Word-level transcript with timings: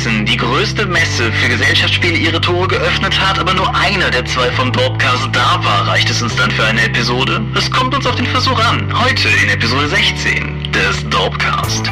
Essen 0.00 0.24
die 0.24 0.38
größte 0.38 0.86
Messe 0.86 1.30
für 1.30 1.48
Gesellschaftsspiele 1.50 2.16
ihre 2.16 2.40
Tore 2.40 2.68
geöffnet 2.68 3.20
hat, 3.20 3.38
aber 3.38 3.52
nur 3.52 3.74
einer 3.74 4.10
der 4.10 4.24
zwei 4.24 4.50
vom 4.52 4.72
Dorpcast 4.72 5.28
da 5.30 5.62
war, 5.62 5.88
reicht 5.88 6.08
es 6.08 6.22
uns 6.22 6.34
dann 6.36 6.50
für 6.50 6.64
eine 6.64 6.84
Episode? 6.84 7.44
Es 7.54 7.70
kommt 7.70 7.94
uns 7.94 8.06
auf 8.06 8.14
den 8.14 8.24
Versuch 8.24 8.58
an. 8.64 8.90
Heute 8.98 9.28
in 9.42 9.50
Episode 9.50 9.88
16 9.88 10.72
des 10.72 11.06
Dorpcast. 11.10 11.90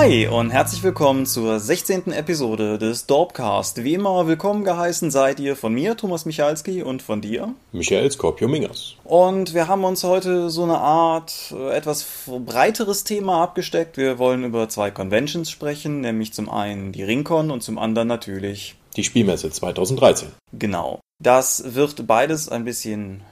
Hi 0.00 0.28
und 0.28 0.50
herzlich 0.50 0.84
willkommen 0.84 1.26
zur 1.26 1.58
16. 1.58 2.12
Episode 2.12 2.78
des 2.78 3.06
Dorpcast. 3.06 3.82
Wie 3.82 3.94
immer 3.94 4.28
willkommen 4.28 4.62
geheißen 4.62 5.10
seid 5.10 5.40
ihr 5.40 5.56
von 5.56 5.74
mir, 5.74 5.96
Thomas 5.96 6.24
Michalski, 6.24 6.84
und 6.84 7.02
von 7.02 7.20
dir, 7.20 7.52
Michael 7.72 8.08
Skorpio-Mingers. 8.08 8.94
Und 9.02 9.54
wir 9.54 9.66
haben 9.66 9.82
uns 9.82 10.04
heute 10.04 10.50
so 10.50 10.62
eine 10.62 10.78
Art 10.78 11.52
äh, 11.52 11.76
etwas 11.76 12.06
breiteres 12.46 13.02
Thema 13.02 13.42
abgesteckt. 13.42 13.96
Wir 13.96 14.20
wollen 14.20 14.44
über 14.44 14.68
zwei 14.68 14.92
Conventions 14.92 15.50
sprechen, 15.50 16.00
nämlich 16.00 16.32
zum 16.32 16.48
einen 16.48 16.92
die 16.92 17.02
Ringcon 17.02 17.50
und 17.50 17.64
zum 17.64 17.76
anderen 17.76 18.06
natürlich 18.06 18.76
die 18.96 19.02
Spielmesse 19.02 19.50
2013. 19.50 20.28
Genau. 20.52 21.00
Das 21.20 21.74
wird 21.74 22.06
beides 22.06 22.48
ein 22.48 22.64
bisschen 22.64 23.22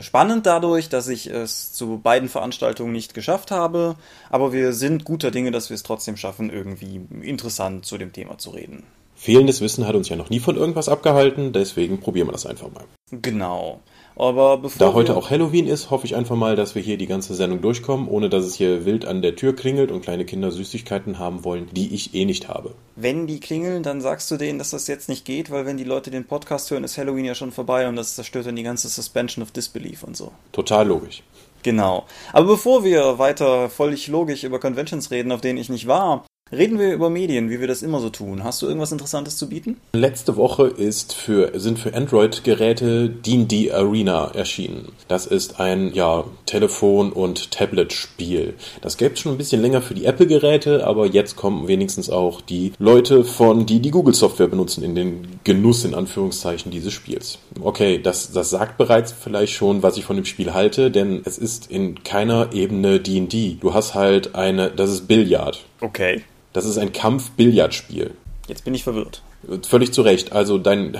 spannend 0.00 0.46
dadurch, 0.46 0.88
dass 0.88 1.08
ich 1.08 1.26
es 1.26 1.72
zu 1.72 1.98
beiden 1.98 2.28
Veranstaltungen 2.28 2.92
nicht 2.92 3.14
geschafft 3.14 3.50
habe, 3.50 3.96
aber 4.30 4.52
wir 4.52 4.72
sind 4.72 5.04
guter 5.04 5.30
Dinge, 5.30 5.50
dass 5.50 5.70
wir 5.70 5.74
es 5.74 5.82
trotzdem 5.82 6.16
schaffen, 6.16 6.50
irgendwie 6.50 7.00
interessant 7.22 7.84
zu 7.84 7.98
dem 7.98 8.12
Thema 8.12 8.38
zu 8.38 8.50
reden. 8.50 8.84
Fehlendes 9.16 9.60
Wissen 9.60 9.86
hat 9.86 9.94
uns 9.94 10.08
ja 10.08 10.16
noch 10.16 10.30
nie 10.30 10.40
von 10.40 10.56
irgendwas 10.56 10.88
abgehalten, 10.88 11.52
deswegen 11.52 12.00
probieren 12.00 12.28
wir 12.28 12.32
das 12.32 12.46
einfach 12.46 12.70
mal. 12.72 12.84
Genau. 13.10 13.80
Aber 14.20 14.58
bevor 14.58 14.86
da 14.86 14.92
heute 14.92 15.16
auch 15.16 15.30
Halloween 15.30 15.66
ist, 15.66 15.90
hoffe 15.90 16.04
ich 16.04 16.14
einfach 16.14 16.36
mal, 16.36 16.54
dass 16.54 16.74
wir 16.74 16.82
hier 16.82 16.98
die 16.98 17.06
ganze 17.06 17.34
Sendung 17.34 17.62
durchkommen, 17.62 18.06
ohne 18.06 18.28
dass 18.28 18.44
es 18.44 18.54
hier 18.54 18.84
wild 18.84 19.06
an 19.06 19.22
der 19.22 19.34
Tür 19.34 19.56
klingelt 19.56 19.90
und 19.90 20.02
kleine 20.02 20.26
Kinder 20.26 20.50
Süßigkeiten 20.50 21.18
haben 21.18 21.42
wollen, 21.42 21.70
die 21.72 21.94
ich 21.94 22.14
eh 22.14 22.26
nicht 22.26 22.46
habe. 22.46 22.74
Wenn 22.96 23.26
die 23.26 23.40
klingeln, 23.40 23.82
dann 23.82 24.02
sagst 24.02 24.30
du 24.30 24.36
denen, 24.36 24.58
dass 24.58 24.72
das 24.72 24.88
jetzt 24.88 25.08
nicht 25.08 25.24
geht, 25.24 25.50
weil 25.50 25.64
wenn 25.64 25.78
die 25.78 25.84
Leute 25.84 26.10
den 26.10 26.26
Podcast 26.26 26.70
hören, 26.70 26.84
ist 26.84 26.98
Halloween 26.98 27.24
ja 27.24 27.34
schon 27.34 27.50
vorbei 27.50 27.88
und 27.88 27.96
das 27.96 28.14
zerstört 28.14 28.44
dann 28.44 28.56
die 28.56 28.62
ganze 28.62 28.88
Suspension 28.88 29.42
of 29.42 29.52
Disbelief 29.52 30.02
und 30.02 30.18
so. 30.18 30.32
Total 30.52 30.86
logisch. 30.86 31.22
Genau. 31.62 32.04
Aber 32.34 32.46
bevor 32.46 32.84
wir 32.84 33.18
weiter 33.18 33.70
völlig 33.70 34.06
logisch 34.06 34.44
über 34.44 34.60
Conventions 34.60 35.10
reden, 35.10 35.32
auf 35.32 35.40
denen 35.40 35.58
ich 35.58 35.70
nicht 35.70 35.86
war, 35.86 36.26
Reden 36.52 36.80
wir 36.80 36.92
über 36.92 37.10
Medien, 37.10 37.48
wie 37.48 37.60
wir 37.60 37.68
das 37.68 37.80
immer 37.80 38.00
so 38.00 38.10
tun. 38.10 38.42
Hast 38.42 38.60
du 38.60 38.66
irgendwas 38.66 38.90
Interessantes 38.90 39.36
zu 39.36 39.48
bieten? 39.48 39.76
Letzte 39.92 40.36
Woche 40.36 40.66
ist 40.66 41.14
für, 41.14 41.52
sind 41.60 41.78
für 41.78 41.94
Android-Geräte 41.94 43.08
D&D 43.08 43.70
Arena 43.70 44.32
erschienen. 44.34 44.88
Das 45.06 45.26
ist 45.26 45.60
ein 45.60 45.94
ja, 45.94 46.24
Telefon- 46.46 47.12
und 47.12 47.52
Tablet-Spiel. 47.52 48.54
Das 48.80 48.96
gäbe 48.96 49.14
es 49.14 49.20
schon 49.20 49.30
ein 49.30 49.38
bisschen 49.38 49.62
länger 49.62 49.80
für 49.80 49.94
die 49.94 50.06
Apple-Geräte, 50.06 50.88
aber 50.88 51.06
jetzt 51.06 51.36
kommen 51.36 51.68
wenigstens 51.68 52.10
auch 52.10 52.40
die 52.40 52.72
Leute 52.80 53.22
von, 53.22 53.64
die 53.64 53.78
die 53.78 53.92
Google-Software 53.92 54.48
benutzen, 54.48 54.82
in 54.82 54.96
den 54.96 55.38
Genuss 55.44 55.84
in 55.84 55.94
Anführungszeichen 55.94 56.72
dieses 56.72 56.92
Spiels. 56.92 57.38
Okay, 57.60 58.00
das, 58.02 58.32
das 58.32 58.50
sagt 58.50 58.76
bereits 58.76 59.12
vielleicht 59.12 59.52
schon, 59.52 59.84
was 59.84 59.96
ich 59.96 60.04
von 60.04 60.16
dem 60.16 60.24
Spiel 60.24 60.52
halte, 60.52 60.90
denn 60.90 61.22
es 61.24 61.38
ist 61.38 61.70
in 61.70 62.02
keiner 62.02 62.52
Ebene 62.52 62.98
D&D. 62.98 63.58
Du 63.60 63.72
hast 63.72 63.94
halt 63.94 64.34
eine, 64.34 64.72
das 64.72 64.90
ist 64.90 65.06
Billard. 65.06 65.64
Okay. 65.80 66.24
Das 66.52 66.64
ist 66.64 66.78
ein 66.78 66.92
Kampf-Billard-Spiel. 66.92 68.14
Jetzt 68.48 68.64
bin 68.64 68.74
ich 68.74 68.82
verwirrt. 68.82 69.22
Völlig 69.62 69.92
zu 69.92 70.02
Recht. 70.02 70.32
Also 70.32 70.58
dein, 70.58 70.96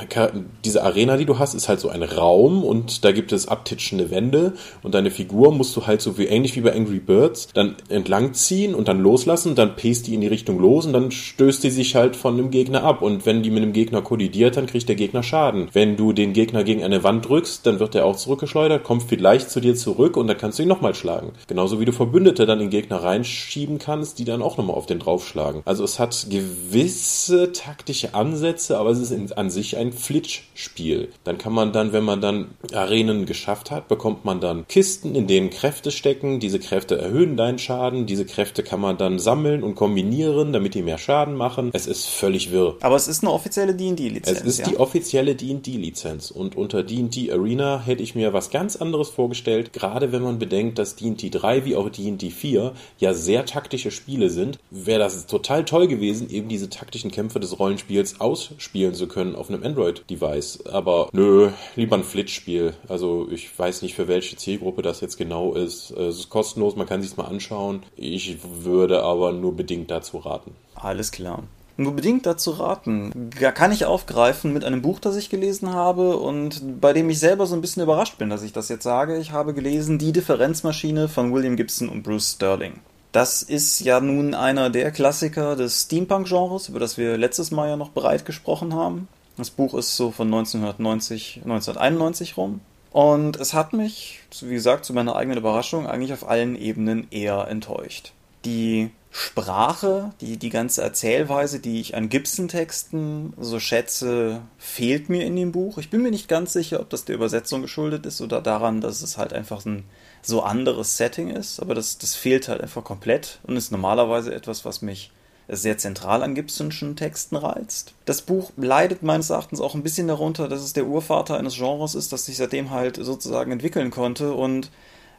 diese 0.64 0.82
Arena, 0.82 1.18
die 1.18 1.26
du 1.26 1.38
hast, 1.38 1.54
ist 1.54 1.68
halt 1.68 1.78
so 1.78 1.90
ein 1.90 2.02
Raum 2.02 2.64
und 2.64 3.04
da 3.04 3.12
gibt 3.12 3.32
es 3.32 3.48
abtitschende 3.48 4.10
Wände 4.10 4.54
und 4.82 4.94
deine 4.94 5.10
Figur 5.10 5.52
musst 5.52 5.76
du 5.76 5.86
halt 5.86 6.00
so 6.00 6.16
wie 6.16 6.24
ähnlich 6.24 6.56
wie 6.56 6.62
bei 6.62 6.74
Angry 6.74 7.00
Birds 7.00 7.48
dann 7.52 7.76
entlang 7.90 8.32
ziehen 8.32 8.74
und 8.74 8.88
dann 8.88 9.00
loslassen, 9.00 9.54
dann 9.54 9.76
pest 9.76 10.06
die 10.06 10.14
in 10.14 10.22
die 10.22 10.26
Richtung 10.26 10.58
los 10.58 10.86
und 10.86 10.94
dann 10.94 11.10
stößt 11.10 11.62
die 11.62 11.70
sich 11.70 11.96
halt 11.96 12.16
von 12.16 12.38
dem 12.38 12.50
Gegner 12.50 12.82
ab 12.82 13.02
und 13.02 13.26
wenn 13.26 13.42
die 13.42 13.50
mit 13.50 13.62
dem 13.62 13.74
Gegner 13.74 14.00
kollidiert, 14.00 14.56
dann 14.56 14.66
kriegt 14.66 14.88
der 14.88 14.96
Gegner 14.96 15.22
Schaden. 15.22 15.68
Wenn 15.74 15.96
du 15.96 16.14
den 16.14 16.32
Gegner 16.32 16.64
gegen 16.64 16.82
eine 16.82 17.04
Wand 17.04 17.28
drückst, 17.28 17.66
dann 17.66 17.78
wird 17.78 17.94
er 17.94 18.06
auch 18.06 18.16
zurückgeschleudert, 18.16 18.84
kommt 18.84 19.02
vielleicht 19.02 19.50
zu 19.50 19.60
dir 19.60 19.74
zurück 19.74 20.16
und 20.16 20.28
dann 20.28 20.38
kannst 20.38 20.58
du 20.58 20.62
ihn 20.62 20.68
nochmal 20.68 20.94
schlagen. 20.94 21.32
Genauso 21.46 21.78
wie 21.78 21.84
du 21.84 21.92
Verbündete 21.92 22.46
dann 22.46 22.58
den 22.58 22.70
Gegner 22.70 23.02
reinschieben 23.02 23.78
kannst, 23.78 24.18
die 24.18 24.24
dann 24.24 24.40
auch 24.40 24.56
nochmal 24.56 24.76
auf 24.76 24.86
den 24.86 24.98
draufschlagen. 24.98 25.60
Also 25.66 25.84
es 25.84 25.98
hat 25.98 26.26
gewisse 26.30 27.52
taktische 27.52 28.14
Ansätze 28.14 28.29
Ansätze, 28.30 28.78
aber 28.78 28.90
es 28.90 28.98
ist 28.98 29.10
in, 29.10 29.32
an 29.32 29.50
sich 29.50 29.76
ein 29.76 29.92
Flitsch-Spiel. 29.92 31.08
Dann 31.24 31.36
kann 31.36 31.52
man 31.52 31.72
dann, 31.72 31.92
wenn 31.92 32.04
man 32.04 32.20
dann 32.20 32.54
Arenen 32.72 33.26
geschafft 33.26 33.70
hat, 33.70 33.88
bekommt 33.88 34.24
man 34.24 34.40
dann 34.40 34.66
Kisten, 34.68 35.14
in 35.14 35.26
denen 35.26 35.50
Kräfte 35.50 35.90
stecken. 35.90 36.38
Diese 36.38 36.60
Kräfte 36.60 36.96
erhöhen 36.96 37.36
deinen 37.36 37.58
Schaden. 37.58 38.06
Diese 38.06 38.24
Kräfte 38.24 38.62
kann 38.62 38.80
man 38.80 38.96
dann 38.96 39.18
sammeln 39.18 39.62
und 39.62 39.74
kombinieren, 39.74 40.52
damit 40.52 40.74
die 40.74 40.82
mehr 40.82 40.98
Schaden 40.98 41.34
machen. 41.34 41.70
Es 41.72 41.86
ist 41.86 42.06
völlig 42.06 42.52
wirr. 42.52 42.76
Aber 42.80 42.96
es 42.96 43.08
ist 43.08 43.22
eine 43.22 43.32
offizielle 43.32 43.74
D&D-Lizenz. 43.74 44.40
Es 44.40 44.46
ist 44.46 44.58
ja? 44.60 44.68
die 44.68 44.76
offizielle 44.78 45.34
D&D-Lizenz. 45.34 46.30
Und 46.30 46.56
unter 46.56 46.82
D&D 46.82 47.32
Arena 47.32 47.82
hätte 47.84 48.02
ich 48.02 48.14
mir 48.14 48.32
was 48.32 48.50
ganz 48.50 48.76
anderes 48.76 49.08
vorgestellt, 49.08 49.72
gerade 49.72 50.12
wenn 50.12 50.22
man 50.22 50.38
bedenkt, 50.38 50.78
dass 50.78 50.94
D&D 50.94 51.30
3 51.30 51.64
wie 51.64 51.74
auch 51.74 51.88
D&D 51.88 52.30
4 52.30 52.72
ja 52.98 53.14
sehr 53.14 53.44
taktische 53.44 53.90
Spiele 53.90 54.30
sind, 54.30 54.58
wäre 54.70 55.00
das 55.00 55.26
total 55.26 55.64
toll 55.64 55.88
gewesen, 55.88 56.30
eben 56.30 56.48
diese 56.48 56.70
taktischen 56.70 57.10
Kämpfe 57.10 57.40
des 57.40 57.58
Rollenspiels 57.58 58.19
ausspielen 58.20 58.94
zu 58.94 59.08
können 59.08 59.34
auf 59.36 59.48
einem 59.48 59.62
Android-Device. 59.62 60.66
Aber 60.66 61.08
nö, 61.12 61.50
lieber 61.76 61.96
ein 61.96 62.04
Flitch-Spiel. 62.04 62.74
Also 62.88 63.28
ich 63.30 63.56
weiß 63.58 63.82
nicht, 63.82 63.94
für 63.94 64.08
welche 64.08 64.36
Zielgruppe 64.36 64.82
das 64.82 65.00
jetzt 65.00 65.16
genau 65.16 65.54
ist. 65.54 65.90
Es 65.90 66.18
ist 66.18 66.30
kostenlos, 66.30 66.76
man 66.76 66.86
kann 66.86 67.02
sich 67.02 67.16
mal 67.16 67.24
anschauen. 67.24 67.82
Ich 67.96 68.38
würde 68.62 69.02
aber 69.02 69.32
nur 69.32 69.56
bedingt 69.56 69.90
dazu 69.90 70.18
raten. 70.18 70.54
Alles 70.74 71.10
klar 71.10 71.44
nur 71.80 71.94
bedingt 71.94 72.26
dazu 72.26 72.52
raten. 72.52 73.30
Da 73.40 73.50
kann 73.52 73.72
ich 73.72 73.86
aufgreifen 73.86 74.52
mit 74.52 74.64
einem 74.64 74.82
Buch, 74.82 75.00
das 75.00 75.16
ich 75.16 75.30
gelesen 75.30 75.72
habe 75.72 76.16
und 76.18 76.80
bei 76.80 76.92
dem 76.92 77.08
ich 77.10 77.18
selber 77.18 77.46
so 77.46 77.54
ein 77.54 77.60
bisschen 77.60 77.82
überrascht 77.82 78.18
bin, 78.18 78.30
dass 78.30 78.42
ich 78.42 78.52
das 78.52 78.68
jetzt 78.68 78.84
sage. 78.84 79.18
Ich 79.18 79.32
habe 79.32 79.54
gelesen 79.54 79.98
Die 79.98 80.12
Differenzmaschine 80.12 81.08
von 81.08 81.32
William 81.32 81.56
Gibson 81.56 81.88
und 81.88 82.02
Bruce 82.02 82.32
Sterling. 82.32 82.74
Das 83.12 83.42
ist 83.42 83.80
ja 83.80 84.00
nun 84.00 84.34
einer 84.34 84.70
der 84.70 84.92
Klassiker 84.92 85.56
des 85.56 85.82
Steampunk-Genres, 85.82 86.68
über 86.68 86.78
das 86.78 86.96
wir 86.96 87.16
letztes 87.16 87.50
Mal 87.50 87.70
ja 87.70 87.76
noch 87.76 87.90
bereit 87.90 88.24
gesprochen 88.24 88.74
haben. 88.74 89.08
Das 89.36 89.50
Buch 89.50 89.74
ist 89.74 89.96
so 89.96 90.10
von 90.10 90.28
1990, 90.28 91.40
1991 91.42 92.36
rum. 92.36 92.60
Und 92.92 93.36
es 93.36 93.54
hat 93.54 93.72
mich, 93.72 94.20
wie 94.40 94.54
gesagt, 94.54 94.84
zu 94.84 94.92
meiner 94.92 95.16
eigenen 95.16 95.38
Überraschung 95.38 95.86
eigentlich 95.86 96.12
auf 96.12 96.28
allen 96.28 96.56
Ebenen 96.56 97.06
eher 97.10 97.48
enttäuscht. 97.48 98.12
Die 98.44 98.90
Sprache, 99.10 100.12
die, 100.20 100.36
die 100.36 100.50
ganze 100.50 100.82
Erzählweise, 100.82 101.58
die 101.58 101.80
ich 101.80 101.96
an 101.96 102.08
Gibson-Texten 102.08 103.32
so 103.40 103.58
schätze, 103.58 104.42
fehlt 104.58 105.08
mir 105.08 105.24
in 105.24 105.34
dem 105.34 105.52
Buch. 105.52 105.78
Ich 105.78 105.90
bin 105.90 106.02
mir 106.02 106.10
nicht 106.10 106.28
ganz 106.28 106.52
sicher, 106.52 106.80
ob 106.80 106.90
das 106.90 107.04
der 107.04 107.16
Übersetzung 107.16 107.62
geschuldet 107.62 108.06
ist 108.06 108.20
oder 108.20 108.40
daran, 108.40 108.80
dass 108.80 109.02
es 109.02 109.18
halt 109.18 109.32
einfach 109.32 109.64
ein 109.66 109.84
so 110.22 110.42
anderes 110.42 110.96
Setting 110.96 111.30
ist, 111.30 111.60
aber 111.60 111.74
das, 111.74 111.98
das 111.98 112.14
fehlt 112.14 112.48
halt 112.48 112.60
einfach 112.60 112.84
komplett 112.84 113.40
und 113.44 113.56
ist 113.56 113.72
normalerweise 113.72 114.34
etwas, 114.34 114.64
was 114.64 114.82
mich 114.82 115.10
sehr 115.48 115.78
zentral 115.78 116.22
an 116.22 116.34
Gibsonschen 116.34 116.94
Texten 116.94 117.36
reizt. 117.36 117.94
Das 118.04 118.22
Buch 118.22 118.52
leidet 118.56 119.02
meines 119.02 119.30
Erachtens 119.30 119.60
auch 119.60 119.74
ein 119.74 119.82
bisschen 119.82 120.06
darunter, 120.08 120.46
dass 120.46 120.60
es 120.60 120.72
der 120.72 120.86
Urvater 120.86 121.38
eines 121.38 121.56
Genres 121.56 121.94
ist, 121.94 122.12
das 122.12 122.26
sich 122.26 122.36
seitdem 122.36 122.70
halt 122.70 122.96
sozusagen 122.96 123.50
entwickeln 123.50 123.90
konnte 123.90 124.32
und 124.32 124.70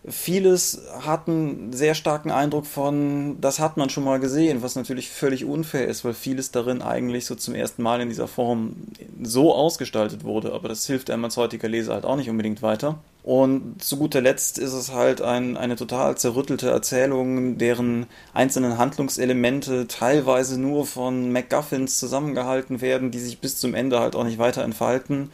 vieles 0.08 0.82
hat 1.02 1.28
einen 1.28 1.74
sehr 1.74 1.94
starken 1.94 2.32
Eindruck 2.32 2.66
von, 2.66 3.40
das 3.40 3.60
hat 3.60 3.78
man 3.78 3.90
schon 3.90 4.04
mal 4.04 4.20
gesehen, 4.20 4.64
was 4.64 4.76
natürlich 4.76 5.10
völlig 5.10 5.46
unfair 5.46 5.88
ist, 5.88 6.04
weil 6.04 6.16
vieles 6.16 6.52
darin 6.52 6.82
eigentlich 6.82 7.26
so 7.26 7.36
zum 7.36 7.54
ersten 7.54 7.84
Mal 7.84 8.02
in 8.02 8.10
dieser 8.10 8.28
Form 8.28 8.76
so 9.22 9.54
ausgestaltet 9.54 10.24
wurde, 10.24 10.54
aber 10.54 10.70
das 10.70 10.88
hilft 10.88 11.12
einem 11.12 11.26
als 11.26 11.38
heutiger 11.38 11.70
Leser 11.70 11.94
halt 11.94 12.06
auch 12.06 12.16
nicht 12.16 12.30
unbedingt 12.30 12.64
weiter. 12.64 12.98
Und 13.24 13.84
zu 13.84 13.98
guter 13.98 14.22
Letzt 14.22 14.58
ist 14.58 14.74
es 14.74 14.92
halt 14.92 15.22
ein, 15.22 15.56
eine 15.56 15.76
total 15.76 16.18
zerrüttelte 16.18 16.72
Erzählung, 16.72 17.60
deren 17.60 18.08
einzelnen 18.34 18.80
Handlungselemente 18.80 19.88
teilweise 19.88 20.60
nur 20.60 20.88
von 20.88 21.32
MacGuffins 21.32 22.00
zusammengehalten 22.00 22.82
werden, 22.82 23.12
die 23.12 23.20
sich 23.20 23.38
bis 23.40 23.58
zum 23.58 23.76
Ende 23.76 24.00
halt 24.00 24.16
auch 24.16 24.24
nicht 24.24 24.40
weiter 24.40 24.64
entfalten, 24.64 25.30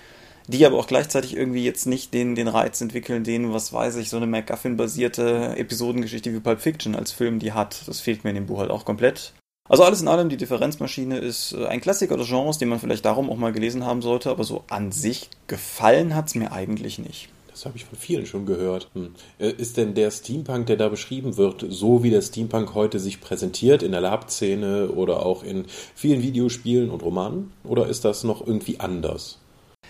die 0.48 0.66
aber 0.66 0.78
auch 0.78 0.88
gleichzeitig 0.88 1.36
irgendwie 1.36 1.64
jetzt 1.64 1.86
nicht 1.86 2.14
den, 2.14 2.36
den 2.36 2.48
Reiz 2.48 2.80
entwickeln, 2.82 3.24
den, 3.24 3.54
was 3.54 3.74
weiß 3.74 3.98
ich, 3.98 4.10
so 4.10 4.18
eine 4.18 4.28
MacGuffin-basierte 4.28 5.56
Episodengeschichte 5.58 6.34
wie 6.34 6.40
Pulp 6.40 6.62
Fiction 6.62 6.96
als 6.96 7.12
Film 7.12 7.40
die 7.40 7.52
hat. 7.52 7.88
Das 7.88 8.00
fehlt 8.00 8.24
mir 8.24 8.32
in 8.32 8.36
dem 8.36 8.46
Buch 8.46 8.60
halt 8.60 8.72
auch 8.72 8.86
komplett. 8.86 9.34
Also 9.70 9.84
alles 9.84 10.02
in 10.02 10.08
allem, 10.08 10.30
die 10.30 10.38
Differenzmaschine 10.38 11.18
ist 11.18 11.54
äh, 11.54 11.66
ein 11.66 11.82
Klassiker 11.82 12.16
des 12.16 12.28
Genres, 12.28 12.58
den 12.58 12.70
man 12.70 12.80
vielleicht 12.80 13.04
darum 13.04 13.30
auch 13.30 13.36
mal 13.36 13.52
gelesen 13.52 13.86
haben 13.86 14.02
sollte, 14.02 14.30
aber 14.30 14.46
so 14.46 14.64
an 14.70 14.94
sich 14.94 15.30
gefallen 15.48 16.16
hat 16.16 16.28
es 16.28 16.36
mir 16.36 16.54
eigentlich 16.54 17.00
nicht. 17.00 17.28
Das 17.52 17.66
habe 17.66 17.76
ich 17.76 17.86
von 17.86 17.98
vielen 17.98 18.26
schon 18.26 18.46
gehört. 18.46 18.90
Hm. 18.94 19.16
Äh, 19.40 19.50
ist 19.50 19.76
denn 19.76 19.94
der 19.94 20.12
Steampunk, 20.12 20.68
der 20.68 20.78
da 20.78 20.88
beschrieben 20.88 21.36
wird, 21.36 21.66
so 21.68 22.04
wie 22.04 22.12
der 22.12 22.22
Steampunk 22.22 22.76
heute 22.76 23.00
sich 23.00 23.20
präsentiert 23.20 23.84
in 23.84 23.92
der 23.92 24.02
Lab-Szene 24.02 24.90
oder 24.90 25.26
auch 25.26 25.44
in 25.44 25.66
vielen 25.96 26.22
Videospielen 26.22 26.90
und 26.90 27.04
Romanen? 27.04 27.52
Oder 27.66 27.88
ist 27.88 28.06
das 28.06 28.24
noch 28.24 28.46
irgendwie 28.46 28.80
anders? 28.80 29.40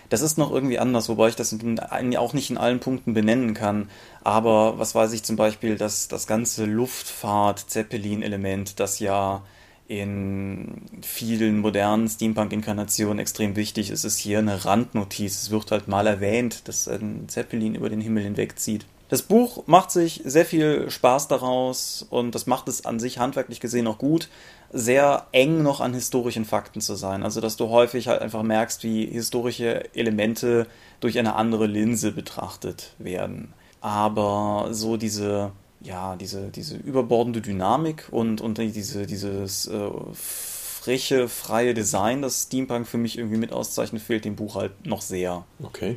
Das 0.08 0.22
ist 0.22 0.38
noch 0.38 0.50
irgendwie 0.50 0.78
anders, 0.78 1.08
wobei 1.08 1.28
ich 1.28 1.36
das 1.36 1.54
auch 1.54 2.32
nicht 2.32 2.50
in 2.50 2.58
allen 2.58 2.80
Punkten 2.80 3.14
benennen 3.14 3.54
kann. 3.54 3.88
Aber 4.24 4.78
was 4.78 4.94
weiß 4.94 5.12
ich 5.12 5.22
zum 5.22 5.36
Beispiel, 5.36 5.76
dass 5.76 6.08
das 6.08 6.26
ganze 6.26 6.64
Luftfahrt-Zeppelin-Element, 6.64 8.80
das 8.80 8.98
ja 9.00 9.42
in 9.86 10.82
vielen 11.02 11.58
modernen 11.60 12.08
Steampunk-Inkarnationen 12.08 13.18
extrem 13.18 13.56
wichtig 13.56 13.90
ist, 13.90 14.04
ist 14.04 14.18
hier 14.18 14.38
eine 14.38 14.64
Randnotiz. 14.66 15.42
Es 15.42 15.50
wird 15.50 15.70
halt 15.70 15.88
mal 15.88 16.06
erwähnt, 16.06 16.68
dass 16.68 16.86
ein 16.88 17.24
Zeppelin 17.28 17.74
über 17.74 17.88
den 17.88 18.02
Himmel 18.02 18.24
hinwegzieht. 18.24 18.84
Das 19.08 19.22
Buch 19.22 19.66
macht 19.66 19.90
sich 19.90 20.20
sehr 20.24 20.44
viel 20.44 20.90
Spaß 20.90 21.28
daraus 21.28 22.06
und 22.10 22.34
das 22.34 22.46
macht 22.46 22.68
es 22.68 22.84
an 22.84 23.00
sich 23.00 23.18
handwerklich 23.18 23.58
gesehen 23.60 23.86
auch 23.86 23.98
gut, 23.98 24.28
sehr 24.70 25.26
eng 25.32 25.62
noch 25.62 25.80
an 25.80 25.94
historischen 25.94 26.44
Fakten 26.44 26.80
zu 26.80 26.94
sein. 26.94 27.22
Also, 27.22 27.40
dass 27.40 27.56
du 27.56 27.70
häufig 27.70 28.08
halt 28.08 28.20
einfach 28.20 28.42
merkst, 28.42 28.84
wie 28.84 29.06
historische 29.06 29.94
Elemente 29.94 30.66
durch 31.00 31.18
eine 31.18 31.36
andere 31.36 31.66
Linse 31.66 32.12
betrachtet 32.12 32.94
werden. 32.98 33.54
Aber 33.80 34.68
so 34.72 34.96
diese 34.96 35.52
ja, 35.80 36.16
diese, 36.16 36.48
diese 36.48 36.76
überbordende 36.76 37.40
Dynamik 37.40 38.08
und, 38.10 38.40
und 38.40 38.58
diese, 38.58 39.06
dieses 39.06 39.66
äh, 39.68 39.90
freche, 40.12 41.28
freie 41.28 41.74
Design, 41.74 42.22
das 42.22 42.44
Steampunk 42.44 42.86
für 42.86 42.98
mich 42.98 43.18
irgendwie 43.18 43.36
mit 43.36 43.52
auszeichnet, 43.52 44.02
fehlt 44.02 44.24
dem 44.24 44.36
Buch 44.36 44.56
halt 44.56 44.86
noch 44.86 45.02
sehr. 45.02 45.44
Okay. 45.62 45.96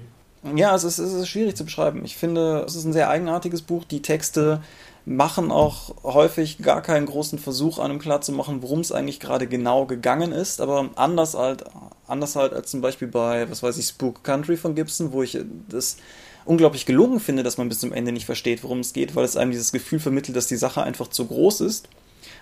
Ja, 0.56 0.76
es 0.76 0.84
ist, 0.84 0.98
es 0.98 1.14
ist 1.14 1.28
schwierig 1.28 1.56
zu 1.56 1.66
beschreiben. 1.66 2.04
Ich 2.04 2.18
finde, 2.18 2.64
es 2.66 2.76
ist 2.76 2.86
ein 2.86 2.94
sehr 2.94 3.10
eigenartiges 3.10 3.62
Buch. 3.62 3.84
Die 3.84 4.02
Texte 4.02 4.62
machen 5.06 5.52
auch 5.52 5.96
häufig 6.04 6.60
gar 6.60 6.82
keinen 6.82 7.06
großen 7.06 7.40
Versuch, 7.40 7.80
einem 7.80 8.00
klarzumachen, 8.00 8.62
worum 8.62 8.80
es 8.80 8.92
eigentlich 8.92 9.20
gerade 9.20 9.48
genau 9.48 9.86
gegangen 9.86 10.32
ist. 10.32 10.62
Aber 10.62 10.90
anders 10.96 11.36
halt, 11.36 11.66
anders 12.08 12.36
halt 12.36 12.54
als 12.54 12.72
zum 12.72 12.82
Beispiel 12.82 13.08
bei, 13.08 13.50
was 13.50 13.62
weiß 13.62 13.78
ich, 13.78 13.86
Spook 13.88 14.24
Country 14.24 14.58
von 14.58 14.76
Gibson, 14.76 15.12
wo 15.12 15.22
ich 15.22 15.38
das 15.70 15.98
unglaublich 16.46 16.88
gelungen 16.88 17.20
finde, 17.20 17.44
dass 17.44 17.58
man 17.58 17.70
bis 17.70 17.80
zum 17.80 17.94
Ende 17.94 18.12
nicht 18.12 18.26
versteht, 18.26 18.64
worum 18.64 18.80
es 18.80 18.94
geht, 18.94 19.16
weil 19.16 19.26
es 19.26 19.38
einem 19.38 19.52
dieses 19.52 19.72
Gefühl 19.72 20.00
vermittelt, 20.00 20.36
dass 20.36 20.48
die 20.48 20.56
Sache 20.56 20.82
einfach 20.82 21.08
zu 21.08 21.26
groß 21.26 21.62
ist. 21.62 21.88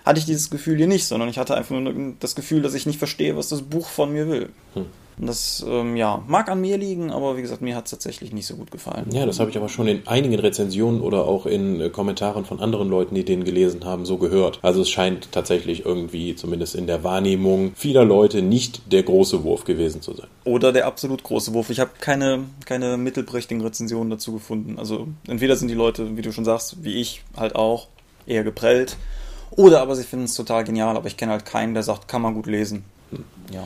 Hatte 0.04 0.18
ich 0.18 0.24
dieses 0.24 0.48
Gefühl 0.48 0.78
hier 0.78 0.86
nicht, 0.86 1.06
sondern 1.06 1.28
ich 1.28 1.38
hatte 1.38 1.54
einfach 1.54 1.78
nur 1.78 2.14
das 2.18 2.34
Gefühl, 2.34 2.62
dass 2.62 2.72
ich 2.72 2.86
nicht 2.86 2.98
verstehe, 2.98 3.36
was 3.36 3.50
das 3.50 3.62
Buch 3.62 3.88
von 3.88 4.12
mir 4.12 4.28
will. 4.28 4.50
Hm. 4.72 4.86
Und 5.20 5.26
das 5.26 5.62
ähm, 5.68 5.96
ja, 5.96 6.22
mag 6.28 6.48
an 6.48 6.62
mir 6.62 6.78
liegen, 6.78 7.10
aber 7.10 7.36
wie 7.36 7.42
gesagt, 7.42 7.60
mir 7.60 7.76
hat 7.76 7.84
es 7.84 7.90
tatsächlich 7.90 8.32
nicht 8.32 8.46
so 8.46 8.56
gut 8.56 8.70
gefallen. 8.70 9.10
Ja, 9.12 9.26
das 9.26 9.38
habe 9.38 9.50
ich 9.50 9.56
aber 9.58 9.68
schon 9.68 9.86
in 9.86 10.06
einigen 10.06 10.34
Rezensionen 10.34 11.02
oder 11.02 11.26
auch 11.26 11.44
in 11.44 11.78
äh, 11.78 11.90
Kommentaren 11.90 12.46
von 12.46 12.58
anderen 12.58 12.88
Leuten, 12.88 13.14
die 13.14 13.22
den 13.22 13.44
gelesen 13.44 13.84
haben, 13.84 14.06
so 14.06 14.16
gehört. 14.16 14.60
Also 14.62 14.80
es 14.80 14.88
scheint 14.88 15.30
tatsächlich 15.30 15.84
irgendwie, 15.84 16.36
zumindest 16.36 16.74
in 16.74 16.86
der 16.86 17.04
Wahrnehmung 17.04 17.72
vieler 17.74 18.02
Leute, 18.02 18.40
nicht 18.40 18.90
der 18.90 19.02
große 19.02 19.44
Wurf 19.44 19.64
gewesen 19.64 20.00
zu 20.00 20.14
sein. 20.14 20.26
Oder 20.44 20.72
der 20.72 20.86
absolut 20.86 21.22
große 21.22 21.52
Wurf. 21.52 21.68
Ich 21.68 21.80
habe 21.80 21.90
keine, 22.00 22.44
keine 22.64 22.96
mittelprächtigen 22.96 23.62
Rezensionen 23.62 24.08
dazu 24.08 24.32
gefunden. 24.32 24.78
Also 24.78 25.08
entweder 25.28 25.54
sind 25.56 25.68
die 25.68 25.74
Leute, 25.74 26.16
wie 26.16 26.22
du 26.22 26.32
schon 26.32 26.46
sagst, 26.46 26.82
wie 26.82 26.94
ich 26.94 27.22
halt 27.36 27.56
auch, 27.56 27.88
eher 28.26 28.42
geprellt. 28.42 28.96
Oder 29.50 29.82
aber 29.82 29.96
sie 29.96 30.04
finden 30.04 30.24
es 30.24 30.34
total 30.34 30.64
genial, 30.64 30.96
aber 30.96 31.08
ich 31.08 31.18
kenne 31.18 31.32
halt 31.32 31.44
keinen, 31.44 31.74
der 31.74 31.82
sagt, 31.82 32.08
kann 32.08 32.22
man 32.22 32.32
gut 32.32 32.46
lesen. 32.46 32.84
Hm. 33.10 33.24
Ja. 33.52 33.64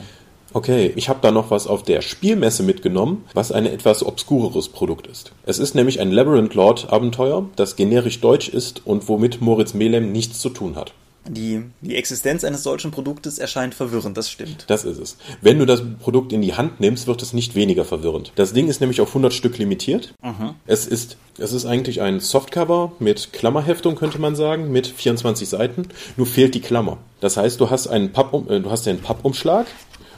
Okay, 0.54 0.92
ich 0.94 1.08
habe 1.08 1.18
da 1.20 1.32
noch 1.32 1.50
was 1.50 1.66
auf 1.66 1.82
der 1.82 2.00
Spielmesse 2.00 2.62
mitgenommen, 2.62 3.24
was 3.34 3.50
ein 3.50 3.66
etwas 3.66 4.06
obskureres 4.06 4.68
Produkt 4.68 5.08
ist. 5.08 5.32
Es 5.44 5.58
ist 5.58 5.74
nämlich 5.74 6.00
ein 6.00 6.12
Labyrinth 6.12 6.54
Lord 6.54 6.92
Abenteuer, 6.92 7.46
das 7.56 7.74
generisch 7.74 8.20
deutsch 8.20 8.48
ist 8.48 8.86
und 8.86 9.08
womit 9.08 9.40
Moritz 9.40 9.74
Melem 9.74 10.12
nichts 10.12 10.38
zu 10.38 10.50
tun 10.50 10.76
hat. 10.76 10.94
Die, 11.26 11.62
die 11.80 11.96
Existenz 11.96 12.44
eines 12.44 12.62
solchen 12.62 12.90
Produktes 12.90 13.38
erscheint 13.38 13.74
verwirrend, 13.74 14.16
das 14.16 14.30
stimmt. 14.30 14.64
Das 14.68 14.84
ist 14.84 14.98
es. 14.98 15.16
Wenn 15.40 15.58
du 15.58 15.66
das 15.66 15.82
Produkt 16.00 16.32
in 16.32 16.42
die 16.42 16.54
Hand 16.54 16.80
nimmst, 16.80 17.06
wird 17.06 17.22
es 17.22 17.32
nicht 17.32 17.54
weniger 17.54 17.84
verwirrend. 17.84 18.30
Das 18.36 18.52
Ding 18.52 18.68
ist 18.68 18.80
nämlich 18.80 19.00
auf 19.00 19.08
100 19.08 19.32
Stück 19.32 19.58
limitiert. 19.58 20.14
Mhm. 20.22 20.50
Es 20.66 20.86
ist 20.86 21.16
es 21.36 21.52
ist 21.52 21.66
eigentlich 21.66 22.00
ein 22.00 22.20
Softcover 22.20 22.92
mit 23.00 23.32
Klammerheftung, 23.32 23.96
könnte 23.96 24.20
man 24.20 24.36
sagen, 24.36 24.70
mit 24.70 24.86
24 24.86 25.48
Seiten. 25.48 25.88
Nur 26.16 26.26
fehlt 26.26 26.54
die 26.54 26.60
Klammer. 26.60 26.98
Das 27.20 27.36
heißt, 27.36 27.58
du 27.60 27.70
hast 27.70 27.88
einen 27.88 28.12
Pappum, 28.12 28.48
äh, 28.48 28.60
du 28.60 28.70
hast 28.70 28.86
den 28.86 29.00
Pappumschlag 29.00 29.66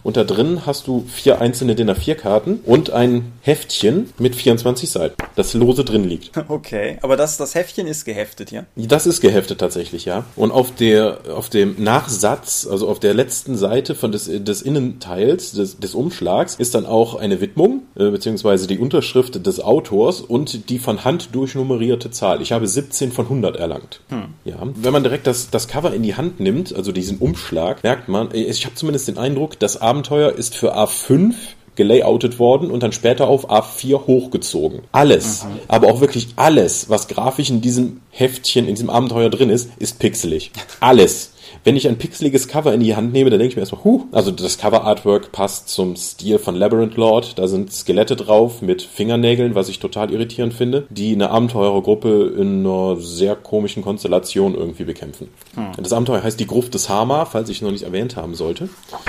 und 0.06 0.16
da 0.16 0.22
drin 0.22 0.64
hast 0.64 0.86
du 0.86 1.04
vier 1.12 1.40
einzelne 1.40 1.74
DIN 1.74 1.90
A4-Karten 1.90 2.60
und 2.64 2.90
ein 2.90 3.32
Heftchen 3.40 4.10
mit 4.18 4.36
24 4.36 4.88
Seiten, 4.88 5.16
das 5.34 5.52
lose 5.52 5.84
drin 5.84 6.04
liegt. 6.04 6.30
Okay, 6.48 6.98
aber 7.02 7.16
das, 7.16 7.36
das 7.38 7.56
Heftchen 7.56 7.88
ist 7.88 8.04
geheftet, 8.04 8.52
ja? 8.52 8.64
Das 8.76 9.06
ist 9.06 9.20
geheftet 9.20 9.58
tatsächlich, 9.58 10.04
ja. 10.04 10.24
Und 10.36 10.52
auf, 10.52 10.72
der, 10.72 11.18
auf 11.34 11.50
dem 11.50 11.74
Nachsatz, 11.82 12.68
also 12.70 12.88
auf 12.88 13.00
der 13.00 13.14
letzten 13.14 13.56
Seite 13.56 13.96
von 13.96 14.12
des, 14.12 14.26
des 14.26 14.62
Innenteils 14.62 15.52
des, 15.52 15.78
des 15.78 15.94
Umschlags, 15.94 16.54
ist 16.54 16.76
dann 16.76 16.86
auch 16.86 17.16
eine 17.16 17.40
Widmung, 17.40 17.82
äh, 17.96 18.10
beziehungsweise 18.10 18.68
die 18.68 18.78
Unterschrift 18.78 19.44
des 19.44 19.60
Autors 19.60 20.20
und 20.20 20.70
die 20.70 20.78
von 20.78 21.04
Hand 21.04 21.34
durchnummerierte 21.34 22.12
Zahl. 22.12 22.40
Ich 22.40 22.52
habe 22.52 22.68
17 22.68 23.10
von 23.10 23.24
100 23.26 23.56
erlangt. 23.56 24.00
Hm. 24.08 24.34
Ja. 24.44 24.56
Wenn 24.62 24.92
man 24.92 25.02
direkt 25.02 25.26
das, 25.26 25.50
das 25.50 25.66
Cover 25.66 25.92
in 25.92 26.04
die 26.04 26.14
Hand 26.14 26.38
nimmt, 26.38 26.74
also 26.74 26.92
diesen 26.92 27.18
Umschlag, 27.18 27.82
merkt 27.82 28.08
man, 28.08 28.28
ich 28.32 28.64
habe 28.64 28.76
zumindest 28.76 29.08
den 29.08 29.18
Eindruck, 29.18 29.58
dass 29.58 29.80
Abend 29.80 29.95
Abenteuer 29.96 30.32
ist 30.32 30.54
für 30.54 30.76
A5 30.76 31.32
gelayoutet 31.74 32.38
worden 32.38 32.70
und 32.70 32.82
dann 32.82 32.92
später 32.92 33.28
auf 33.28 33.50
A4 33.50 34.06
hochgezogen. 34.06 34.82
Alles, 34.92 35.44
mhm. 35.44 35.60
aber 35.68 35.88
auch 35.88 36.00
wirklich 36.02 36.28
alles, 36.36 36.90
was 36.90 37.08
grafisch 37.08 37.48
in 37.48 37.62
diesem 37.62 38.02
Heftchen, 38.10 38.68
in 38.68 38.74
diesem 38.74 38.90
Abenteuer 38.90 39.30
drin 39.30 39.48
ist, 39.48 39.70
ist 39.78 39.98
pixelig. 39.98 40.52
Alles 40.80 41.32
wenn 41.66 41.74
ich 41.74 41.88
ein 41.88 41.98
pixeliges 41.98 42.46
Cover 42.46 42.72
in 42.72 42.78
die 42.78 42.94
Hand 42.94 43.12
nehme, 43.12 43.28
dann 43.28 43.40
denke 43.40 43.50
ich 43.50 43.56
mir 43.56 43.62
erstmal, 43.62 43.82
huh, 43.82 44.04
also 44.12 44.30
das 44.30 44.56
Cover-Artwork 44.56 45.32
passt 45.32 45.68
zum 45.68 45.96
Stil 45.96 46.38
von 46.38 46.54
Labyrinth 46.54 46.96
Lord. 46.96 47.36
Da 47.40 47.48
sind 47.48 47.72
Skelette 47.72 48.14
drauf 48.14 48.62
mit 48.62 48.82
Fingernägeln, 48.82 49.56
was 49.56 49.68
ich 49.68 49.80
total 49.80 50.12
irritierend 50.12 50.54
finde, 50.54 50.86
die 50.90 51.12
eine 51.12 51.30
Abenteurergruppe 51.30 52.34
in 52.38 52.64
einer 52.64 52.98
sehr 53.00 53.34
komischen 53.34 53.82
Konstellation 53.82 54.54
irgendwie 54.54 54.84
bekämpfen. 54.84 55.26
Hm. 55.56 55.72
Das 55.76 55.92
Abenteuer 55.92 56.22
heißt 56.22 56.38
Die 56.38 56.46
Gruft 56.46 56.72
des 56.74 56.88
Hammer, 56.88 57.26
falls 57.26 57.48
ich 57.48 57.62
noch 57.62 57.72
nicht 57.72 57.82
erwähnt 57.82 58.14
haben 58.14 58.36
sollte. 58.36 58.68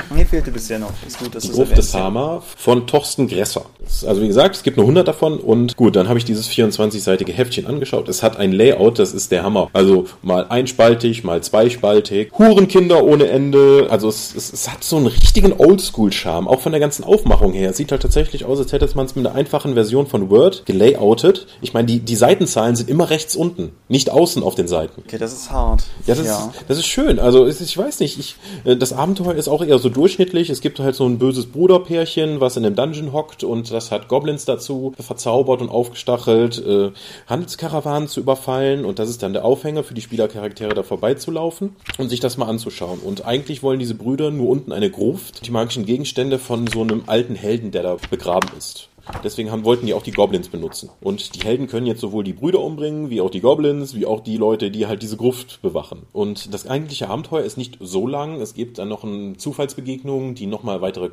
Mir 0.10 0.26
fehlte 0.26 0.50
bisher 0.50 0.80
noch. 0.80 0.94
Ist 1.06 1.20
gut, 1.20 1.36
dass 1.36 1.44
Die 1.44 1.52
Gruft 1.52 1.78
des 1.78 1.94
Hammer 1.94 2.42
von 2.42 2.88
Torsten 2.88 3.28
Gresser. 3.28 3.66
Also 4.08 4.20
wie 4.20 4.28
gesagt, 4.28 4.56
es 4.56 4.64
gibt 4.64 4.78
nur 4.78 4.86
100 4.86 5.08
davon 5.08 5.38
und 5.38 5.78
gut, 5.78 5.96
dann 5.96 6.10
habe 6.10 6.18
ich 6.18 6.26
dieses 6.26 6.50
24-seitige 6.50 7.34
Heftchen 7.34 7.68
angeschaut. 7.68 8.10
Es 8.10 8.24
hat 8.24 8.38
ein 8.38 8.52
Layout, 8.52 8.98
das 8.98 9.14
ist 9.14 9.32
der 9.32 9.44
Hammer. 9.44 9.70
Also 9.74 10.06
mal 10.24 10.48
einspaltig, 10.50 11.24
mal 11.24 11.44
zweispaltig. 11.44 12.32
Huh, 12.38 12.47
Hurenkinder 12.48 13.04
ohne 13.04 13.28
Ende. 13.28 13.88
Also 13.90 14.10
es, 14.10 14.36
es, 14.36 14.52
es 14.54 14.70
hat 14.70 14.84
so 14.84 14.98
einen 14.98 15.08
richtigen 15.08 15.54
Oldschool-Charme, 15.54 16.48
auch 16.48 16.62
von 16.62 16.72
der 16.72 16.82
ganzen 16.82 17.04
Aufmachung 17.04 17.54
her. 17.54 17.72
Es 17.72 17.78
sieht 17.78 17.92
halt 17.92 18.02
tatsächlich 18.02 18.46
aus, 18.46 18.60
als 18.60 18.72
hätte 18.74 18.88
man 18.96 19.06
es 19.06 19.16
mit 19.16 19.26
einer 19.26 19.36
einfachen 19.36 19.74
Version 19.74 20.08
von 20.08 20.30
Word 20.30 20.66
gelayoutet. 20.66 21.48
Ich 21.62 21.74
meine, 21.74 21.88
die, 21.88 22.00
die 22.00 22.16
Seitenzahlen 22.16 22.76
sind 22.76 22.90
immer 22.90 23.10
rechts 23.10 23.36
unten, 23.36 23.72
nicht 23.88 24.10
außen 24.10 24.44
auf 24.44 24.56
den 24.56 24.68
Seiten. 24.68 25.04
Okay, 25.06 25.18
das 25.18 25.34
ist 25.34 25.52
hart. 25.52 25.84
Ja, 26.06 26.16
das, 26.16 26.26
ja. 26.26 26.38
Ist, 26.38 26.66
das 26.68 26.78
ist 26.78 26.88
schön. 26.88 27.20
Also 27.20 27.48
ich 27.48 27.78
weiß 27.78 28.00
nicht, 28.00 28.20
ich, 28.20 28.36
äh, 28.66 28.76
das 28.76 28.94
Abenteuer 28.94 29.36
ist 29.36 29.48
auch 29.48 29.64
eher 29.64 29.80
so 29.80 29.90
durchschnittlich. 29.90 30.50
Es 30.50 30.62
gibt 30.62 30.80
halt 30.80 30.96
so 30.96 31.06
ein 31.06 31.18
böses 31.18 31.46
Bruderpärchen, 31.48 32.40
was 32.40 32.58
in 32.58 32.66
einem 32.66 32.76
Dungeon 32.76 33.14
hockt 33.14 33.44
und 33.44 33.72
das 33.72 33.92
hat 33.92 34.08
Goblins 34.08 34.46
dazu 34.46 34.94
verzaubert 35.00 35.62
und 35.62 35.70
aufgestachelt, 35.70 36.64
äh, 36.66 36.92
Handelskarawanen 37.28 38.08
zu 38.08 38.20
überfallen 38.20 38.86
und 38.86 39.00
das 39.00 39.10
ist 39.10 39.24
dann 39.24 39.34
der 39.34 39.46
Aufhänger 39.46 39.84
für 39.84 39.94
die 39.94 40.02
Spielercharaktere 40.02 40.74
da 40.74 40.84
vorbeizulaufen 40.84 41.76
und 41.98 42.10
sich 42.10 42.20
das 42.20 42.27
mal 42.36 42.50
anzuschauen. 42.50 43.00
Und 43.00 43.26
eigentlich 43.26 43.64
wollen 43.64 43.80
diese 43.80 43.96
Brüder 43.96 44.30
nur 44.30 44.50
unten 44.50 44.74
eine 44.74 44.92
Gruft, 44.92 45.48
die 45.48 45.52
magischen 45.52 45.86
Gegenstände 45.86 46.40
von 46.40 46.68
so 46.68 46.82
einem 46.82 47.04
alten 47.08 47.36
Helden, 47.36 47.72
der 47.72 47.84
da 47.84 47.96
begraben 48.10 48.50
ist. 48.58 48.87
Deswegen 49.24 49.52
haben, 49.52 49.66
wollten 49.66 49.86
die 49.86 49.94
auch 49.94 50.04
die 50.04 50.12
Goblins 50.12 50.50
benutzen. 50.50 50.90
Und 51.02 51.36
die 51.36 51.46
Helden 51.46 51.68
können 51.68 51.88
jetzt 51.88 52.02
sowohl 52.02 52.24
die 52.24 52.34
Brüder 52.34 52.62
umbringen, 52.62 53.10
wie 53.10 53.22
auch 53.22 53.30
die 53.30 53.42
Goblins, 53.42 53.96
wie 53.96 54.06
auch 54.06 54.22
die 54.22 54.38
Leute, 54.38 54.72
die 54.72 54.88
halt 54.88 55.02
diese 55.02 55.18
Gruft 55.18 55.62
bewachen. 55.62 56.04
Und 56.14 56.54
das 56.54 56.68
eigentliche 56.68 57.10
Abenteuer 57.10 57.44
ist 57.44 57.58
nicht 57.58 57.78
so 57.80 58.08
lang. 58.08 58.42
Es 58.42 58.54
gibt 58.54 58.78
dann 58.78 58.90
noch 58.90 59.04
eine 59.04 59.38
Zufallsbegegnung, 59.38 60.36
die 60.36 60.48
nochmal 60.48 60.82
weitere, 60.82 61.12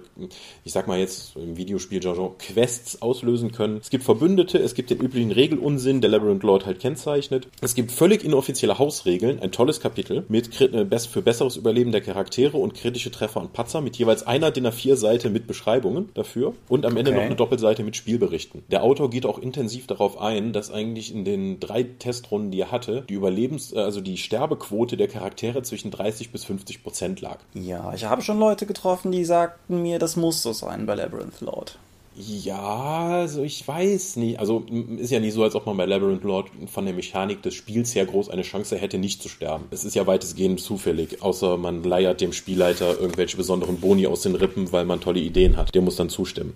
ich 0.65 0.73
sag 0.73 0.89
mal 0.89 0.99
jetzt 0.99 1.37
im 1.37 1.57
Videospiel-Jargon, 1.57 2.39
Quests 2.39 3.03
auslösen 3.03 3.53
können. 3.53 3.79
Es 3.79 3.91
gibt 3.91 4.05
Verbündete, 4.05 4.59
es 4.59 4.75
gibt 4.75 4.91
den 4.91 4.99
üblichen 4.99 5.31
Regelunsinn, 5.31 6.01
der 6.01 6.11
Labyrinth 6.11 6.43
Lord 6.43 6.67
halt 6.67 6.81
kennzeichnet. 6.81 7.49
Es 7.61 7.75
gibt 7.75 7.93
völlig 7.93 8.25
inoffizielle 8.25 8.79
Hausregeln, 8.79 9.41
ein 9.41 9.53
tolles 9.53 9.81
Kapitel 9.81 10.25
mit 10.29 10.61
äh, 10.61 10.99
für 10.99 11.23
besseres 11.23 11.57
Überleben 11.57 11.93
der 11.93 12.01
Charaktere 12.01 12.57
und 12.57 12.75
kritische 12.75 13.11
Treffer 13.11 13.41
und 13.41 13.53
Patzer 13.53 13.81
mit 13.81 13.97
jeweils 13.97 14.27
einer 14.27 14.51
DIN 14.51 14.67
A4-Seite 14.67 15.31
mit 15.31 15.47
Beschreibungen 15.47 16.09
dafür 16.15 16.55
und 16.69 16.87
am 16.87 16.97
Ende 16.97 17.11
okay. 17.11 17.21
noch 17.21 17.27
eine 17.27 17.37
Doppelseite 17.37 17.84
mit 17.85 17.97
Spielberichten. 17.97 18.65
Der 18.71 18.83
Autor 18.83 19.11
geht 19.11 19.27
auch 19.27 19.39
intensiv 19.39 19.87
darauf 19.87 20.21
ein, 20.21 20.53
dass 20.53 20.71
eigentlich 20.71 21.15
in 21.15 21.25
den 21.25 21.61
drei 21.61 21.83
Testrunden, 21.85 22.51
die 22.51 22.61
er 22.61 22.73
hatte, 22.73 23.05
die 23.09 23.15
Überlebens-, 23.15 23.75
äh, 23.75 23.81
also 23.81 24.01
die 24.01 24.17
Sterbequote 24.17 24.97
der 24.97 25.09
Charaktere 25.09 25.63
zwischen 25.63 25.91
30 25.91 26.31
bis 26.31 26.45
50 26.45 26.83
Prozent 26.83 27.21
lag. 27.21 27.39
Ja, 27.55 27.93
ich 27.95 28.05
habe 28.05 28.23
schon 28.23 28.39
Leute 28.39 28.67
getroffen, 28.67 29.13
die 29.13 29.25
sagten 29.25 29.83
mir, 29.83 29.99
das 29.99 30.17
muss 30.17 30.43
so 30.43 30.53
sein 30.53 30.87
bei 30.87 30.95
Labyrinth 30.95 31.41
Lord. 31.41 31.79
Ja, 32.17 33.09
also 33.09 33.43
ich 33.43 33.67
weiß 33.67 34.17
nicht. 34.17 34.39
Also 34.39 34.65
ist 34.99 35.11
ja 35.11 35.19
nicht 35.19 35.35
so, 35.35 35.43
als 35.43 35.57
ob 35.57 35.67
man 35.67 35.77
bei 35.77 35.85
Labyrinth 35.85 36.23
Lord 36.23 36.49
von 36.67 36.85
der 36.85 36.95
Mechanik 36.95 37.43
des 37.43 37.55
Spiels 37.55 37.95
her 37.95 38.07
groß 38.07 38.29
eine 38.29 38.43
Chance 38.43 38.77
hätte, 38.77 38.99
nicht 38.99 39.21
zu 39.21 39.29
sterben. 39.29 39.65
Es 39.73 39.85
ist 39.85 39.97
ja 39.97 40.07
weitestgehend 40.07 40.61
zufällig, 40.61 41.23
außer 41.23 41.57
man 41.57 41.83
leiert 41.83 42.21
dem 42.21 42.33
Spielleiter 42.33 43.01
irgendwelche 43.01 43.37
besonderen 43.37 43.81
Boni 43.81 44.07
aus 44.07 44.23
den 44.23 44.37
Rippen, 44.37 44.71
weil 44.71 44.85
man 44.85 45.01
tolle 45.01 45.21
Ideen 45.21 45.57
hat. 45.57 45.75
Der 45.75 45.83
muss 45.83 45.97
dann 45.97 46.09
zustimmen 46.09 46.55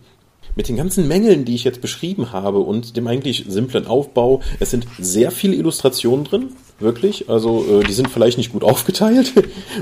mit 0.59 0.69
den 0.69 0.77
ganzen 0.77 1.07
Mängeln, 1.07 1.45
die 1.45 1.55
ich 1.55 1.62
jetzt 1.62 1.81
beschrieben 1.81 2.33
habe 2.33 2.59
und 2.59 2.97
dem 2.97 3.07
eigentlich 3.07 3.45
simplen 3.49 3.87
Aufbau, 3.87 4.43
es 4.59 4.73
sind 4.73 4.88
sehr 4.99 5.31
viele 5.31 5.55
Illustrationen 5.55 6.25
drin, 6.25 6.49
wirklich. 6.81 7.31
Also 7.31 7.65
äh, 7.65 7.85
die 7.85 7.93
sind 7.93 8.11
vielleicht 8.11 8.38
nicht 8.38 8.50
gut 8.50 8.65
aufgeteilt 8.65 9.33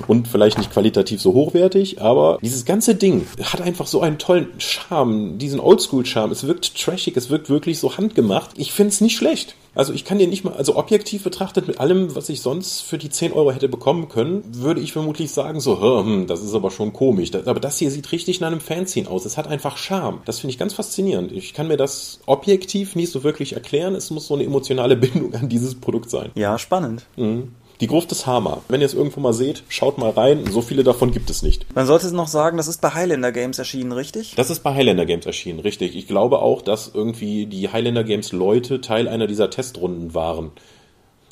und 0.06 0.28
vielleicht 0.28 0.58
nicht 0.58 0.70
qualitativ 0.70 1.22
so 1.22 1.32
hochwertig, 1.32 2.02
aber 2.02 2.38
dieses 2.42 2.66
ganze 2.66 2.94
Ding 2.94 3.26
hat 3.42 3.62
einfach 3.62 3.86
so 3.86 4.02
einen 4.02 4.18
tollen 4.18 4.48
Charme, 4.58 5.38
diesen 5.38 5.60
Oldschool-Charme. 5.60 6.30
Es 6.30 6.46
wirkt 6.46 6.78
trashig, 6.78 7.16
es 7.16 7.30
wirkt 7.30 7.48
wirklich 7.48 7.78
so 7.78 7.96
handgemacht. 7.96 8.50
Ich 8.58 8.72
finde 8.72 8.90
es 8.90 9.00
nicht 9.00 9.16
schlecht. 9.16 9.54
Also 9.76 9.92
ich 9.92 10.04
kann 10.06 10.18
dir 10.18 10.26
nicht 10.26 10.42
mal, 10.42 10.54
also 10.54 10.76
objektiv 10.76 11.22
betrachtet 11.22 11.68
mit 11.68 11.78
allem, 11.78 12.16
was 12.16 12.30
ich 12.30 12.40
sonst 12.40 12.80
für 12.80 12.96
die 12.96 13.10
10 13.10 13.32
Euro 13.32 13.52
hätte 13.52 13.68
bekommen 13.68 14.08
können, 14.08 14.42
würde 14.48 14.80
ich 14.80 14.92
vermutlich 14.92 15.30
sagen 15.30 15.60
so, 15.60 15.80
hm, 15.80 16.26
das 16.26 16.42
ist 16.42 16.54
aber 16.54 16.70
schon 16.70 16.94
komisch. 16.94 17.30
aber 17.34 17.60
das 17.60 17.78
hier 17.78 17.90
sieht 17.90 18.10
richtig 18.10 18.40
nach 18.40 18.48
einem 18.48 18.60
Fanzine 18.60 19.08
aus. 19.08 19.26
Es 19.26 19.36
hat 19.36 19.46
einfach 19.46 19.76
Charme. 19.76 20.20
Das 20.24 20.40
finde 20.40 20.52
ich 20.52 20.58
ganz 20.58 20.72
faszinierend. 20.72 21.30
Ich 21.30 21.52
kann 21.52 21.68
mir 21.68 21.76
das 21.76 22.20
objektiv 22.24 22.96
nicht 22.96 23.12
so 23.12 23.22
wirklich 23.22 23.52
erklären. 23.52 23.94
Es 23.94 24.10
muss 24.10 24.26
so 24.26 24.34
eine 24.34 24.44
emotionale 24.44 24.96
Bindung 24.96 25.34
an 25.34 25.48
dieses 25.48 25.74
Produkt 25.74 26.08
sein. 26.08 26.30
Ja, 26.34 26.58
spannend. 26.58 27.04
Mhm. 27.16 27.52
Die 27.80 27.86
Gruft 27.86 28.10
des 28.10 28.26
Hammer. 28.26 28.62
Wenn 28.68 28.80
ihr 28.80 28.86
es 28.86 28.94
irgendwo 28.94 29.20
mal 29.20 29.32
seht, 29.32 29.64
schaut 29.68 29.98
mal 29.98 30.10
rein. 30.10 30.46
So 30.50 30.62
viele 30.62 30.82
davon 30.82 31.10
gibt 31.12 31.28
es 31.28 31.42
nicht. 31.42 31.66
Man 31.74 31.86
sollte 31.86 32.06
es 32.06 32.12
noch 32.12 32.28
sagen, 32.28 32.56
das 32.56 32.68
ist 32.68 32.80
bei 32.80 32.90
Highlander 32.90 33.32
Games 33.32 33.58
erschienen, 33.58 33.92
richtig? 33.92 34.34
Das 34.36 34.50
ist 34.50 34.62
bei 34.62 34.74
Highlander 34.74 35.04
Games 35.04 35.26
erschienen, 35.26 35.60
richtig. 35.60 35.94
Ich 35.94 36.06
glaube 36.06 36.38
auch, 36.40 36.62
dass 36.62 36.90
irgendwie 36.92 37.46
die 37.46 37.70
Highlander 37.70 38.04
Games 38.04 38.32
Leute 38.32 38.80
Teil 38.80 39.08
einer 39.08 39.26
dieser 39.26 39.50
Testrunden 39.50 40.14
waren. 40.14 40.52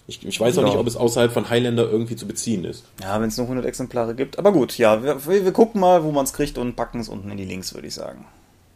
Ich, 0.06 0.24
ich 0.26 0.38
weiß 0.38 0.58
auch 0.58 0.64
nicht, 0.64 0.76
ob 0.76 0.86
es 0.86 0.96
außerhalb 0.96 1.32
von 1.32 1.48
Highlander 1.48 1.90
irgendwie 1.90 2.16
zu 2.16 2.26
beziehen 2.26 2.64
ist. 2.64 2.84
Ja, 3.00 3.18
wenn 3.20 3.28
es 3.28 3.38
nur 3.38 3.46
100 3.46 3.64
Exemplare 3.64 4.14
gibt. 4.14 4.38
Aber 4.38 4.52
gut, 4.52 4.76
ja, 4.76 5.02
wir, 5.02 5.26
wir 5.26 5.52
gucken 5.52 5.80
mal, 5.80 6.04
wo 6.04 6.12
man 6.12 6.24
es 6.24 6.34
kriegt 6.34 6.58
und 6.58 6.76
packen 6.76 7.00
es 7.00 7.08
unten 7.08 7.30
in 7.30 7.38
die 7.38 7.46
Links, 7.46 7.74
würde 7.74 7.88
ich 7.88 7.94
sagen. 7.94 8.26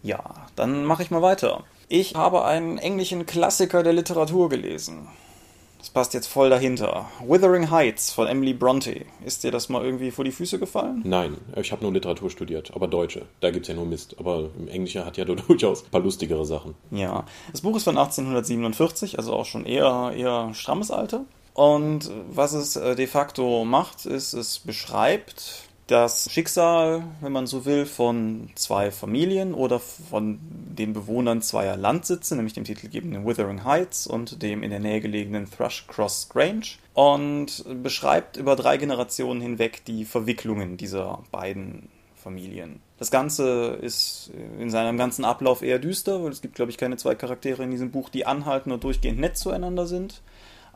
Ja, 0.03 0.23
dann 0.57 0.85
mache 0.85 1.03
ich 1.03 1.11
mal 1.11 1.21
weiter. 1.21 1.65
Ich 1.89 2.15
habe 2.15 2.45
einen 2.47 2.79
englischen 2.79 3.27
Klassiker 3.27 3.83
der 3.83 3.93
Literatur 3.93 4.49
gelesen. 4.49 5.09
Das 5.79 5.91
passt 5.91 6.13
jetzt 6.13 6.27
voll 6.27 6.51
dahinter. 6.51 7.09
Withering 7.25 7.71
Heights 7.71 8.13
von 8.13 8.27
Emily 8.27 8.53
Bronte. 8.53 9.05
Ist 9.25 9.45
dir 9.45 9.51
das 9.51 9.69
mal 9.69 9.85
irgendwie 9.85 10.11
vor 10.11 10.25
die 10.25 10.33
Füße 10.33 10.59
gefallen? 10.59 11.03
Nein, 11.05 11.37
ich 11.57 11.71
habe 11.71 11.83
nur 11.83 11.93
Literatur 11.93 12.31
studiert, 12.31 12.73
aber 12.75 12.89
Deutsche. 12.89 13.27
Da 13.41 13.51
gibt 13.51 13.65
es 13.65 13.69
ja 13.69 13.75
nur 13.75 13.87
Mist. 13.87 14.17
Aber 14.19 14.51
im 14.59 14.69
Englischen 14.69 15.05
hat 15.05 15.17
ja 15.17 15.25
durchaus 15.49 15.85
ein 15.85 15.91
paar 15.91 16.01
lustigere 16.01 16.45
Sachen. 16.45 16.75
Ja, 16.91 17.25
das 17.53 17.61
Buch 17.61 17.77
ist 17.77 17.85
von 17.85 17.97
1847, 17.97 19.19
also 19.19 19.33
auch 19.35 19.47
schon 19.47 19.67
eher, 19.67 20.13
eher 20.17 20.53
strammes 20.53 20.91
Alter. 20.91 21.25
Und 21.55 22.11
was 22.31 22.53
es 22.53 22.77
äh, 22.77 22.95
de 22.95 23.07
facto 23.07 23.65
macht, 23.65 24.07
ist, 24.07 24.33
es 24.33 24.61
beschreibt 24.61 25.68
das 25.89 26.31
Schicksal, 26.31 27.03
wenn 27.23 27.33
man 27.33 27.47
so 27.47 27.65
will, 27.65 27.87
von 27.87 28.51
zwei 28.55 28.91
Familien 28.91 29.55
oder 29.55 29.81
von 29.81 30.39
den 30.43 30.93
Bewohnern 30.93 31.41
zweier 31.41 31.79
Landsitze, 31.79 32.37
nämlich 32.37 32.53
dem 32.53 32.65
titelgebenden 32.65 33.27
Withering 33.27 33.65
Heights 33.65 34.07
und 34.07 34.43
dem 34.43 34.63
in 34.63 34.71
der 34.71 34.81
Nähe 34.81 35.01
gelegenen 35.01 35.51
Thrush 35.51 35.87
Cross 35.89 36.29
Grange 36.29 36.77
und 36.93 37.65
beschreibt 37.83 38.37
über 38.37 38.55
drei 38.55 38.77
Generationen 38.77 39.41
hinweg 39.41 39.83
die 39.87 40.05
Verwicklungen 40.05 40.77
dieser 40.77 41.23
beiden 41.33 41.89
Familien. 42.15 42.81
Das 42.99 43.11
Ganze 43.11 43.79
ist 43.81 44.31
in 44.59 44.69
seinem 44.69 44.99
ganzen 44.99 45.25
Ablauf 45.25 45.63
eher 45.63 45.79
düster, 45.79 46.23
weil 46.23 46.33
es 46.33 46.43
gibt, 46.43 46.55
glaube 46.55 46.71
ich, 46.71 46.77
keine 46.77 46.99
zwei 46.99 47.15
Charaktere 47.15 47.63
in 47.63 47.71
diesem 47.71 47.91
Buch, 47.91 48.11
die 48.11 48.27
anhalten 48.27 48.73
und 48.73 48.85
durchgehend 48.85 49.21
nett 49.21 49.39
zueinander 49.39 49.87
sind. 49.87 50.21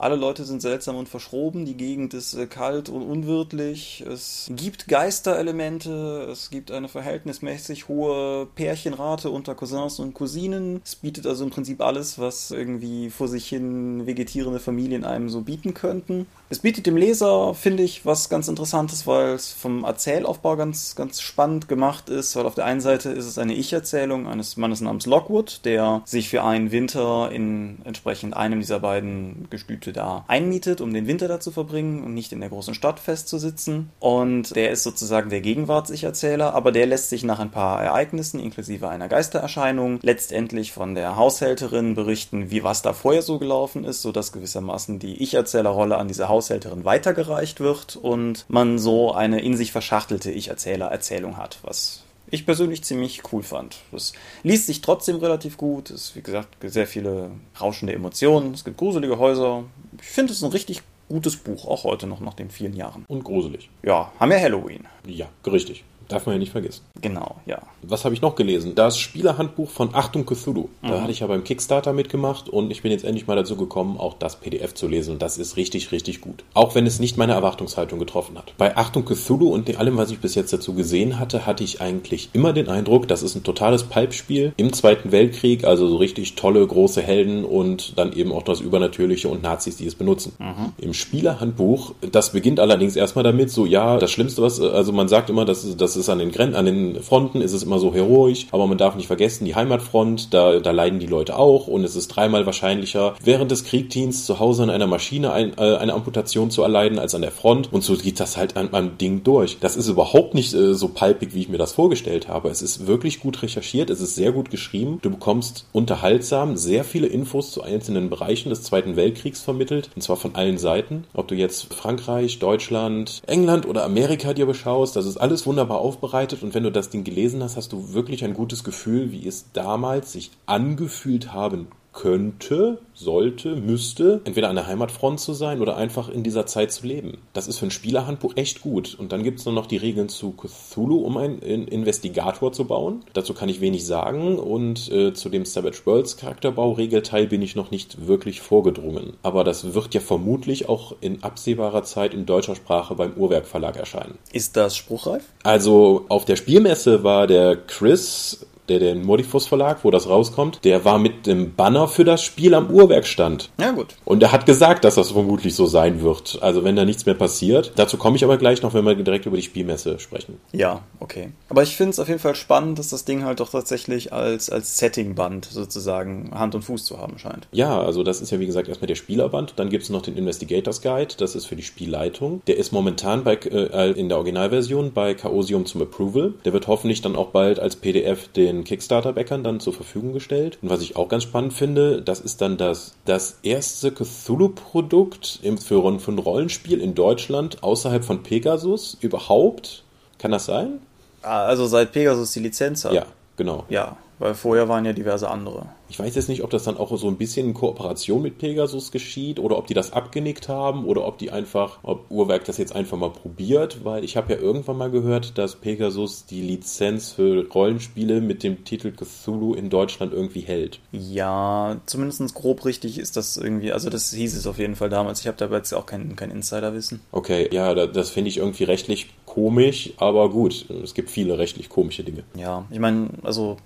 Alle 0.03 0.17
Leute 0.17 0.45
sind 0.45 0.61
seltsam 0.61 0.97
und 0.97 1.09
verschroben, 1.09 1.65
die 1.65 1.77
Gegend 1.77 2.13
ist 2.13 2.35
äh, 2.35 2.49
kalt 2.49 2.89
und 2.89 3.03
unwirtlich. 3.03 4.01
Es 4.05 4.51
gibt 4.51 4.89
Geisterelemente, 4.89 6.27
es 6.29 6.51
gibt 6.51 6.73
eine 6.73 6.89
verhältnismäßig 6.89 7.87
hohe 7.87 8.47
Pärchenrate 8.47 9.31
unter 9.31 9.55
Cousins 9.55 10.01
und 10.01 10.13
Cousinen. 10.13 10.83
Es 10.85 10.97
bietet 10.97 11.25
also 11.25 11.45
im 11.45 11.51
Prinzip 11.51 11.81
alles, 11.81 12.19
was 12.19 12.51
irgendwie 12.51 13.11
vor 13.11 13.29
sich 13.29 13.47
hin 13.47 14.05
vegetierende 14.05 14.59
Familien 14.59 15.05
einem 15.05 15.29
so 15.29 15.43
bieten 15.43 15.73
könnten. 15.73 16.27
Es 16.53 16.59
bietet 16.59 16.85
dem 16.85 16.99
Leser, 16.99 17.55
finde 17.55 17.83
ich, 17.83 18.05
was 18.05 18.29
ganz 18.29 18.47
Interessantes, 18.47 19.07
weil 19.07 19.29
es 19.29 19.51
vom 19.53 19.85
Erzählaufbau 19.85 20.57
ganz, 20.57 20.95
ganz 20.95 21.23
spannend 21.23 21.67
gemacht 21.67 22.11
ist, 22.11 22.37
weil 22.37 22.45
auf 22.45 22.55
der 22.55 22.67
einen 22.67 22.83
Seite 22.83 23.09
ist 23.09 23.25
es 23.25 23.39
eine 23.39 23.55
Ich-Erzählung 23.55 24.27
eines 24.29 24.59
Mannes 24.59 24.83
namens 24.83 25.07
Lockwood, 25.07 25.63
der 25.65 26.03
sich 26.05 26.29
für 26.29 26.45
einen 26.45 26.71
Winter 26.71 27.33
in 27.33 27.79
entsprechend 27.85 28.37
einem 28.37 28.61
dieser 28.61 28.81
beiden 28.81 29.47
Gestüte 29.49 29.95
da 29.95 30.27
einmietet, 30.29 30.83
um 30.83 30.93
den 30.93 31.07
Winter 31.07 31.27
da 31.27 31.41
zu 31.41 31.53
verbringen 31.53 32.05
und 32.05 32.13
nicht 32.13 32.33
in 32.33 32.41
der 32.41 32.51
großen 32.51 32.75
Stadt 32.75 33.01
festzusitzen. 33.01 33.89
Und 33.99 34.55
der 34.55 34.73
ist 34.73 34.83
sozusagen 34.83 35.31
der 35.31 35.41
Gegenwarts-Ich-Erzähler, 35.41 36.53
aber 36.53 36.71
der 36.71 36.85
lässt 36.85 37.09
sich 37.09 37.25
nach 37.25 37.39
ein 37.39 37.51
paar 37.51 37.83
Ereignissen 37.83 38.39
inklusive 38.39 38.91
einer 38.91 39.09
Geistererscheinung 39.09 40.01
letztendlich 40.03 40.73
von 40.73 40.95
der 40.95 41.17
Haushälterin 41.17 41.95
berichten, 41.95 42.51
wie 42.51 42.63
was 42.63 42.83
da 42.83 42.93
vorher 42.93 43.23
so 43.23 43.39
gelaufen 43.39 43.85
ist, 43.85 44.03
sodass 44.03 44.33
gewissermaßen 44.33 44.99
die 44.99 45.23
Ich-Erzählerrolle 45.23 45.97
an 45.97 46.09
diese 46.09 46.29
Haushälterin 46.29 46.42
Haushälterin 46.43 46.85
weitergereicht 46.85 47.61
wird 47.61 47.97
und 47.97 48.45
man 48.49 48.79
so 48.79 49.13
eine 49.13 49.41
in 49.41 49.57
sich 49.57 49.71
verschachtelte 49.71 50.33
Ich-Erzähler-Erzählung 50.33 51.37
hat, 51.37 51.59
was 51.63 52.03
ich 52.31 52.47
persönlich 52.47 52.83
ziemlich 52.83 53.23
cool 53.33 53.43
fand. 53.43 53.77
Es 53.93 54.13
liest 54.43 54.67
sich 54.67 54.81
trotzdem 54.81 55.17
relativ 55.17 55.57
gut. 55.57 55.91
Es 55.91 56.07
ist, 56.07 56.17
wie 56.17 56.23
gesagt, 56.23 56.57
sehr 56.65 56.87
viele 56.87 57.31
rauschende 57.61 57.93
Emotionen. 57.93 58.55
Es 58.55 58.65
gibt 58.65 58.79
gruselige 58.79 59.19
Häuser. 59.19 59.65
Ich 60.01 60.09
finde 60.09 60.33
es 60.33 60.43
ein 60.43 60.51
richtig 60.51 60.83
gutes 61.09 61.37
Buch, 61.37 61.67
auch 61.67 61.85
heute 61.85 62.07
noch 62.07 62.21
nach 62.21 62.35
den 62.35 62.51
vielen 62.51 62.75
Jahren. 62.75 63.05
Und 63.07 63.23
gruselig. 63.23 63.69
Ja, 63.83 64.11
haben 64.19 64.31
wir 64.31 64.41
Halloween. 64.41 64.89
Ja, 65.07 65.29
richtig. 65.47 65.85
Darf 66.09 66.27
man 66.27 66.35
ja 66.35 66.39
nicht 66.39 66.53
vergessen. 66.53 66.83
Genau, 67.01 67.37
ja. 67.47 67.61
Was 67.83 68.05
habe 68.05 68.15
ich 68.15 68.23
noch 68.23 68.37
gelesen? 68.37 68.75
Das 68.75 68.99
Spielerhandbuch 68.99 69.71
von 69.71 69.91
Achtung 69.93 70.25
Cthulhu. 70.27 70.69
Mhm. 70.83 70.89
Da 70.89 71.01
hatte 71.01 71.13
ich 71.13 71.21
ja 71.21 71.27
beim 71.27 71.45
Kickstarter 71.45 71.93
mitgemacht 71.93 72.49
und 72.49 72.71
ich 72.71 72.83
bin 72.83 72.93
jetzt 72.93 73.05
endlich 73.05 73.27
mal 73.27 73.37
dazu 73.37 73.57
gekommen, 73.57 73.99
auch 73.99 74.15
das 74.15 74.37
PDF 74.37 74.75
zu 74.75 74.89
lesen. 74.89 75.15
Und 75.15 75.23
das 75.23 75.39
ist 75.39 75.57
richtig, 75.57 75.93
richtig 75.93 76.21
gut. 76.21 76.45
Auch 76.55 76.75
wenn 76.75 76.87
es 76.87 77.01
nicht 77.01 77.17
meine 77.17 77.33
Erwartungshaltung 77.33 77.99
getroffen 77.99 78.39
hat. 78.39 78.55
Bei 78.59 78.77
Achtung 78.77 79.05
Cthulhu 79.05 79.53
und 79.53 79.77
allem, 79.77 79.97
was 79.97 80.11
ich 80.11 80.19
bis 80.19 80.35
jetzt 80.35 80.53
dazu 80.53 80.75
gesehen 80.75 81.19
hatte, 81.19 81.47
hatte 81.47 81.65
ich 81.65 81.81
eigentlich 81.81 82.31
immer 82.33 82.53
den 82.53 82.69
Eindruck, 82.69 83.09
das 83.09 83.23
ist 83.23 83.35
ein 83.35 83.43
totales 83.43 83.85
Pulpspiel 83.85 84.53
im 84.57 84.73
Zweiten 84.73 85.13
Weltkrieg. 85.13 85.65
Also 85.65 85.89
so 85.89 85.97
richtig 85.97 86.35
tolle, 86.35 86.67
große 86.67 87.03
Helden 87.03 87.45
und 87.45 87.99
dann 87.99 88.13
eben 88.13 88.33
auch 88.33 88.43
das 88.43 88.61
Übernatürliche 88.61 89.29
und 89.29 89.43
Nazis, 89.43 89.77
die 89.77 89.87
es 89.87 89.95
benutzen. 89.95 90.35
Mhm. 90.39 90.73
Im 90.79 90.95
Spielerhandbuch, 90.95 91.95
das 92.11 92.31
beginnt 92.31 92.61
allerdings 92.61 92.97
erstmal 92.97 93.25
damit, 93.25 93.51
so 93.51 93.67
ja, 93.67 93.99
das 93.99 94.11
Schlimmste, 94.11 94.43
was, 94.43 94.61
also 94.61 94.93
man 94.93 95.09
sagt 95.09 95.31
immer, 95.31 95.45
dass 95.45 95.77
das 95.77 95.92
ist 95.97 96.03
ist 96.03 96.09
an 96.09 96.19
den 96.19 96.33
Gren 96.33 96.55
an 96.55 96.67
den 96.67 97.03
Fronten 97.03 97.41
ist 97.41 97.53
es 97.53 97.63
immer 97.63 97.79
so 97.79 97.95
heroisch, 97.95 98.47
aber 98.51 98.67
man 98.67 98.79
darf 98.79 98.97
nicht 98.97 99.07
vergessen, 99.07 99.45
die 99.45 99.55
Heimatfront, 99.55 100.35
da, 100.35 100.59
da 100.59 100.71
leiden 100.73 100.99
die 100.99 101.07
Leute 101.07 101.39
auch 101.39 101.69
und 101.69 101.85
es 101.85 101.97
ist 101.97 102.09
dreimal 102.09 102.45
wahrscheinlicher, 102.45 103.15
während 103.23 103.51
des 103.51 103.65
Kriegdienstes 103.65 104.27
zu 104.27 104.41
Hause 104.41 104.65
an 104.65 104.71
einer 104.71 104.87
Maschine 104.87 105.33
ein, 105.33 105.57
äh, 105.57 105.77
eine 105.77 105.95
Amputation 105.95 106.51
zu 106.51 106.63
erleiden, 106.63 106.99
als 106.99 107.15
an 107.15 107.23
der 107.23 107.31
Front 107.31 107.73
und 107.73 107.85
so 107.85 107.97
geht 107.97 108.19
das 108.21 108.37
halt 108.37 108.57
an 108.57 108.71
meinem 108.73 108.99
Ding 108.99 109.23
durch. 109.23 109.59
Das 109.61 109.77
ist 109.77 109.89
überhaupt 109.89 110.35
nicht 110.35 110.53
äh, 110.55 110.75
so 110.75 110.89
palpig, 110.89 111.35
wie 111.35 111.41
ich 111.41 111.49
mir 111.49 111.59
das 111.59 111.73
vorgestellt 111.73 112.29
habe. 112.29 112.49
Es 112.49 112.63
ist 112.63 112.87
wirklich 112.87 113.21
gut 113.21 113.43
recherchiert, 113.43 113.89
es 113.89 114.01
ist 114.01 114.17
sehr 114.17 114.33
gut 114.33 114.51
geschrieben. 114.51 114.99
Du 115.03 115.11
bekommst 115.11 115.67
unterhaltsam 115.73 116.57
sehr 116.57 116.85
viele 116.85 117.07
Infos 117.07 117.53
zu 117.53 117.63
einzelnen 117.63 118.11
Bereichen 118.11 118.51
des 118.51 118.63
Zweiten 118.63 118.97
Weltkriegs 118.97 119.41
vermittelt, 119.41 119.91
und 119.95 120.03
zwar 120.03 120.17
von 120.17 120.35
allen 120.35 120.59
Seiten. 120.59 121.05
Ob 121.15 121.29
du 121.29 121.37
jetzt 121.37 121.73
Frankreich, 121.73 122.41
Deutschland, 122.41 123.23
England 123.27 123.67
oder 123.67 123.85
Amerika 123.85 124.35
dir 124.35 124.47
beschaust, 124.47 124.97
das 124.97 125.07
ist 125.07 125.19
alles 125.19 125.47
wunderbar 125.47 125.82
aufbereitet 125.83 126.43
und 126.43 126.55
wenn 126.55 126.63
du 126.63 126.73
das 126.73 126.91
Ding 126.91 127.05
gelesen 127.05 127.43
hast, 127.43 127.57
hast 127.57 127.73
du 127.73 127.93
wirklich 127.93 128.25
ein 128.25 128.35
gutes 128.35 128.65
Gefühl, 128.65 129.13
wie 129.13 129.27
es 129.27 129.53
damals 129.53 130.13
sich 130.13 130.31
angefühlt 130.47 131.33
haben 131.33 131.69
könnte, 131.93 132.79
sollte, 132.95 133.57
müsste, 133.57 134.21
entweder 134.25 134.49
an 134.49 134.57
der 134.57 134.67
Heimatfront 134.67 135.21
zu 135.21 135.33
sein 135.33 135.61
oder 135.61 135.77
einfach 135.77 136.09
in 136.09 136.23
dieser 136.23 136.47
Zeit 136.47 136.73
zu 136.73 136.87
leben. 136.87 137.19
Das 137.33 137.49
ist 137.49 137.59
für 137.59 137.67
ein 137.67 137.71
Spielerhandbuch 137.71 138.33
echt 138.37 138.63
gut. 138.63 138.97
Und 138.99 139.13
dann 139.13 139.23
gibt 139.23 139.41
es 139.41 139.45
nur 139.45 139.55
noch 139.55 139.67
die 139.67 139.77
Regeln 139.77 140.09
zu 140.09 140.33
Cthulhu, 140.33 140.99
um 140.99 141.17
einen 141.17 141.41
Investigator 141.41 142.53
zu 142.53 142.65
bauen. 142.65 143.05
Dazu 143.13 143.35
kann 143.35 143.49
ich 143.49 143.61
wenig 143.61 143.87
sagen 143.87 144.39
und 144.39 144.91
äh, 144.91 145.13
zu 145.13 145.29
dem 145.29 145.45
Savage 145.45 145.83
Worlds 145.85 146.17
Charakterbau-Regelteil 146.17 147.27
bin 147.27 147.43
ich 147.43 147.57
noch 147.57 147.71
nicht 147.71 148.07
wirklich 148.07 148.41
vorgedrungen. 148.41 149.15
Aber 149.23 149.45
das 149.45 149.75
wird 149.75 149.95
ja 149.95 150.01
vermutlich 150.01 150.69
auch 150.69 150.97
in 151.01 151.23
absehbarer 151.23 151.83
Zeit 151.83 152.15
in 152.15 152.27
deutscher 152.27 152.57
Sprache 152.57 152.95
beim 152.95 153.15
Uhrwerk 153.15 153.47
Verlag 153.47 153.77
erscheinen. 153.77 154.19
Ist 154.33 154.57
das 154.57 154.77
spruchreif? 154.77 155.25
Also 155.43 156.07
auf 156.09 156.25
der 156.25 156.37
Spielmesse 156.37 157.05
war 157.05 157.27
der 157.27 157.57
Chris 157.57 158.47
der, 158.69 158.79
der 158.79 158.95
Modifus 158.95 159.47
Verlag, 159.47 159.79
wo 159.83 159.91
das 159.91 160.09
rauskommt, 160.09 160.65
der 160.65 160.85
war 160.85 160.99
mit 160.99 161.27
dem 161.27 161.55
Banner 161.55 161.89
für 161.89 162.05
das 162.05 162.23
Spiel 162.23 162.55
am 162.55 162.71
Uhrwerkstand. 162.71 163.51
Ja, 163.61 163.73
gut. 163.73 163.95
Und 164.05 164.23
er 164.23 164.33
hat 164.33 164.47
gesagt, 164.47 164.85
dass 164.85 164.95
das 164.95 165.13
vermutlich 165.13 165.55
so 165.55 165.67
sein 165.67 166.03
wird. 166.03 166.39
Also 166.41 166.65
wenn 166.65 166.77
da 166.77 166.85
nichts 166.85 167.07
mehr 167.07 167.15
passiert. 167.15 167.73
Dazu 167.77 167.97
komme 167.97 168.17
ich 168.17 168.25
aber 168.25 168.39
gleich 168.39 168.63
noch, 168.63 168.75
wenn 168.75 168.85
wir 168.85 168.95
direkt 168.95 169.27
über 169.27 169.37
die 169.37 169.43
Spielmesse 169.43 169.99
sprechen. 169.99 170.39
Ja, 170.53 170.83
okay. 171.01 171.31
Aber 171.49 171.63
ich 171.63 171.77
finde 171.77 171.91
es 171.91 172.01
auf 172.01 172.09
jeden 172.09 172.21
Fall 172.21 172.35
spannend, 172.35 172.79
dass 172.79 172.89
das 172.89 173.05
Ding 173.05 173.25
halt 173.25 173.41
doch 173.41 173.51
tatsächlich 173.51 174.13
als, 174.13 174.51
als 174.51 174.79
Setting-Band 174.79 175.47
sozusagen 175.47 176.31
Hand 176.33 176.55
und 176.55 176.63
Fuß 176.63 176.85
zu 176.85 176.99
haben 176.99 177.19
scheint. 177.19 177.49
Ja, 177.53 177.81
also 177.81 178.03
das 178.03 178.21
ist 178.21 178.31
ja 178.31 178.41
wie 178.41 178.47
gesagt 178.47 178.69
erstmal 178.69 178.89
der 178.89 178.95
Spielerband. 178.95 179.55
Dann 179.57 179.69
gibt 179.69 179.85
es 179.85 179.91
noch 179.91 180.03
den 180.03 180.17
Investigators 180.17 180.83
Guide, 180.83 181.15
das 181.19 181.35
ist 181.35 181.47
für 181.47 181.57
die 181.57 181.63
Spielleitung. 181.63 182.43
Der 182.47 182.57
ist 182.57 182.73
momentan 182.73 183.25
bei, 183.25 183.35
äh, 183.35 183.91
in 183.93 184.09
der 184.09 184.19
Originalversion 184.19 184.93
bei 184.93 185.15
Chaosium 185.15 185.67
zum 185.67 185.83
Approval. 185.83 186.35
Der 186.45 186.53
wird 186.53 186.67
hoffentlich 186.67 187.03
dann 187.03 187.17
auch 187.17 187.29
bald 187.29 187.59
als 187.59 187.77
PDF 187.77 188.29
den 188.29 188.62
Kickstarter-Bäckern 188.65 189.45
dann 189.45 189.61
zur 189.61 189.73
Verfügung 189.73 190.13
gestellt. 190.13 190.59
Und 190.63 190.71
was 190.71 190.83
ich 190.83 190.97
auch 190.97 191.09
ganz 191.09 191.23
spannend 191.23 191.53
finde, 191.53 192.03
das 192.03 192.21
ist 192.21 192.41
dann 192.41 192.57
das, 192.57 192.95
das 193.05 193.39
erste 193.43 193.93
Cthulhu-Produkt 193.93 195.41
für, 195.43 195.99
für 195.99 196.11
ein 196.11 196.19
Rollenspiel 196.19 196.81
in 196.81 196.95
Deutschland 196.95 197.63
außerhalb 197.63 198.05
von 198.05 198.23
Pegasus 198.23 198.97
überhaupt. 199.01 199.85
Kann 200.19 200.31
das 200.31 200.47
sein? 200.47 200.81
Ah, 201.23 201.45
Also 201.45 201.67
seit 201.67 201.93
Pegasus 201.93 202.33
die 202.33 202.41
Lizenz 202.41 202.85
hat. 202.85 202.93
Ja, 202.93 203.07
genau. 203.37 203.65
Ja, 203.69 203.97
weil 204.23 204.35
vorher 204.35 204.69
waren 204.69 204.85
ja 204.85 204.93
diverse 204.93 205.29
andere. 205.29 205.67
Ich 205.89 205.99
weiß 205.99 206.15
jetzt 206.15 206.29
nicht, 206.31 206.43
ob 206.43 206.49
das 206.49 206.63
dann 206.65 206.79
auch 206.79 206.97
so 206.97 207.09
ein 207.09 207.17
bisschen 207.19 207.49
in 207.49 207.55
Kooperation 207.55 208.23
mit 208.23 208.39
Pegasus 208.39 208.93
geschieht 208.93 209.39
oder 209.39 209.59
ob 209.59 209.67
die 209.67 209.75
das 209.75 209.93
abgenickt 209.93 210.49
haben 210.49 210.87
oder 210.87 211.07
ob 211.07 211.19
die 211.19 211.31
einfach, 211.31 211.81
ob 211.83 212.11
Uhrwerk 212.11 212.45
das 212.47 212.57
jetzt 212.57 212.75
einfach 212.75 212.97
mal 212.97 213.11
probiert, 213.11 213.85
weil 213.85 214.03
ich 214.05 214.17
habe 214.17 214.33
ja 214.33 214.39
irgendwann 214.39 214.79
mal 214.79 214.91
gehört, 214.91 215.37
dass 215.37 215.57
Pegasus 215.57 216.25
die 216.25 216.41
Lizenz 216.41 217.13
für 217.13 217.47
Rollenspiele 217.53 218.23
mit 218.23 218.43
dem 218.43 218.65
Titel 218.65 218.93
Cthulhu 218.93 219.53
in 219.55 219.69
Deutschland 219.69 220.15
irgendwie 220.15 220.41
hält. 220.41 220.81
Ja, 220.93 221.77
zumindest 221.87 222.35
grob 222.35 222.65
richtig 222.65 222.99
ist 222.99 223.17
das 223.17 223.37
irgendwie, 223.37 223.73
also 223.73 223.91
das 223.91 224.13
hieß 224.13 224.35
es 224.37 224.47
auf 224.47 224.59
jeden 224.59 224.77
Fall 224.77 224.89
damals. 224.89 225.21
Ich 225.21 225.27
habe 225.27 225.37
dabei 225.37 225.57
jetzt 225.57 225.75
auch 225.75 225.85
kein, 225.87 226.17
kein 226.17 226.31
Insiderwissen. 226.31 227.01
Okay, 227.11 227.49
ja, 227.53 227.75
da- 227.75 227.87
das 227.87 228.09
finde 228.11 228.29
ich 228.31 228.39
irgendwie 228.39 228.65
rechtlich 228.65 229.11
komisch, 229.27 229.93
aber 229.97 230.29
gut, 230.31 230.67
es 230.83 230.93
gibt 230.95 231.11
viele 231.11 231.39
rechtlich 231.39 231.69
komische 231.71 232.05
Dinge. 232.05 232.23
Ja, 232.37 232.67
ich 232.71 232.79
meine, 232.79 233.09
also 233.23 233.57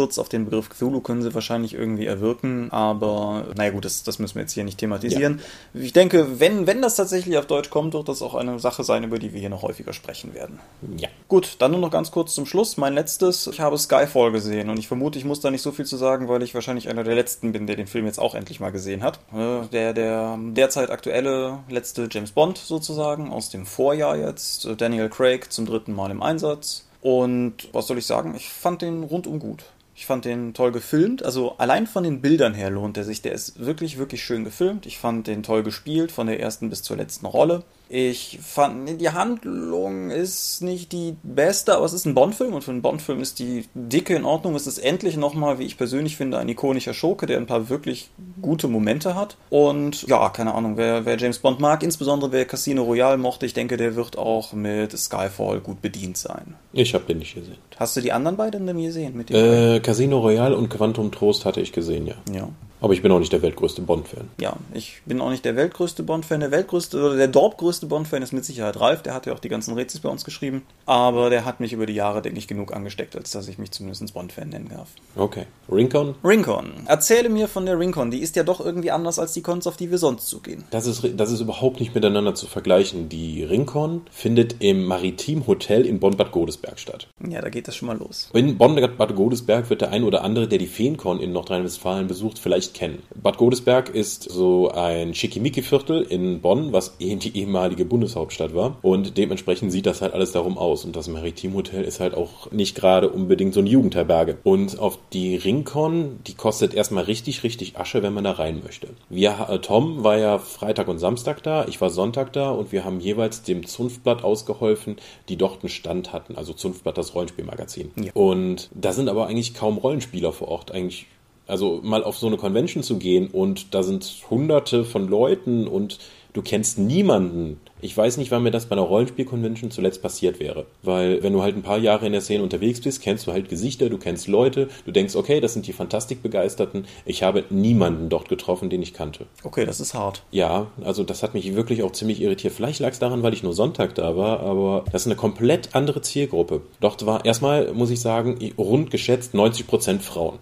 Titelschutz 0.00 0.18
auf 0.18 0.28
den 0.28 0.44
Begriff 0.46 0.68
Cthulhu 0.70 1.00
können 1.00 1.22
sie 1.22 1.34
wahrscheinlich 1.34 1.74
irgendwie 1.74 2.06
erwirken, 2.06 2.70
aber 2.70 3.46
naja 3.56 3.70
gut, 3.70 3.84
das, 3.84 4.02
das 4.02 4.18
müssen 4.18 4.36
wir 4.36 4.42
jetzt 4.42 4.52
hier 4.52 4.64
nicht 4.64 4.78
thematisieren. 4.78 5.40
Ich 5.74 5.92
denke, 5.92 6.40
wenn, 6.40 6.66
wenn 6.66 6.80
das 6.80 6.96
tatsächlich 6.96 7.36
auf 7.36 7.46
Deutsch 7.46 7.70
kommt, 7.70 7.92
wird 7.94 8.08
das 8.08 8.22
auch 8.22 8.34
eine 8.34 8.58
Sache 8.58 8.84
sein, 8.84 9.04
über 9.04 9.18
die 9.18 9.32
wir 9.32 9.40
hier 9.40 9.50
noch 9.50 9.62
häufiger 9.62 9.92
sprechen 9.92 10.34
werden. 10.34 10.58
Ja. 10.96 11.08
Gut, 11.28 11.56
dann 11.58 11.72
nur 11.72 11.80
noch 11.80 11.90
ganz 11.90 12.10
kurz 12.10 12.34
zum 12.34 12.46
Schluss. 12.46 12.76
Mein 12.76 12.94
letztes, 12.94 13.46
ich 13.46 13.60
habe 13.60 13.76
Skyfall 13.76 14.32
gesehen 14.32 14.70
und 14.70 14.78
ich 14.78 14.88
vermute, 14.88 15.18
ich 15.18 15.24
muss 15.24 15.40
da 15.40 15.50
nicht 15.50 15.62
so 15.62 15.72
viel 15.72 15.84
zu 15.84 15.96
sagen, 15.96 16.28
weil 16.28 16.42
ich 16.42 16.54
wahrscheinlich 16.54 16.88
einer 16.88 17.04
der 17.04 17.14
letzten 17.14 17.52
bin, 17.52 17.66
der 17.66 17.76
den 17.76 17.86
Film 17.86 18.06
jetzt 18.06 18.18
auch 18.18 18.34
endlich 18.34 18.60
mal 18.60 18.72
gesehen 18.72 19.02
hat. 19.02 19.20
Äh, 19.34 19.66
Der, 19.72 19.92
der 19.92 20.38
derzeit 20.38 20.90
aktuelle 20.90 21.58
letzte 21.68 22.08
James 22.10 22.32
Bond 22.32 22.58
sozusagen 22.58 23.30
aus 23.30 23.50
dem 23.50 23.66
Vorjahr 23.66 24.16
jetzt. 24.16 24.64
Äh, 24.64 24.76
Daniel 24.76 25.08
Craig 25.08 25.52
zum 25.52 25.66
dritten 25.66 25.92
Mal 25.92 26.10
im 26.10 26.22
Einsatz. 26.22 26.86
Und 27.02 27.68
was 27.72 27.86
soll 27.86 27.96
ich 27.98 28.06
sagen? 28.06 28.34
Ich 28.34 28.50
fand 28.50 28.82
den 28.82 29.04
rundum 29.04 29.38
gut. 29.38 29.64
Ich 30.00 30.06
fand 30.06 30.24
den 30.24 30.54
toll 30.54 30.72
gefilmt. 30.72 31.22
Also 31.22 31.58
allein 31.58 31.86
von 31.86 32.04
den 32.04 32.22
Bildern 32.22 32.54
her 32.54 32.70
lohnt 32.70 32.96
er 32.96 33.04
sich. 33.04 33.20
Der 33.20 33.32
ist 33.32 33.60
wirklich, 33.60 33.98
wirklich 33.98 34.24
schön 34.24 34.44
gefilmt. 34.44 34.86
Ich 34.86 34.98
fand 34.98 35.26
den 35.26 35.42
toll 35.42 35.62
gespielt, 35.62 36.10
von 36.10 36.26
der 36.26 36.40
ersten 36.40 36.70
bis 36.70 36.82
zur 36.82 36.96
letzten 36.96 37.26
Rolle. 37.26 37.64
Ich 37.92 38.38
fand, 38.40 39.00
die 39.00 39.10
Handlung 39.10 40.10
ist 40.10 40.62
nicht 40.62 40.92
die 40.92 41.16
beste, 41.24 41.74
aber 41.74 41.84
es 41.84 41.92
ist 41.92 42.06
ein 42.06 42.14
Bond-Film 42.14 42.54
und 42.54 42.62
für 42.62 42.70
einen 42.70 42.82
Bond-Film 42.82 43.20
ist 43.20 43.40
die 43.40 43.64
dicke 43.74 44.14
in 44.14 44.24
Ordnung. 44.24 44.54
Es 44.54 44.68
ist 44.68 44.78
endlich 44.78 45.16
nochmal, 45.16 45.58
wie 45.58 45.64
ich 45.64 45.76
persönlich 45.76 46.16
finde, 46.16 46.38
ein 46.38 46.48
ikonischer 46.48 46.94
Schurke, 46.94 47.26
der 47.26 47.38
ein 47.38 47.46
paar 47.46 47.68
wirklich 47.68 48.10
gute 48.40 48.68
Momente 48.68 49.16
hat. 49.16 49.36
Und 49.50 50.06
ja, 50.06 50.28
keine 50.28 50.54
Ahnung, 50.54 50.76
wer, 50.76 51.04
wer 51.04 51.18
James 51.18 51.40
Bond 51.40 51.58
mag, 51.58 51.82
insbesondere 51.82 52.30
wer 52.30 52.44
Casino 52.44 52.84
Royale 52.84 53.18
mochte, 53.18 53.44
ich 53.44 53.54
denke, 53.54 53.76
der 53.76 53.96
wird 53.96 54.16
auch 54.16 54.52
mit 54.52 54.96
Skyfall 54.96 55.58
gut 55.58 55.82
bedient 55.82 56.16
sein. 56.16 56.54
Ich 56.72 56.94
habe 56.94 57.06
den 57.06 57.18
nicht 57.18 57.34
gesehen. 57.34 57.58
Hast 57.76 57.96
du 57.96 58.00
die 58.00 58.12
anderen 58.12 58.36
beiden 58.36 58.68
denn 58.68 58.80
gesehen? 58.80 59.16
Mit 59.16 59.32
Äh, 59.32 59.80
Casino 59.80 60.20
Royale 60.20 60.56
und 60.56 60.68
Quantum 60.68 61.10
Trost 61.10 61.44
hatte 61.44 61.60
ich 61.60 61.72
gesehen, 61.72 62.06
ja. 62.06 62.14
ja. 62.32 62.48
Aber 62.80 62.94
ich 62.94 63.02
bin 63.02 63.12
auch 63.12 63.18
nicht 63.18 63.32
der 63.32 63.42
weltgrößte 63.42 63.82
Bond-Fan. 63.82 64.28
Ja, 64.40 64.56
ich 64.72 65.02
bin 65.04 65.20
auch 65.20 65.30
nicht 65.30 65.44
der 65.44 65.56
weltgrößte 65.56 66.02
Bond-Fan. 66.02 66.40
Der 66.40 66.50
weltgrößte 66.50 66.98
oder 66.98 67.16
der 67.16 67.28
dortgrößte 67.28 67.86
Bond-Fan 67.86 68.22
ist 68.22 68.32
mit 68.32 68.44
Sicherheit 68.44 68.80
Ralf. 68.80 69.02
Der 69.02 69.14
hat 69.14 69.26
ja 69.26 69.32
auch 69.32 69.38
die 69.38 69.48
ganzen 69.48 69.74
Rätsel 69.74 70.00
bei 70.00 70.08
uns 70.08 70.24
geschrieben. 70.24 70.62
Aber 70.86 71.30
der 71.30 71.44
hat 71.44 71.60
mich 71.60 71.72
über 71.72 71.86
die 71.86 71.94
Jahre, 71.94 72.22
denke 72.22 72.38
ich, 72.38 72.48
genug 72.48 72.74
angesteckt, 72.74 73.16
als 73.16 73.30
dass 73.32 73.48
ich 73.48 73.58
mich 73.58 73.70
zumindest 73.70 74.14
Bond-Fan 74.14 74.48
nennen 74.48 74.70
darf. 74.74 74.88
Okay. 75.16 75.44
Rincon? 75.70 76.14
Rincon. 76.24 76.72
Erzähle 76.86 77.28
mir 77.28 77.48
von 77.48 77.66
der 77.66 77.78
Rincon. 77.78 78.10
Die 78.10 78.20
ist 78.20 78.36
ja 78.36 78.42
doch 78.42 78.64
irgendwie 78.64 78.90
anders 78.90 79.18
als 79.18 79.34
die 79.34 79.42
Cons, 79.42 79.66
auf 79.66 79.76
die 79.76 79.90
wir 79.90 79.98
sonst 79.98 80.28
zugehen. 80.28 80.64
Das 80.70 80.86
ist, 80.86 81.06
das 81.16 81.30
ist 81.30 81.40
überhaupt 81.40 81.80
nicht 81.80 81.94
miteinander 81.94 82.34
zu 82.34 82.46
vergleichen. 82.46 83.08
Die 83.08 83.44
Rincon 83.44 84.02
findet 84.10 84.56
im 84.60 84.84
Maritim 84.84 85.46
Hotel 85.46 85.84
in 85.84 86.00
Bonn-Bad 86.00 86.32
Godesberg 86.32 86.78
statt. 86.78 87.08
Ja, 87.28 87.40
da 87.40 87.50
geht 87.50 87.68
das 87.68 87.76
schon 87.76 87.88
mal 87.88 87.98
los. 87.98 88.30
In 88.32 88.56
Bonn-Bad 88.56 89.14
Godesberg 89.14 89.70
wird 89.70 89.82
der 89.82 89.90
ein 89.90 90.04
oder 90.04 90.24
andere, 90.24 90.48
der 90.48 90.58
die 90.58 90.66
Feencon 90.66 91.20
in 91.20 91.32
Nordrhein-Westfalen 91.32 92.06
besucht, 92.06 92.38
vielleicht 92.38 92.69
kennen. 92.74 93.02
Bad 93.14 93.36
Godesberg 93.36 93.88
ist 93.88 94.24
so 94.30 94.70
ein 94.70 95.14
Schickimicki-Viertel 95.14 96.02
in 96.02 96.40
Bonn, 96.40 96.72
was 96.72 96.96
eh 96.98 97.16
die 97.16 97.36
ehemalige 97.36 97.84
Bundeshauptstadt 97.84 98.54
war. 98.54 98.78
Und 98.82 99.16
dementsprechend 99.18 99.72
sieht 99.72 99.86
das 99.86 100.02
halt 100.02 100.14
alles 100.14 100.32
darum 100.32 100.58
aus. 100.58 100.84
Und 100.84 100.96
das 100.96 101.08
Maritim 101.08 101.54
Hotel 101.54 101.84
ist 101.84 102.00
halt 102.00 102.14
auch 102.14 102.50
nicht 102.50 102.76
gerade 102.76 103.08
unbedingt 103.08 103.54
so 103.54 103.60
eine 103.60 103.68
Jugendherberge. 103.68 104.38
Und 104.44 104.78
auf 104.78 104.98
die 105.12 105.36
Rincon, 105.36 106.20
die 106.26 106.34
kostet 106.34 106.74
erstmal 106.74 107.04
richtig, 107.04 107.42
richtig 107.42 107.76
Asche, 107.78 108.02
wenn 108.02 108.14
man 108.14 108.24
da 108.24 108.32
rein 108.32 108.62
möchte. 108.64 108.88
Wir, 109.08 109.46
äh, 109.48 109.58
Tom 109.58 110.04
war 110.04 110.18
ja 110.18 110.38
Freitag 110.38 110.88
und 110.88 110.98
Samstag 110.98 111.42
da, 111.42 111.66
ich 111.66 111.80
war 111.80 111.90
Sonntag 111.90 112.32
da 112.32 112.50
und 112.50 112.72
wir 112.72 112.84
haben 112.84 113.00
jeweils 113.00 113.42
dem 113.42 113.66
Zunftblatt 113.66 114.24
ausgeholfen, 114.24 114.96
die 115.28 115.36
dort 115.36 115.62
einen 115.62 115.68
Stand 115.68 116.12
hatten. 116.12 116.36
Also 116.36 116.52
Zunftblatt, 116.52 116.98
das 116.98 117.14
Rollenspielmagazin. 117.14 117.90
Ja. 118.02 118.12
Und 118.14 118.70
da 118.74 118.92
sind 118.92 119.08
aber 119.08 119.26
eigentlich 119.26 119.54
kaum 119.54 119.78
Rollenspieler 119.78 120.32
vor 120.32 120.48
Ort. 120.48 120.72
Eigentlich 120.72 121.06
also 121.50 121.80
mal 121.82 122.04
auf 122.04 122.16
so 122.16 122.26
eine 122.26 122.36
Convention 122.36 122.82
zu 122.82 122.98
gehen 122.98 123.28
und 123.28 123.74
da 123.74 123.82
sind 123.82 124.22
hunderte 124.30 124.84
von 124.84 125.08
Leuten 125.08 125.66
und 125.66 125.98
du 126.32 126.42
kennst 126.42 126.78
niemanden. 126.78 127.60
Ich 127.82 127.96
weiß 127.96 128.18
nicht, 128.18 128.30
wann 128.30 128.42
mir 128.42 128.50
das 128.50 128.66
bei 128.66 128.76
einer 128.76 128.82
Rollenspiel-Convention 128.82 129.70
zuletzt 129.70 130.02
passiert 130.02 130.38
wäre. 130.38 130.66
Weil 130.82 131.22
wenn 131.22 131.32
du 131.32 131.42
halt 131.42 131.56
ein 131.56 131.62
paar 131.62 131.78
Jahre 131.78 132.06
in 132.06 132.12
der 132.12 132.20
Szene 132.20 132.42
unterwegs 132.42 132.80
bist, 132.80 133.00
kennst 133.00 133.26
du 133.26 133.32
halt 133.32 133.48
Gesichter, 133.48 133.88
du 133.88 133.96
kennst 133.96 134.28
Leute, 134.28 134.68
du 134.84 134.92
denkst, 134.92 135.16
okay, 135.16 135.40
das 135.40 135.54
sind 135.54 135.66
die 135.66 135.72
Fantastikbegeisterten. 135.72 136.84
Ich 137.06 137.22
habe 137.22 137.44
niemanden 137.48 138.10
dort 138.10 138.28
getroffen, 138.28 138.68
den 138.68 138.82
ich 138.82 138.92
kannte. 138.92 139.26
Okay, 139.44 139.64
das 139.64 139.80
ist 139.80 139.94
hart. 139.94 140.22
Ja, 140.30 140.66
also 140.82 141.04
das 141.04 141.22
hat 141.22 141.32
mich 141.34 141.54
wirklich 141.54 141.82
auch 141.82 141.92
ziemlich 141.92 142.20
irritiert. 142.20 142.52
Vielleicht 142.52 142.80
lag 142.80 142.90
es 142.90 142.98
daran, 142.98 143.22
weil 143.22 143.32
ich 143.32 143.42
nur 143.42 143.54
Sonntag 143.54 143.94
da 143.94 144.16
war, 144.16 144.40
aber 144.40 144.84
das 144.92 145.02
ist 145.02 145.08
eine 145.08 145.16
komplett 145.16 145.74
andere 145.74 146.02
Zielgruppe. 146.02 146.60
Dort 146.80 147.06
war 147.06 147.24
erstmal, 147.24 147.72
muss 147.72 147.90
ich 147.90 148.00
sagen, 148.00 148.38
rund 148.58 148.90
geschätzt 148.90 149.34
90% 149.34 150.00
Frauen. 150.00 150.38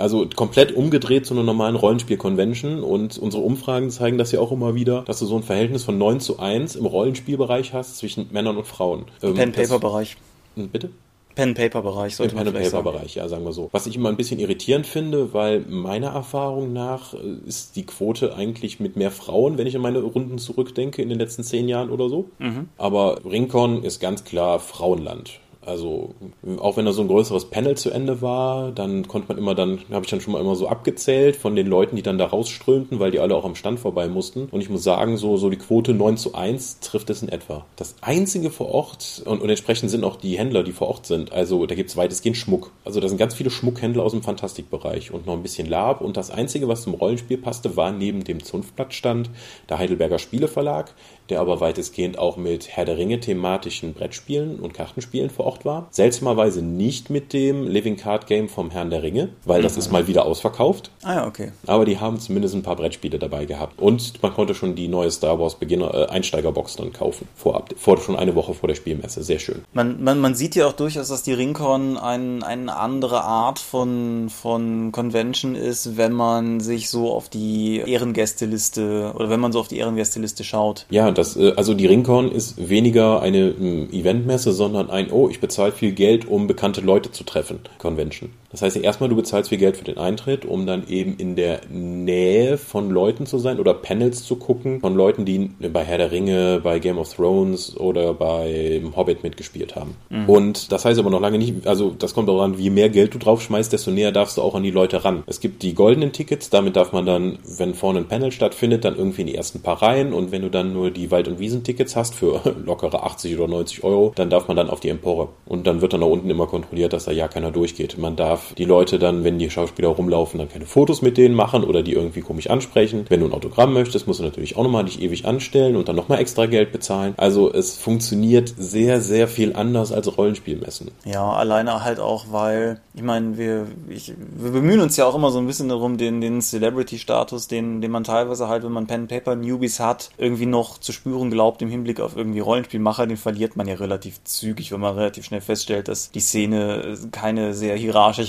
Also 0.00 0.26
komplett 0.34 0.72
umgedreht 0.72 1.26
zu 1.26 1.34
einer 1.34 1.42
normalen 1.42 1.76
Rollenspiel-Convention 1.76 2.82
und 2.82 3.18
unsere 3.18 3.42
Umfragen 3.42 3.90
zeigen 3.90 4.18
das 4.18 4.32
ja 4.32 4.40
auch 4.40 4.52
immer 4.52 4.74
wieder, 4.74 5.02
dass 5.02 5.18
du 5.18 5.26
so 5.26 5.36
ein 5.36 5.42
Verhältnis 5.42 5.84
von 5.84 5.98
9 5.98 6.20
zu 6.20 6.38
1 6.38 6.76
im 6.76 6.86
Rollenspielbereich 6.86 7.72
hast 7.72 7.98
zwischen 7.98 8.28
Männern 8.32 8.56
und 8.56 8.66
Frauen. 8.66 9.04
Ähm, 9.22 9.34
Pen-Paper-Bereich. 9.34 10.16
Bitte? 10.56 10.90
Pen-Paper-Bereich 11.34 12.16
sollte 12.16 12.32
Im 12.32 12.36
man 12.36 12.44
Pen 12.44 12.48
and 12.48 12.56
vielleicht 12.56 12.70
sagen. 12.72 12.84
Bereich, 12.84 13.14
ja, 13.14 13.28
sagen 13.28 13.44
wir 13.44 13.52
so. 13.52 13.68
Was 13.72 13.86
ich 13.86 13.96
immer 13.96 14.08
ein 14.08 14.16
bisschen 14.16 14.40
irritierend 14.40 14.86
finde, 14.86 15.32
weil 15.32 15.60
meiner 15.60 16.08
Erfahrung 16.08 16.72
nach 16.72 17.14
äh, 17.14 17.18
ist 17.46 17.76
die 17.76 17.86
Quote 17.86 18.34
eigentlich 18.34 18.80
mit 18.80 18.96
mehr 18.96 19.10
Frauen, 19.10 19.56
wenn 19.56 19.66
ich 19.66 19.76
an 19.76 19.82
meine 19.82 20.00
Runden 20.00 20.38
zurückdenke 20.38 21.02
in 21.02 21.08
den 21.08 21.18
letzten 21.18 21.44
zehn 21.44 21.68
Jahren 21.68 21.90
oder 21.90 22.08
so. 22.08 22.28
Aber 22.76 23.20
Rincon 23.24 23.84
ist 23.84 24.00
ganz 24.00 24.24
klar 24.24 24.58
Frauenland. 24.58 25.40
Also 25.64 26.14
auch 26.58 26.76
wenn 26.78 26.86
da 26.86 26.92
so 26.92 27.02
ein 27.02 27.08
größeres 27.08 27.50
Panel 27.50 27.76
zu 27.76 27.90
Ende 27.90 28.22
war, 28.22 28.72
dann 28.72 29.06
konnte 29.06 29.28
man 29.28 29.36
immer 29.36 29.54
dann, 29.54 29.80
habe 29.90 30.04
ich 30.04 30.10
dann 30.10 30.22
schon 30.22 30.32
mal 30.32 30.40
immer 30.40 30.54
so 30.54 30.68
abgezählt 30.68 31.36
von 31.36 31.54
den 31.54 31.66
Leuten, 31.66 31.96
die 31.96 32.02
dann 32.02 32.16
da 32.16 32.26
rausströmten, 32.26 32.98
weil 32.98 33.10
die 33.10 33.20
alle 33.20 33.34
auch 33.34 33.44
am 33.44 33.54
Stand 33.54 33.78
vorbei 33.78 34.08
mussten. 34.08 34.48
Und 34.50 34.62
ich 34.62 34.70
muss 34.70 34.82
sagen, 34.82 35.18
so, 35.18 35.36
so 35.36 35.50
die 35.50 35.58
Quote 35.58 35.92
9 35.92 36.16
zu 36.16 36.34
1 36.34 36.80
trifft 36.80 37.10
es 37.10 37.22
in 37.22 37.28
etwa. 37.28 37.66
Das 37.76 37.96
einzige 38.00 38.50
vor 38.50 38.70
Ort, 38.70 39.22
und, 39.26 39.42
und 39.42 39.50
entsprechend 39.50 39.90
sind 39.90 40.02
auch 40.02 40.16
die 40.16 40.38
Händler, 40.38 40.62
die 40.62 40.72
vor 40.72 40.88
Ort 40.88 41.06
sind, 41.06 41.32
also 41.32 41.66
da 41.66 41.74
gibt 41.74 41.90
es 41.90 41.96
weitestgehend 41.96 42.38
Schmuck. 42.38 42.70
Also 42.84 43.00
da 43.00 43.08
sind 43.08 43.18
ganz 43.18 43.34
viele 43.34 43.50
Schmuckhändler 43.50 44.02
aus 44.02 44.12
dem 44.12 44.22
Fantastikbereich 44.22 45.12
und 45.12 45.26
noch 45.26 45.34
ein 45.34 45.42
bisschen 45.42 45.68
Lab. 45.68 46.00
Und 46.00 46.16
das 46.16 46.30
Einzige, 46.30 46.68
was 46.68 46.82
zum 46.82 46.94
Rollenspiel 46.94 47.36
passte, 47.36 47.76
war 47.76 47.92
neben 47.92 48.24
dem 48.24 48.42
Zunftblattstand 48.42 49.28
der 49.68 49.78
Heidelberger 49.78 50.18
Spieleverlag, 50.18 50.94
der 51.30 51.40
aber 51.40 51.60
weitestgehend 51.60 52.18
auch 52.18 52.36
mit 52.36 52.68
Herr 52.68 52.84
der 52.84 52.98
Ringe 52.98 53.20
thematischen 53.20 53.94
Brettspielen 53.94 54.60
und 54.60 54.74
Kartenspielen 54.74 55.30
vor 55.30 55.46
Ort 55.46 55.64
war. 55.64 55.88
Seltsamerweise 55.90 56.62
nicht 56.62 57.10
mit 57.10 57.32
dem 57.32 57.66
Living 57.66 57.96
Card 57.96 58.26
Game 58.26 58.48
vom 58.48 58.70
Herrn 58.70 58.90
der 58.90 59.02
Ringe, 59.02 59.30
weil 59.44 59.62
das 59.62 59.76
ist 59.76 59.90
mal 59.90 60.06
wieder 60.06 60.26
ausverkauft. 60.26 60.90
Ah 61.02 61.14
ja, 61.14 61.26
okay. 61.26 61.52
Aber 61.66 61.84
die 61.84 61.98
haben 61.98 62.20
zumindest 62.20 62.54
ein 62.54 62.62
paar 62.62 62.76
Brettspiele 62.76 63.18
dabei 63.18 63.44
gehabt. 63.44 63.80
Und 63.80 64.22
man 64.22 64.32
konnte 64.32 64.54
schon 64.54 64.74
die 64.74 64.88
neue 64.88 65.10
Star 65.10 65.38
Wars 65.38 65.54
Beginner 65.54 65.94
äh, 65.94 66.06
Einsteigerbox 66.06 66.76
dann 66.76 66.92
kaufen. 66.92 67.28
Vorab, 67.34 67.74
vor, 67.76 67.98
schon 67.98 68.16
eine 68.16 68.34
Woche 68.34 68.54
vor 68.54 68.68
der 68.68 68.74
Spielmesse. 68.74 69.22
Sehr 69.22 69.38
schön. 69.38 69.62
Man, 69.72 70.02
man, 70.02 70.20
man 70.20 70.34
sieht 70.34 70.54
ja 70.54 70.66
auch 70.66 70.72
durchaus, 70.72 71.08
dass 71.08 71.22
die 71.22 71.32
Ringcon 71.32 71.96
ein, 71.96 72.42
eine 72.42 72.76
andere 72.76 73.24
Art 73.24 73.58
von, 73.58 74.28
von 74.30 74.92
Convention 74.92 75.54
ist, 75.54 75.96
wenn 75.96 76.12
man 76.12 76.60
sich 76.60 76.90
so 76.90 77.12
auf 77.12 77.28
die 77.28 77.82
Ehrengästeliste 77.86 79.12
oder 79.14 79.30
wenn 79.30 79.40
man 79.40 79.52
so 79.52 79.60
auf 79.60 79.68
die 79.68 79.78
Ehrengästeliste 79.78 80.44
schaut. 80.44 80.86
Ja, 80.90 81.10
das, 81.20 81.36
äh, 81.36 81.52
also 81.56 81.74
die 81.74 81.86
Ringcon 81.86 82.32
ist 82.32 82.68
weniger 82.68 83.20
eine 83.22 83.50
ähm, 83.50 83.88
Eventmesse, 83.92 84.52
sondern 84.52 84.90
ein, 84.90 85.10
oh, 85.10 85.28
ich 85.28 85.40
bezahle 85.40 85.72
viel 85.72 85.92
Geld, 85.92 86.26
um 86.26 86.46
bekannte 86.46 86.80
Leute 86.80 87.12
zu 87.12 87.24
treffen, 87.24 87.60
Convention. 87.78 88.30
Das 88.50 88.62
heißt, 88.62 88.76
erstmal 88.76 89.08
du 89.08 89.16
bezahlst 89.16 89.48
viel 89.48 89.58
Geld 89.58 89.76
für 89.76 89.84
den 89.84 89.98
Eintritt, 89.98 90.44
um 90.44 90.66
dann 90.66 90.88
eben 90.88 91.16
in 91.16 91.36
der 91.36 91.60
Nähe 91.70 92.58
von 92.58 92.90
Leuten 92.90 93.26
zu 93.26 93.38
sein 93.38 93.60
oder 93.60 93.74
Panels 93.74 94.24
zu 94.24 94.36
gucken 94.36 94.80
von 94.80 94.94
Leuten, 94.94 95.24
die 95.24 95.50
bei 95.72 95.84
Herr 95.84 95.98
der 95.98 96.10
Ringe, 96.10 96.60
bei 96.62 96.78
Game 96.80 96.98
of 96.98 97.14
Thrones 97.14 97.76
oder 97.76 98.12
bei 98.14 98.82
Hobbit 98.96 99.22
mitgespielt 99.22 99.76
haben. 99.76 99.96
Mhm. 100.08 100.28
Und 100.28 100.72
das 100.72 100.84
heißt 100.84 100.98
aber 100.98 101.10
noch 101.10 101.20
lange 101.20 101.38
nicht, 101.38 101.66
also 101.66 101.94
das 101.96 102.14
kommt 102.14 102.28
auch 102.28 102.42
an, 102.42 102.58
je 102.58 102.70
mehr 102.70 102.88
Geld 102.88 103.14
du 103.14 103.18
draufschmeißt, 103.18 103.72
desto 103.72 103.90
näher 103.90 104.12
darfst 104.12 104.36
du 104.36 104.42
auch 104.42 104.54
an 104.54 104.62
die 104.62 104.70
Leute 104.70 105.04
ran. 105.04 105.22
Es 105.26 105.40
gibt 105.40 105.62
die 105.62 105.74
goldenen 105.74 106.12
Tickets, 106.12 106.50
damit 106.50 106.76
darf 106.76 106.92
man 106.92 107.06
dann, 107.06 107.38
wenn 107.44 107.74
vorne 107.74 108.00
ein 108.00 108.08
Panel 108.08 108.32
stattfindet, 108.32 108.84
dann 108.84 108.96
irgendwie 108.96 109.22
in 109.22 109.26
die 109.28 109.34
ersten 109.36 109.60
paar 109.60 109.80
Reihen 109.80 110.12
und 110.12 110.32
wenn 110.32 110.42
du 110.42 110.50
dann 110.50 110.72
nur 110.72 110.90
die 110.90 111.10
Wald- 111.10 111.28
und 111.28 111.38
Wiesentickets 111.38 111.94
hast 111.94 112.14
für 112.14 112.40
lockere 112.64 113.04
80 113.04 113.36
oder 113.38 113.48
90 113.48 113.84
Euro, 113.84 114.12
dann 114.16 114.30
darf 114.30 114.48
man 114.48 114.56
dann 114.56 114.70
auf 114.70 114.80
die 114.80 114.88
Empore. 114.88 115.28
Und 115.46 115.66
dann 115.66 115.80
wird 115.80 115.92
dann 115.92 116.00
da 116.00 116.06
unten 116.06 116.28
immer 116.28 116.46
kontrolliert, 116.46 116.92
dass 116.92 117.04
da 117.04 117.12
ja 117.12 117.28
keiner 117.28 117.52
durchgeht. 117.52 117.96
Man 117.98 118.16
darf 118.16 118.39
die 118.58 118.64
Leute 118.64 118.98
dann, 118.98 119.24
wenn 119.24 119.38
die 119.38 119.50
Schauspieler 119.50 119.88
rumlaufen, 119.88 120.38
dann 120.38 120.48
keine 120.48 120.66
Fotos 120.66 121.02
mit 121.02 121.16
denen 121.16 121.34
machen 121.34 121.64
oder 121.64 121.82
die 121.82 121.92
irgendwie 121.92 122.20
komisch 122.20 122.48
ansprechen. 122.50 123.06
Wenn 123.08 123.20
du 123.20 123.26
ein 123.26 123.32
Autogramm 123.32 123.72
möchtest, 123.72 124.06
musst 124.06 124.20
du 124.20 124.24
natürlich 124.24 124.56
auch 124.56 124.62
nochmal 124.62 124.84
dich 124.84 125.00
ewig 125.00 125.26
anstellen 125.26 125.76
und 125.76 125.88
dann 125.88 125.96
nochmal 125.96 126.20
extra 126.20 126.46
Geld 126.46 126.72
bezahlen. 126.72 127.14
Also 127.16 127.52
es 127.52 127.76
funktioniert 127.76 128.52
sehr, 128.56 129.00
sehr 129.00 129.28
viel 129.28 129.54
anders 129.54 129.92
als 129.92 130.16
Rollenspielmessen. 130.16 130.90
Ja, 131.04 131.32
alleine 131.32 131.84
halt 131.84 132.00
auch, 132.00 132.26
weil, 132.30 132.80
ich 132.94 133.02
meine, 133.02 133.36
wir, 133.38 133.66
ich, 133.88 134.12
wir 134.36 134.50
bemühen 134.50 134.80
uns 134.80 134.96
ja 134.96 135.06
auch 135.06 135.14
immer 135.14 135.30
so 135.30 135.38
ein 135.38 135.46
bisschen 135.46 135.68
darum, 135.68 135.96
den, 135.96 136.20
den 136.20 136.40
Celebrity-Status, 136.40 137.48
den, 137.48 137.80
den 137.80 137.90
man 137.90 138.04
teilweise 138.04 138.48
halt, 138.48 138.64
wenn 138.64 138.72
man 138.72 138.86
Pen-Paper-Newbies 138.86 139.80
hat, 139.80 140.10
irgendwie 140.18 140.46
noch 140.46 140.78
zu 140.78 140.92
spüren 140.92 141.30
glaubt 141.30 141.62
im 141.62 141.68
Hinblick 141.68 142.00
auf 142.00 142.16
irgendwie 142.16 142.40
Rollenspielmacher, 142.40 143.06
den 143.06 143.16
verliert 143.16 143.56
man 143.56 143.68
ja 143.68 143.74
relativ 143.74 144.22
zügig, 144.24 144.72
wenn 144.72 144.80
man 144.80 144.94
relativ 144.94 145.24
schnell 145.24 145.40
feststellt, 145.40 145.88
dass 145.88 146.10
die 146.10 146.20
Szene 146.20 146.98
keine 147.12 147.54
sehr 147.54 147.76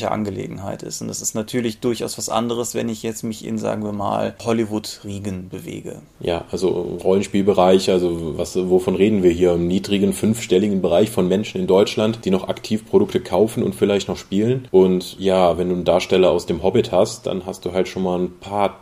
hierarchische 0.01 0.11
Angelegenheit 0.11 0.83
ist. 0.83 1.01
Und 1.01 1.07
das 1.07 1.21
ist 1.21 1.35
natürlich 1.35 1.79
durchaus 1.79 2.17
was 2.17 2.29
anderes, 2.29 2.75
wenn 2.75 2.89
ich 2.89 3.03
jetzt 3.03 3.23
mich 3.23 3.45
in, 3.45 3.57
sagen 3.57 3.83
wir 3.83 3.91
mal, 3.91 4.35
Hollywood-Riegen 4.43 5.49
bewege. 5.49 6.01
Ja, 6.19 6.45
also 6.51 6.69
Rollenspielbereich, 7.03 7.89
also 7.89 8.37
was, 8.37 8.55
wovon 8.55 8.95
reden 8.95 9.23
wir 9.23 9.31
hier? 9.31 9.53
Im 9.53 9.67
niedrigen 9.67 10.13
fünfstelligen 10.13 10.81
Bereich 10.81 11.09
von 11.09 11.27
Menschen 11.27 11.61
in 11.61 11.67
Deutschland, 11.67 12.25
die 12.25 12.31
noch 12.31 12.47
aktiv 12.47 12.85
Produkte 12.85 13.19
kaufen 13.19 13.63
und 13.63 13.75
vielleicht 13.75 14.07
noch 14.07 14.17
spielen. 14.17 14.67
Und 14.71 15.19
ja, 15.19 15.57
wenn 15.57 15.69
du 15.69 15.75
einen 15.75 15.85
Darsteller 15.85 16.31
aus 16.31 16.45
dem 16.45 16.63
Hobbit 16.63 16.91
hast, 16.91 17.27
dann 17.27 17.45
hast 17.45 17.65
du 17.65 17.73
halt 17.73 17.87
schon 17.87 18.03
mal 18.03 18.19
ein 18.19 18.39
paar 18.39 18.77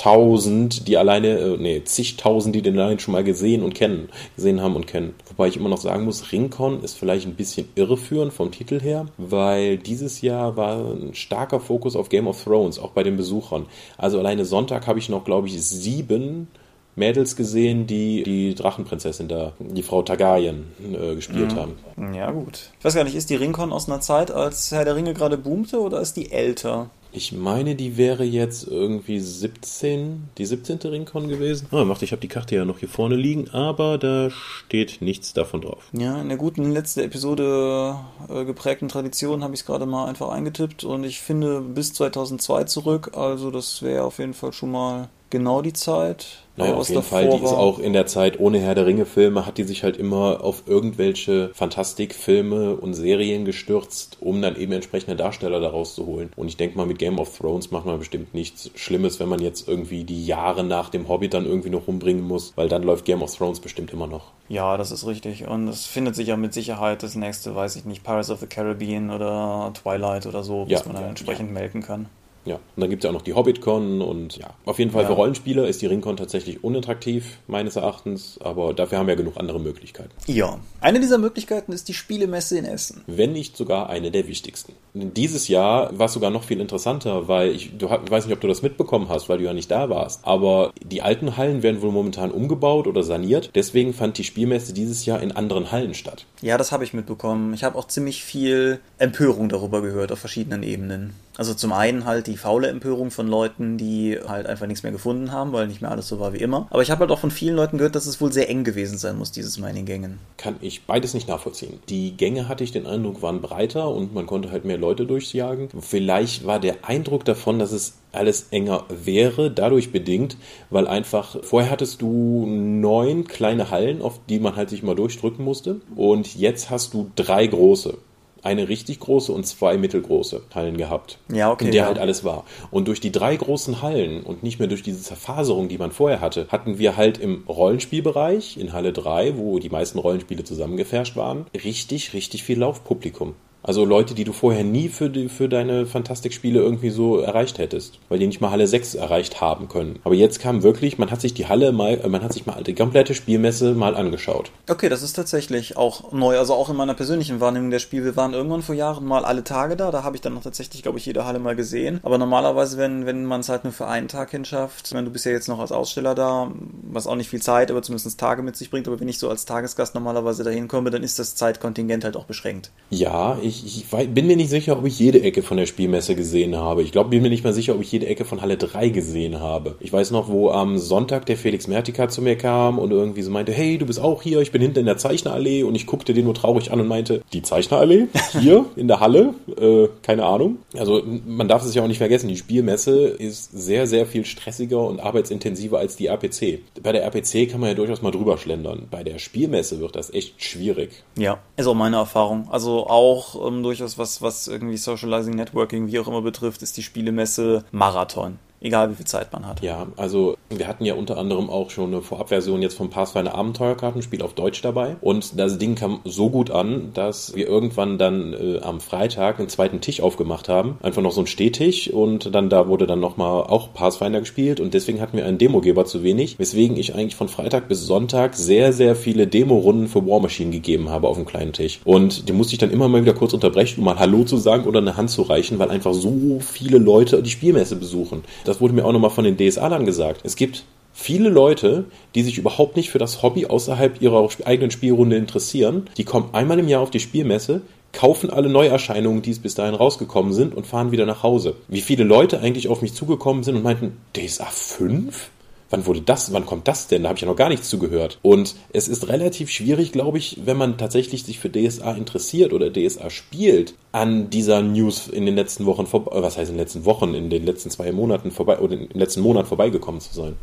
tausend, 0.00 0.88
die 0.88 0.96
alleine, 0.96 1.38
äh, 1.38 1.56
nee, 1.58 1.84
zigtausend, 1.84 2.54
die 2.54 2.62
den 2.62 2.78
allein 2.78 2.98
schon 2.98 3.12
mal 3.12 3.22
gesehen 3.22 3.62
und 3.62 3.74
kennen, 3.74 4.08
gesehen 4.34 4.62
haben 4.62 4.74
und 4.74 4.86
kennen. 4.86 5.14
Wobei 5.28 5.48
ich 5.48 5.58
immer 5.58 5.68
noch 5.68 5.80
sagen 5.80 6.06
muss, 6.06 6.32
Ringcon 6.32 6.82
ist 6.82 6.94
vielleicht 6.94 7.26
ein 7.26 7.34
bisschen 7.34 7.68
irreführend 7.74 8.32
vom 8.32 8.50
Titel 8.50 8.80
her, 8.80 9.06
weil 9.18 9.76
dieses 9.76 10.22
Jahr 10.22 10.56
war 10.56 10.78
ein 10.78 11.14
starker 11.14 11.60
Fokus 11.60 11.96
auf 11.96 12.08
Game 12.08 12.28
of 12.28 12.42
Thrones, 12.42 12.78
auch 12.78 12.92
bei 12.92 13.02
den 13.02 13.18
Besuchern. 13.18 13.66
Also 13.98 14.18
alleine 14.18 14.46
Sonntag 14.46 14.86
habe 14.86 14.98
ich 14.98 15.10
noch, 15.10 15.24
glaube 15.24 15.48
ich, 15.48 15.62
sieben 15.62 16.48
Mädels 16.96 17.36
gesehen, 17.36 17.86
die 17.86 18.22
die 18.22 18.54
Drachenprinzessin 18.54 19.28
da, 19.28 19.52
die 19.58 19.82
Frau 19.82 20.02
Targaryen, 20.02 20.64
äh, 20.92 21.14
gespielt 21.14 21.52
mhm. 21.54 21.56
haben. 21.56 22.14
Ja, 22.14 22.30
gut. 22.30 22.70
Ich 22.78 22.84
weiß 22.84 22.94
gar 22.94 23.04
nicht, 23.04 23.14
ist 23.14 23.28
die 23.28 23.36
Ringcon 23.36 23.72
aus 23.72 23.86
einer 23.86 24.00
Zeit, 24.00 24.30
als 24.30 24.72
Herr 24.72 24.86
der 24.86 24.96
Ringe 24.96 25.12
gerade 25.12 25.36
boomte 25.36 25.78
oder 25.78 26.00
ist 26.00 26.16
die 26.16 26.32
älter? 26.32 26.88
Ich 27.12 27.32
meine, 27.32 27.74
die 27.74 27.96
wäre 27.96 28.24
jetzt 28.24 28.68
irgendwie 28.68 29.18
17, 29.18 30.28
die 30.38 30.46
17. 30.46 30.78
Ringcon 30.78 31.28
gewesen. 31.28 31.66
Ah, 31.72 31.84
macht, 31.84 32.02
ich 32.02 32.12
habe 32.12 32.20
die 32.20 32.28
Karte 32.28 32.54
ja 32.54 32.64
noch 32.64 32.78
hier 32.78 32.88
vorne 32.88 33.16
liegen, 33.16 33.50
aber 33.50 33.98
da 33.98 34.30
steht 34.30 35.02
nichts 35.02 35.32
davon 35.32 35.62
drauf. 35.62 35.88
Ja, 35.92 36.20
in 36.20 36.28
der 36.28 36.38
guten 36.38 36.70
letzte 36.70 37.02
Episode 37.02 37.96
äh, 38.28 38.44
geprägten 38.44 38.88
Tradition 38.88 39.42
habe 39.42 39.54
ich 39.54 39.60
es 39.60 39.66
gerade 39.66 39.86
mal 39.86 40.06
einfach 40.06 40.28
eingetippt 40.28 40.84
und 40.84 41.04
ich 41.04 41.20
finde 41.20 41.60
bis 41.60 41.92
2002 41.94 42.64
zurück, 42.64 43.10
also 43.16 43.50
das 43.50 43.82
wäre 43.82 44.04
auf 44.04 44.18
jeden 44.18 44.34
Fall 44.34 44.52
schon 44.52 44.70
mal 44.70 45.08
genau 45.30 45.62
die 45.62 45.72
Zeit. 45.72 46.44
Naja, 46.56 46.74
auf 46.74 46.88
jeden 46.88 47.02
Fall, 47.02 47.30
die 47.30 47.36
ist 47.36 47.52
auch 47.52 47.78
in 47.78 47.92
der 47.94 48.06
Zeit 48.06 48.38
ohne 48.38 48.58
Herr 48.58 48.74
der 48.74 48.84
Ringe 48.84 49.06
Filme, 49.06 49.46
hat 49.46 49.56
die 49.56 49.62
sich 49.64 49.82
halt 49.82 49.96
immer 49.96 50.44
auf 50.44 50.64
irgendwelche 50.66 51.50
Fantastikfilme 51.54 52.74
und 52.76 52.92
Serien 52.92 53.44
gestürzt, 53.44 54.18
um 54.20 54.42
dann 54.42 54.56
eben 54.56 54.72
entsprechende 54.72 55.16
Darsteller 55.16 55.60
daraus 55.60 55.94
zu 55.94 56.04
holen. 56.06 56.30
Und 56.36 56.48
ich 56.48 56.58
denke 56.58 56.76
mal, 56.76 56.86
mit 56.86 56.98
Game 56.98 57.18
of 57.18 57.38
Thrones 57.38 57.70
macht 57.70 57.86
man 57.86 57.98
bestimmt 57.98 58.34
nichts 58.34 58.70
Schlimmes, 58.74 59.20
wenn 59.20 59.28
man 59.28 59.40
jetzt 59.40 59.68
irgendwie 59.68 60.04
die 60.04 60.26
Jahre 60.26 60.62
nach 60.62 60.90
dem 60.90 61.08
Hobbit 61.08 61.32
dann 61.32 61.46
irgendwie 61.46 61.70
noch 61.70 61.86
rumbringen 61.86 62.26
muss, 62.26 62.52
weil 62.56 62.68
dann 62.68 62.82
läuft 62.82 63.06
Game 63.06 63.22
of 63.22 63.34
Thrones 63.34 63.60
bestimmt 63.60 63.92
immer 63.92 64.06
noch. 64.06 64.32
Ja, 64.48 64.76
das 64.76 64.90
ist 64.90 65.06
richtig. 65.06 65.46
Und 65.46 65.68
es 65.68 65.86
findet 65.86 66.14
sich 66.14 66.28
ja 66.28 66.36
mit 66.36 66.52
Sicherheit 66.52 67.02
das 67.02 67.14
nächste, 67.14 67.54
weiß 67.54 67.76
ich 67.76 67.84
nicht, 67.86 68.04
Pirates 68.04 68.30
of 68.30 68.40
the 68.40 68.46
Caribbean 68.46 69.10
oder 69.10 69.72
Twilight 69.80 70.26
oder 70.26 70.42
so, 70.42 70.64
was 70.64 70.70
ja, 70.70 70.82
man 70.84 70.94
dann 70.94 71.04
ja, 71.04 71.08
entsprechend 71.10 71.48
ja. 71.48 71.54
melken 71.54 71.82
kann. 71.82 72.08
Ja, 72.44 72.54
und 72.54 72.80
dann 72.80 72.88
gibt 72.88 73.02
es 73.02 73.04
ja 73.04 73.10
auch 73.10 73.14
noch 73.14 73.22
die 73.22 73.34
Hobbit-Con 73.34 74.00
und 74.00 74.38
ja, 74.38 74.54
auf 74.64 74.78
jeden 74.78 74.90
Fall 74.90 75.02
ja. 75.02 75.08
für 75.08 75.14
Rollenspieler 75.14 75.68
ist 75.68 75.82
die 75.82 75.86
Ringcon 75.86 76.16
tatsächlich 76.16 76.64
unattraktiv, 76.64 77.38
meines 77.46 77.76
Erachtens, 77.76 78.38
aber 78.42 78.72
dafür 78.72 78.98
haben 78.98 79.08
wir 79.08 79.16
genug 79.16 79.36
andere 79.36 79.60
Möglichkeiten. 79.60 80.10
Ja, 80.26 80.58
eine 80.80 81.00
dieser 81.00 81.18
Möglichkeiten 81.18 81.72
ist 81.72 81.88
die 81.88 81.94
Spielemesse 81.94 82.56
in 82.56 82.64
Essen. 82.64 83.02
Wenn 83.06 83.32
nicht 83.32 83.56
sogar 83.56 83.90
eine 83.90 84.10
der 84.10 84.26
wichtigsten. 84.26 84.72
Dieses 84.94 85.48
Jahr 85.48 85.96
war 85.98 86.06
es 86.06 86.14
sogar 86.14 86.30
noch 86.30 86.44
viel 86.44 86.60
interessanter, 86.60 87.28
weil 87.28 87.50
ich, 87.50 87.76
du, 87.76 87.86
ich 87.86 88.10
weiß 88.10 88.24
nicht, 88.24 88.34
ob 88.34 88.40
du 88.40 88.48
das 88.48 88.62
mitbekommen 88.62 89.08
hast, 89.08 89.28
weil 89.28 89.38
du 89.38 89.44
ja 89.44 89.52
nicht 89.52 89.70
da 89.70 89.90
warst, 89.90 90.24
aber 90.24 90.72
die 90.82 91.02
alten 91.02 91.36
Hallen 91.36 91.62
werden 91.62 91.82
wohl 91.82 91.92
momentan 91.92 92.30
umgebaut 92.30 92.86
oder 92.86 93.02
saniert, 93.02 93.50
deswegen 93.54 93.92
fand 93.92 94.16
die 94.16 94.24
Spielmesse 94.24 94.72
dieses 94.72 95.04
Jahr 95.04 95.20
in 95.20 95.32
anderen 95.32 95.70
Hallen 95.72 95.94
statt. 95.94 96.24
Ja, 96.40 96.56
das 96.56 96.72
habe 96.72 96.84
ich 96.84 96.94
mitbekommen. 96.94 97.52
Ich 97.52 97.64
habe 97.64 97.78
auch 97.78 97.86
ziemlich 97.86 98.24
viel 98.24 98.80
Empörung 99.00 99.48
darüber 99.48 99.80
gehört 99.80 100.12
auf 100.12 100.18
verschiedenen 100.18 100.62
Ebenen. 100.62 101.14
Also 101.36 101.54
zum 101.54 101.72
einen 101.72 102.04
halt 102.04 102.26
die 102.26 102.36
faule 102.36 102.68
Empörung 102.68 103.10
von 103.10 103.26
Leuten, 103.26 103.78
die 103.78 104.18
halt 104.28 104.46
einfach 104.46 104.66
nichts 104.66 104.82
mehr 104.82 104.92
gefunden 104.92 105.32
haben, 105.32 105.52
weil 105.52 105.68
nicht 105.68 105.80
mehr 105.80 105.90
alles 105.90 106.06
so 106.06 106.20
war 106.20 106.34
wie 106.34 106.38
immer. 106.38 106.66
Aber 106.68 106.82
ich 106.82 106.90
habe 106.90 107.00
halt 107.00 107.10
auch 107.10 107.18
von 107.18 107.30
vielen 107.30 107.56
Leuten 107.56 107.78
gehört, 107.78 107.94
dass 107.94 108.06
es 108.06 108.20
wohl 108.20 108.30
sehr 108.30 108.50
eng 108.50 108.62
gewesen 108.62 108.98
sein 108.98 109.16
muss, 109.16 109.32
dieses 109.32 109.58
Mal 109.58 109.70
in 109.70 109.76
den 109.76 109.86
Gängen. 109.86 110.18
Kann 110.36 110.56
ich 110.60 110.84
beides 110.84 111.14
nicht 111.14 111.28
nachvollziehen. 111.28 111.80
Die 111.88 112.14
Gänge, 112.14 112.46
hatte 112.46 112.62
ich 112.62 112.72
den 112.72 112.86
Eindruck, 112.86 113.22
waren 113.22 113.40
breiter 113.40 113.88
und 113.88 114.12
man 114.12 114.26
konnte 114.26 114.50
halt 114.50 114.66
mehr 114.66 114.76
Leute 114.76 115.06
durchjagen. 115.06 115.68
Vielleicht 115.80 116.46
war 116.46 116.60
der 116.60 116.84
Eindruck 116.84 117.24
davon, 117.24 117.58
dass 117.58 117.72
es 117.72 117.94
alles 118.12 118.48
enger 118.50 118.84
wäre, 118.88 119.50
dadurch 119.50 119.92
bedingt, 119.92 120.36
weil 120.68 120.86
einfach 120.86 121.36
vorher 121.42 121.70
hattest 121.70 122.02
du 122.02 122.44
neun 122.46 123.26
kleine 123.26 123.70
Hallen, 123.70 124.02
auf 124.02 124.20
die 124.28 124.40
man 124.40 124.56
halt 124.56 124.68
sich 124.68 124.82
mal 124.82 124.96
durchdrücken 124.96 125.44
musste 125.44 125.80
und 125.96 126.34
jetzt 126.34 126.70
hast 126.70 126.92
du 126.92 127.10
drei 127.14 127.46
große 127.46 127.96
eine 128.42 128.68
richtig 128.68 129.00
große 129.00 129.32
und 129.32 129.46
zwei 129.46 129.76
mittelgroße 129.76 130.42
Hallen 130.54 130.76
gehabt. 130.76 131.18
Ja, 131.32 131.50
okay. 131.50 131.66
In 131.66 131.72
der 131.72 131.82
ja. 131.82 131.86
halt 131.86 131.98
alles 131.98 132.24
war. 132.24 132.44
Und 132.70 132.88
durch 132.88 133.00
die 133.00 133.12
drei 133.12 133.36
großen 133.36 133.82
Hallen 133.82 134.22
und 134.22 134.42
nicht 134.42 134.58
mehr 134.58 134.68
durch 134.68 134.82
diese 134.82 135.02
Zerfaserung, 135.02 135.68
die 135.68 135.78
man 135.78 135.92
vorher 135.92 136.20
hatte, 136.20 136.46
hatten 136.48 136.78
wir 136.78 136.96
halt 136.96 137.18
im 137.18 137.44
Rollenspielbereich 137.48 138.56
in 138.56 138.72
Halle 138.72 138.92
3, 138.92 139.36
wo 139.36 139.58
die 139.58 139.70
meisten 139.70 139.98
Rollenspiele 139.98 140.44
zusammengefärscht 140.44 141.16
waren, 141.16 141.46
richtig, 141.54 142.14
richtig 142.14 142.44
viel 142.44 142.58
Laufpublikum. 142.58 143.34
Also 143.62 143.84
Leute, 143.84 144.14
die 144.14 144.24
du 144.24 144.32
vorher 144.32 144.64
nie 144.64 144.88
für, 144.88 145.10
die, 145.10 145.28
für 145.28 145.48
deine 145.48 145.86
Fantastikspiele 145.86 146.60
irgendwie 146.60 146.90
so 146.90 147.18
erreicht 147.18 147.58
hättest, 147.58 147.98
weil 148.08 148.18
die 148.18 148.26
nicht 148.26 148.40
mal 148.40 148.50
Halle 148.50 148.66
6 148.66 148.94
erreicht 148.94 149.40
haben 149.40 149.68
können. 149.68 149.98
Aber 150.04 150.14
jetzt 150.14 150.40
kam 150.40 150.62
wirklich, 150.62 150.98
man 150.98 151.10
hat 151.10 151.20
sich 151.20 151.34
die 151.34 151.46
Halle 151.46 151.72
mal, 151.72 152.00
äh, 152.00 152.08
man 152.08 152.22
hat 152.22 152.32
sich 152.32 152.46
mal 152.46 152.62
die 152.62 152.74
komplette 152.74 153.14
Spielmesse 153.14 153.74
mal 153.74 153.94
angeschaut. 153.96 154.50
Okay, 154.68 154.88
das 154.88 155.02
ist 155.02 155.14
tatsächlich 155.14 155.76
auch 155.76 156.12
neu, 156.12 156.38
also 156.38 156.54
auch 156.54 156.70
in 156.70 156.76
meiner 156.76 156.94
persönlichen 156.94 157.40
Wahrnehmung 157.40 157.70
der 157.70 157.78
Spiel. 157.78 158.04
Wir 158.04 158.16
waren 158.16 158.32
irgendwann 158.32 158.62
vor 158.62 158.74
Jahren 158.74 159.04
mal 159.04 159.24
alle 159.24 159.44
Tage 159.44 159.76
da, 159.76 159.90
da 159.90 160.04
habe 160.04 160.16
ich 160.16 160.22
dann 160.22 160.34
noch 160.34 160.42
tatsächlich, 160.42 160.82
glaube 160.82 160.98
ich, 160.98 161.06
jede 161.06 161.26
Halle 161.26 161.38
mal 161.38 161.56
gesehen. 161.56 162.00
Aber 162.02 162.18
normalerweise, 162.18 162.78
wenn, 162.78 163.04
wenn 163.04 163.26
man 163.26 163.40
es 163.40 163.48
halt 163.48 163.64
nur 163.64 163.72
für 163.72 163.86
einen 163.86 164.08
Tag 164.08 164.30
hinschafft, 164.30 164.86
ich 164.86 164.94
meine, 164.94 165.06
du 165.06 165.12
bist 165.12 165.26
ja 165.26 165.32
jetzt 165.32 165.48
noch 165.48 165.58
als 165.58 165.72
Aussteller 165.72 166.14
da, 166.14 166.50
was 166.90 167.06
auch 167.06 167.16
nicht 167.16 167.28
viel 167.28 167.42
Zeit, 167.42 167.70
aber 167.70 167.82
zumindest 167.82 168.18
Tage 168.18 168.42
mit 168.42 168.56
sich 168.56 168.70
bringt, 168.70 168.88
aber 168.88 169.00
wenn 169.00 169.08
ich 169.08 169.18
so 169.18 169.28
als 169.28 169.44
Tagesgast 169.44 169.94
normalerweise 169.94 170.44
dahin 170.44 170.68
komme, 170.68 170.90
dann 170.90 171.02
ist 171.02 171.18
das 171.18 171.34
Zeitkontingent 171.34 172.04
halt 172.04 172.16
auch 172.16 172.24
beschränkt. 172.24 172.70
Ja, 172.90 173.38
ich 173.42 173.49
ich, 173.50 173.84
ich 173.92 174.08
bin 174.14 174.26
mir 174.26 174.36
nicht 174.36 174.50
sicher, 174.50 174.78
ob 174.78 174.86
ich 174.86 174.98
jede 174.98 175.22
Ecke 175.22 175.42
von 175.42 175.56
der 175.56 175.66
Spielmesse 175.66 176.14
gesehen 176.14 176.56
habe. 176.56 176.82
Ich 176.82 176.92
glaube, 176.92 177.10
bin 177.10 177.22
mir 177.22 177.28
nicht 177.28 177.44
mal 177.44 177.52
sicher, 177.52 177.74
ob 177.74 177.80
ich 177.80 177.92
jede 177.92 178.06
Ecke 178.06 178.24
von 178.24 178.40
Halle 178.40 178.56
3 178.56 178.88
gesehen 178.88 179.40
habe. 179.40 179.76
Ich 179.80 179.92
weiß 179.92 180.10
noch, 180.10 180.28
wo 180.28 180.50
am 180.50 180.78
Sonntag 180.78 181.26
der 181.26 181.36
Felix 181.36 181.66
Mertika 181.66 182.08
zu 182.08 182.22
mir 182.22 182.36
kam 182.36 182.78
und 182.78 182.90
irgendwie 182.90 183.22
so 183.22 183.30
meinte, 183.30 183.52
hey, 183.52 183.78
du 183.78 183.86
bist 183.86 184.00
auch 184.00 184.22
hier, 184.22 184.40
ich 184.40 184.52
bin 184.52 184.62
hinten 184.62 184.80
in 184.80 184.86
der 184.86 184.96
Zeichnerallee 184.96 185.64
und 185.64 185.74
ich 185.74 185.86
guckte 185.86 186.14
den 186.14 186.24
nur 186.24 186.34
traurig 186.34 186.72
an 186.72 186.80
und 186.80 186.88
meinte, 186.88 187.22
die 187.32 187.42
Zeichnerallee? 187.42 188.08
Hier 188.40 188.64
in 188.76 188.88
der 188.88 189.00
Halle? 189.00 189.34
Äh, 189.60 189.88
keine 190.02 190.24
Ahnung. 190.24 190.58
Also 190.76 191.02
man 191.26 191.48
darf 191.48 191.64
es 191.64 191.74
ja 191.74 191.82
auch 191.82 191.88
nicht 191.88 191.98
vergessen, 191.98 192.28
die 192.28 192.36
Spielmesse 192.36 193.08
ist 193.08 193.52
sehr, 193.52 193.86
sehr 193.86 194.06
viel 194.06 194.24
stressiger 194.24 194.86
und 194.86 195.00
arbeitsintensiver 195.00 195.78
als 195.78 195.96
die 195.96 196.06
RPC. 196.06 196.60
Bei 196.82 196.92
der 196.92 197.04
RPC 197.04 197.50
kann 197.50 197.60
man 197.60 197.70
ja 197.70 197.74
durchaus 197.74 198.02
mal 198.02 198.10
drüber 198.10 198.38
schlendern. 198.38 198.86
Bei 198.90 199.02
der 199.02 199.18
Spielmesse 199.18 199.80
wird 199.80 199.96
das 199.96 200.12
echt 200.12 200.42
schwierig. 200.42 201.02
Ja, 201.16 201.38
ist 201.56 201.66
auch 201.66 201.74
meine 201.74 201.96
Erfahrung. 201.96 202.48
Also 202.50 202.86
auch 202.86 203.39
ähm, 203.46 203.62
durchaus 203.62 203.98
was, 203.98 204.22
was 204.22 204.48
irgendwie 204.48 204.76
Socializing, 204.76 205.34
Networking, 205.34 205.86
wie 205.88 205.98
auch 205.98 206.08
immer 206.08 206.22
betrifft, 206.22 206.62
ist 206.62 206.76
die 206.76 206.82
Spielemesse 206.82 207.64
Marathon. 207.70 208.38
Egal 208.62 208.90
wie 208.90 208.94
viel 208.94 209.06
Zeit 209.06 209.32
man 209.32 209.46
hat. 209.46 209.62
Ja, 209.62 209.86
also 209.96 210.36
wir 210.50 210.68
hatten 210.68 210.84
ja 210.84 210.94
unter 210.94 211.16
anderem 211.16 211.48
auch 211.48 211.70
schon 211.70 211.92
eine 211.92 212.02
Vorabversion 212.02 212.60
jetzt 212.60 212.76
vom 212.76 212.90
Pathfinder 212.90 213.34
Abenteuerkartenspiel 213.34 214.20
auf 214.20 214.34
Deutsch 214.34 214.60
dabei. 214.60 214.96
Und 215.00 215.38
das 215.38 215.56
Ding 215.56 215.76
kam 215.76 216.00
so 216.04 216.28
gut 216.28 216.50
an, 216.50 216.90
dass 216.92 217.34
wir 217.34 217.48
irgendwann 217.48 217.96
dann 217.96 218.34
äh, 218.34 218.60
am 218.60 218.80
Freitag 218.80 219.38
einen 219.38 219.48
zweiten 219.48 219.80
Tisch 219.80 220.02
aufgemacht 220.02 220.50
haben. 220.50 220.76
Einfach 220.82 221.00
noch 221.00 221.12
so 221.12 221.22
ein 221.22 221.26
Stehtisch 221.26 221.88
und 221.88 222.34
dann 222.34 222.50
da 222.50 222.68
wurde 222.68 222.86
dann 222.86 223.00
nochmal 223.00 223.44
auch 223.44 223.72
Pathfinder 223.72 224.20
gespielt 224.20 224.60
und 224.60 224.74
deswegen 224.74 225.00
hatten 225.00 225.16
wir 225.16 225.24
einen 225.24 225.38
Demogeber 225.38 225.86
zu 225.86 226.02
wenig, 226.02 226.38
weswegen 226.38 226.76
ich 226.76 226.94
eigentlich 226.94 227.16
von 227.16 227.28
Freitag 227.28 227.66
bis 227.66 227.86
Sonntag 227.86 228.34
sehr, 228.34 228.74
sehr 228.74 228.94
viele 228.94 229.26
Demo-Runden 229.26 229.88
für 229.88 230.06
War 230.06 230.20
Machine 230.20 230.50
gegeben 230.50 230.90
habe 230.90 231.08
auf 231.08 231.16
dem 231.16 231.24
kleinen 231.24 231.54
Tisch. 231.54 231.80
Und 231.84 232.28
die 232.28 232.34
musste 232.34 232.52
ich 232.52 232.58
dann 232.58 232.70
immer 232.70 232.88
mal 232.88 233.00
wieder 233.00 233.14
kurz 233.14 233.32
unterbrechen, 233.32 233.78
um 233.78 233.86
mal 233.86 233.98
Hallo 233.98 234.24
zu 234.24 234.36
sagen 234.36 234.64
oder 234.64 234.80
eine 234.80 234.98
Hand 234.98 235.08
zu 235.08 235.22
reichen, 235.22 235.58
weil 235.58 235.70
einfach 235.70 235.94
so 235.94 236.40
viele 236.40 236.76
Leute 236.76 237.22
die 237.22 237.30
Spielmesse 237.30 237.76
besuchen. 237.76 238.22
Wurde 238.58 238.72
mir 238.72 238.86
auch 238.86 238.92
nochmal 238.92 239.10
von 239.10 239.24
den 239.24 239.36
DSA-Lern 239.36 239.84
gesagt. 239.84 240.22
Es 240.24 240.34
gibt 240.34 240.64
viele 240.92 241.28
Leute, 241.28 241.84
die 242.14 242.22
sich 242.22 242.38
überhaupt 242.38 242.76
nicht 242.76 242.90
für 242.90 242.98
das 242.98 243.22
Hobby 243.22 243.46
außerhalb 243.46 244.00
ihrer 244.00 244.26
eigenen 244.44 244.70
Spielrunde 244.70 245.16
interessieren. 245.16 245.88
Die 245.98 246.04
kommen 246.04 246.30
einmal 246.32 246.58
im 246.58 246.68
Jahr 246.68 246.80
auf 246.80 246.90
die 246.90 247.00
Spielmesse, 247.00 247.62
kaufen 247.92 248.30
alle 248.30 248.48
Neuerscheinungen, 248.48 249.22
die 249.22 249.30
es 249.30 249.38
bis 249.38 249.54
dahin 249.54 249.74
rausgekommen 249.74 250.32
sind 250.32 250.54
und 250.54 250.66
fahren 250.66 250.92
wieder 250.92 251.06
nach 251.06 251.22
Hause. 251.22 251.56
Wie 251.68 251.80
viele 251.80 252.04
Leute 252.04 252.40
eigentlich 252.40 252.68
auf 252.68 252.82
mich 252.82 252.94
zugekommen 252.94 253.42
sind 253.42 253.56
und 253.56 253.62
meinten, 253.62 253.96
DSA 254.16 254.46
5? 254.46 255.30
Wann 255.70 255.86
wurde 255.86 256.02
das, 256.02 256.32
wann 256.32 256.46
kommt 256.46 256.66
das 256.68 256.88
denn? 256.88 257.04
Da 257.04 257.08
habe 257.08 257.16
ich 257.16 257.22
ja 257.22 257.28
noch 257.28 257.36
gar 257.36 257.48
nichts 257.48 257.70
zugehört. 257.70 258.18
Und 258.22 258.56
es 258.72 258.88
ist 258.88 259.08
relativ 259.08 259.50
schwierig, 259.50 259.92
glaube 259.92 260.18
ich, 260.18 260.40
wenn 260.44 260.56
man 260.56 260.78
tatsächlich 260.78 261.24
sich 261.24 261.38
für 261.38 261.48
DSA 261.48 261.92
interessiert 261.92 262.52
oder 262.52 262.72
DSA 262.72 263.08
spielt, 263.08 263.74
an 263.92 264.30
dieser 264.30 264.62
News 264.62 265.08
in 265.08 265.26
den 265.26 265.36
letzten 265.36 265.66
Wochen 265.66 265.86
vorbei, 265.86 266.22
was 266.22 266.36
heißt 266.36 266.50
in 266.50 266.56
den 266.56 266.62
letzten 266.62 266.84
Wochen, 266.84 267.14
in 267.14 267.30
den 267.30 267.46
letzten 267.46 267.70
zwei 267.70 267.92
Monaten 267.92 268.30
vorbei 268.32 268.58
oder 268.58 268.74
im 268.74 268.88
letzten 268.92 269.20
Monat 269.20 269.46
vorbeigekommen 269.46 270.00
zu 270.00 270.12
sein. 270.12 270.36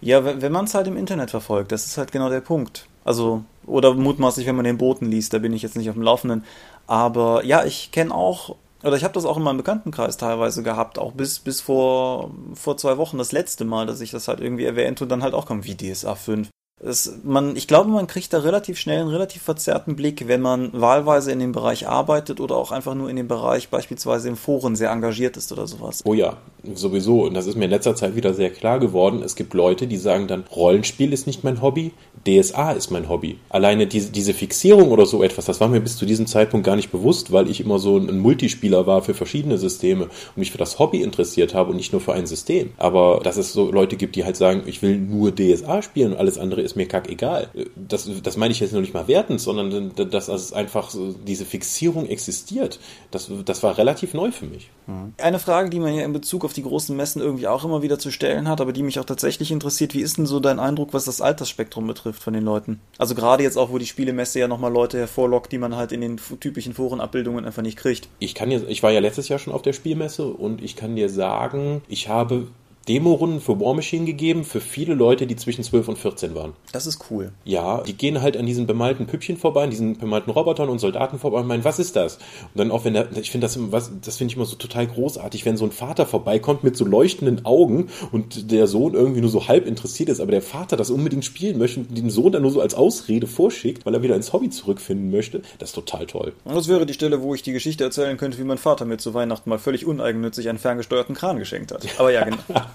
Ja, 0.00 0.24
wenn, 0.24 0.42
wenn 0.42 0.52
man 0.52 0.66
es 0.66 0.74
halt 0.74 0.86
im 0.86 0.98
Internet 0.98 1.30
verfolgt, 1.30 1.72
das 1.72 1.86
ist 1.86 1.96
halt 1.96 2.12
genau 2.12 2.28
der 2.28 2.42
Punkt. 2.42 2.86
Also, 3.04 3.42
oder 3.66 3.94
mutmaßlich, 3.94 4.46
wenn 4.46 4.56
man 4.56 4.64
den 4.64 4.78
Boten 4.78 5.10
liest, 5.10 5.32
da 5.32 5.38
bin 5.38 5.52
ich 5.52 5.62
jetzt 5.62 5.76
nicht 5.76 5.88
auf 5.88 5.94
dem 5.94 6.02
Laufenden. 6.02 6.44
Aber 6.86 7.44
ja, 7.44 7.64
ich 7.64 7.90
kenne 7.90 8.14
auch, 8.14 8.56
oder 8.84 8.96
ich 8.96 9.04
habe 9.04 9.14
das 9.14 9.24
auch 9.24 9.36
in 9.36 9.42
meinem 9.42 9.56
Bekanntenkreis 9.56 10.16
teilweise 10.16 10.62
gehabt, 10.62 10.98
auch 10.98 11.12
bis, 11.12 11.38
bis 11.38 11.60
vor, 11.60 12.30
vor 12.54 12.76
zwei 12.76 12.96
Wochen 12.98 13.18
das 13.18 13.32
letzte 13.32 13.64
Mal, 13.64 13.86
dass 13.86 14.00
ich 14.00 14.10
das 14.10 14.28
halt 14.28 14.40
irgendwie 14.40 14.64
erwähnt 14.64 15.00
und 15.02 15.08
dann 15.08 15.22
halt 15.22 15.34
auch 15.34 15.46
kam, 15.46 15.64
wie 15.64 15.76
DSA 15.76 16.14
5. 16.14 16.48
Es, 16.82 17.18
man, 17.22 17.54
ich 17.54 17.68
glaube, 17.68 17.88
man 17.88 18.08
kriegt 18.08 18.32
da 18.32 18.40
relativ 18.40 18.78
schnell 18.78 19.00
einen 19.00 19.08
relativ 19.08 19.42
verzerrten 19.42 19.94
Blick, 19.94 20.26
wenn 20.26 20.40
man 20.40 20.70
wahlweise 20.72 21.30
in 21.30 21.38
dem 21.38 21.52
Bereich 21.52 21.86
arbeitet 21.88 22.40
oder 22.40 22.56
auch 22.56 22.72
einfach 22.72 22.94
nur 22.94 23.08
in 23.08 23.16
dem 23.16 23.28
Bereich 23.28 23.68
beispielsweise 23.68 24.28
im 24.28 24.36
Foren 24.36 24.74
sehr 24.74 24.90
engagiert 24.90 25.36
ist 25.36 25.52
oder 25.52 25.68
sowas. 25.68 26.02
Oh 26.04 26.14
ja, 26.14 26.36
sowieso. 26.74 27.22
Und 27.22 27.34
das 27.34 27.46
ist 27.46 27.56
mir 27.56 27.66
in 27.66 27.70
letzter 27.70 27.94
Zeit 27.94 28.16
wieder 28.16 28.34
sehr 28.34 28.50
klar 28.50 28.80
geworden. 28.80 29.22
Es 29.22 29.36
gibt 29.36 29.54
Leute, 29.54 29.86
die 29.86 29.96
sagen 29.96 30.26
dann, 30.26 30.44
Rollenspiel 30.54 31.12
ist 31.12 31.28
nicht 31.28 31.44
mein 31.44 31.62
Hobby, 31.62 31.92
DSA 32.26 32.72
ist 32.72 32.90
mein 32.90 33.08
Hobby. 33.08 33.38
Alleine 33.50 33.86
diese, 33.86 34.10
diese 34.10 34.34
Fixierung 34.34 34.90
oder 34.90 35.06
so 35.06 35.22
etwas, 35.22 35.44
das 35.44 35.60
war 35.60 35.68
mir 35.68 35.80
bis 35.80 35.96
zu 35.96 36.06
diesem 36.06 36.26
Zeitpunkt 36.26 36.66
gar 36.66 36.76
nicht 36.76 36.90
bewusst, 36.90 37.30
weil 37.30 37.48
ich 37.48 37.60
immer 37.60 37.78
so 37.78 37.98
ein 37.98 38.18
Multispieler 38.18 38.86
war 38.86 39.02
für 39.02 39.14
verschiedene 39.14 39.58
Systeme 39.58 40.04
und 40.04 40.36
mich 40.36 40.50
für 40.50 40.58
das 40.58 40.80
Hobby 40.80 41.02
interessiert 41.02 41.54
habe 41.54 41.70
und 41.70 41.76
nicht 41.76 41.92
nur 41.92 42.00
für 42.00 42.14
ein 42.14 42.26
System. 42.26 42.72
Aber 42.78 43.20
dass 43.22 43.36
es 43.36 43.52
so 43.52 43.70
Leute 43.70 43.96
gibt, 43.96 44.16
die 44.16 44.24
halt 44.24 44.36
sagen, 44.36 44.64
ich 44.66 44.82
will 44.82 44.98
nur 44.98 45.32
DSA 45.34 45.80
spielen 45.80 46.12
und 46.12 46.18
alles 46.18 46.36
andere 46.36 46.63
ist 46.64 46.76
mir 46.76 46.86
kackegal. 46.86 47.48
Das, 47.76 48.08
das 48.22 48.36
meine 48.36 48.52
ich 48.52 48.60
jetzt 48.60 48.72
noch 48.72 48.80
nicht 48.80 48.94
mal 48.94 49.08
wertend, 49.08 49.40
sondern 49.40 49.92
dass 49.94 50.28
es 50.28 50.52
einfach 50.52 50.90
so 50.90 51.12
diese 51.12 51.44
Fixierung 51.44 52.06
existiert. 52.06 52.78
Das, 53.10 53.30
das 53.44 53.62
war 53.62 53.78
relativ 53.78 54.14
neu 54.14 54.32
für 54.32 54.46
mich. 54.46 54.70
Eine 55.18 55.38
Frage, 55.38 55.70
die 55.70 55.80
man 55.80 55.94
ja 55.94 56.04
in 56.04 56.12
Bezug 56.12 56.44
auf 56.44 56.52
die 56.52 56.62
großen 56.62 56.94
Messen 56.96 57.22
irgendwie 57.22 57.46
auch 57.46 57.64
immer 57.64 57.82
wieder 57.82 57.98
zu 57.98 58.10
stellen 58.10 58.48
hat, 58.48 58.60
aber 58.60 58.72
die 58.72 58.82
mich 58.82 58.98
auch 58.98 59.04
tatsächlich 59.04 59.50
interessiert, 59.50 59.94
wie 59.94 60.02
ist 60.02 60.18
denn 60.18 60.26
so 60.26 60.40
dein 60.40 60.58
Eindruck, 60.58 60.92
was 60.92 61.04
das 61.04 61.20
Altersspektrum 61.20 61.86
betrifft 61.86 62.22
von 62.22 62.34
den 62.34 62.44
Leuten? 62.44 62.80
Also 62.98 63.14
gerade 63.14 63.42
jetzt 63.42 63.56
auch, 63.56 63.70
wo 63.70 63.78
die 63.78 63.86
Spielemesse 63.86 64.40
ja 64.40 64.48
nochmal 64.48 64.72
Leute 64.72 64.98
hervorlockt, 64.98 65.52
die 65.52 65.58
man 65.58 65.76
halt 65.76 65.92
in 65.92 66.00
den 66.00 66.20
typischen 66.40 66.74
Forenabbildungen 66.74 67.44
einfach 67.44 67.62
nicht 67.62 67.78
kriegt. 67.78 68.08
Ich 68.18 68.34
kann 68.34 68.50
dir, 68.50 68.68
ich 68.68 68.82
war 68.82 68.90
ja 68.90 69.00
letztes 69.00 69.28
Jahr 69.28 69.38
schon 69.38 69.52
auf 69.52 69.62
der 69.62 69.72
Spielmesse 69.72 70.26
und 70.26 70.62
ich 70.62 70.76
kann 70.76 70.96
dir 70.96 71.08
sagen, 71.08 71.82
ich 71.88 72.08
habe 72.08 72.48
Demo-Runden 72.86 73.40
für 73.40 73.58
War 73.60 73.74
Machine 73.74 74.04
gegeben 74.04 74.44
für 74.44 74.60
viele 74.60 74.94
Leute, 74.94 75.26
die 75.26 75.36
zwischen 75.36 75.64
12 75.64 75.88
und 75.88 75.98
14 75.98 76.34
waren. 76.34 76.52
Das 76.72 76.86
ist 76.86 77.06
cool. 77.10 77.32
Ja, 77.44 77.82
die 77.82 77.94
gehen 77.94 78.20
halt 78.20 78.36
an 78.36 78.46
diesen 78.46 78.66
bemalten 78.66 79.06
Püppchen 79.06 79.36
vorbei, 79.36 79.64
an 79.64 79.70
diesen 79.70 79.98
bemalten 79.98 80.30
Robotern 80.30 80.68
und 80.68 80.78
Soldaten 80.78 81.18
vorbei 81.18 81.40
und 81.40 81.46
meinen, 81.46 81.64
was 81.64 81.78
ist 81.78 81.96
das? 81.96 82.16
Und 82.16 82.58
dann 82.58 82.70
auch 82.70 82.84
wenn 82.84 82.94
der, 82.94 83.08
ich 83.16 83.30
finde 83.30 83.46
das, 83.46 83.58
was, 83.72 83.90
das 84.02 84.16
finde 84.16 84.32
ich 84.32 84.36
immer 84.36 84.46
so 84.46 84.56
total 84.56 84.86
großartig, 84.86 85.44
wenn 85.44 85.56
so 85.56 85.64
ein 85.64 85.72
Vater 85.72 86.06
vorbeikommt 86.06 86.64
mit 86.64 86.76
so 86.76 86.84
leuchtenden 86.84 87.44
Augen 87.44 87.88
und 88.12 88.50
der 88.50 88.66
Sohn 88.66 88.94
irgendwie 88.94 89.20
nur 89.20 89.30
so 89.30 89.48
halb 89.48 89.66
interessiert 89.66 90.08
ist, 90.08 90.20
aber 90.20 90.32
der 90.32 90.42
Vater 90.42 90.76
das 90.76 90.90
unbedingt 90.90 91.24
spielen 91.24 91.58
möchte 91.58 91.80
und 91.80 91.96
den 91.96 92.10
Sohn 92.10 92.32
dann 92.32 92.42
nur 92.42 92.50
so 92.50 92.60
als 92.60 92.74
Ausrede 92.74 93.26
vorschickt, 93.26 93.86
weil 93.86 93.94
er 93.94 94.02
wieder 94.02 94.16
ins 94.16 94.32
Hobby 94.32 94.50
zurückfinden 94.50 95.10
möchte. 95.10 95.42
Das 95.58 95.70
ist 95.70 95.74
total 95.74 96.06
toll. 96.06 96.32
Und 96.44 96.54
das 96.54 96.68
wäre 96.68 96.86
die 96.86 96.94
Stelle, 96.94 97.22
wo 97.22 97.34
ich 97.34 97.42
die 97.42 97.52
Geschichte 97.52 97.84
erzählen 97.84 98.16
könnte, 98.16 98.38
wie 98.38 98.44
mein 98.44 98.58
Vater 98.58 98.84
mir 98.84 98.98
zu 98.98 99.14
Weihnachten 99.14 99.48
mal 99.48 99.58
völlig 99.58 99.86
uneigennützig 99.86 100.48
einen 100.48 100.58
ferngesteuerten 100.58 101.14
Kran 101.14 101.38
geschenkt 101.38 101.72
hat. 101.72 101.86
Aber 101.98 102.12
ja, 102.12 102.24
genau. 102.24 102.36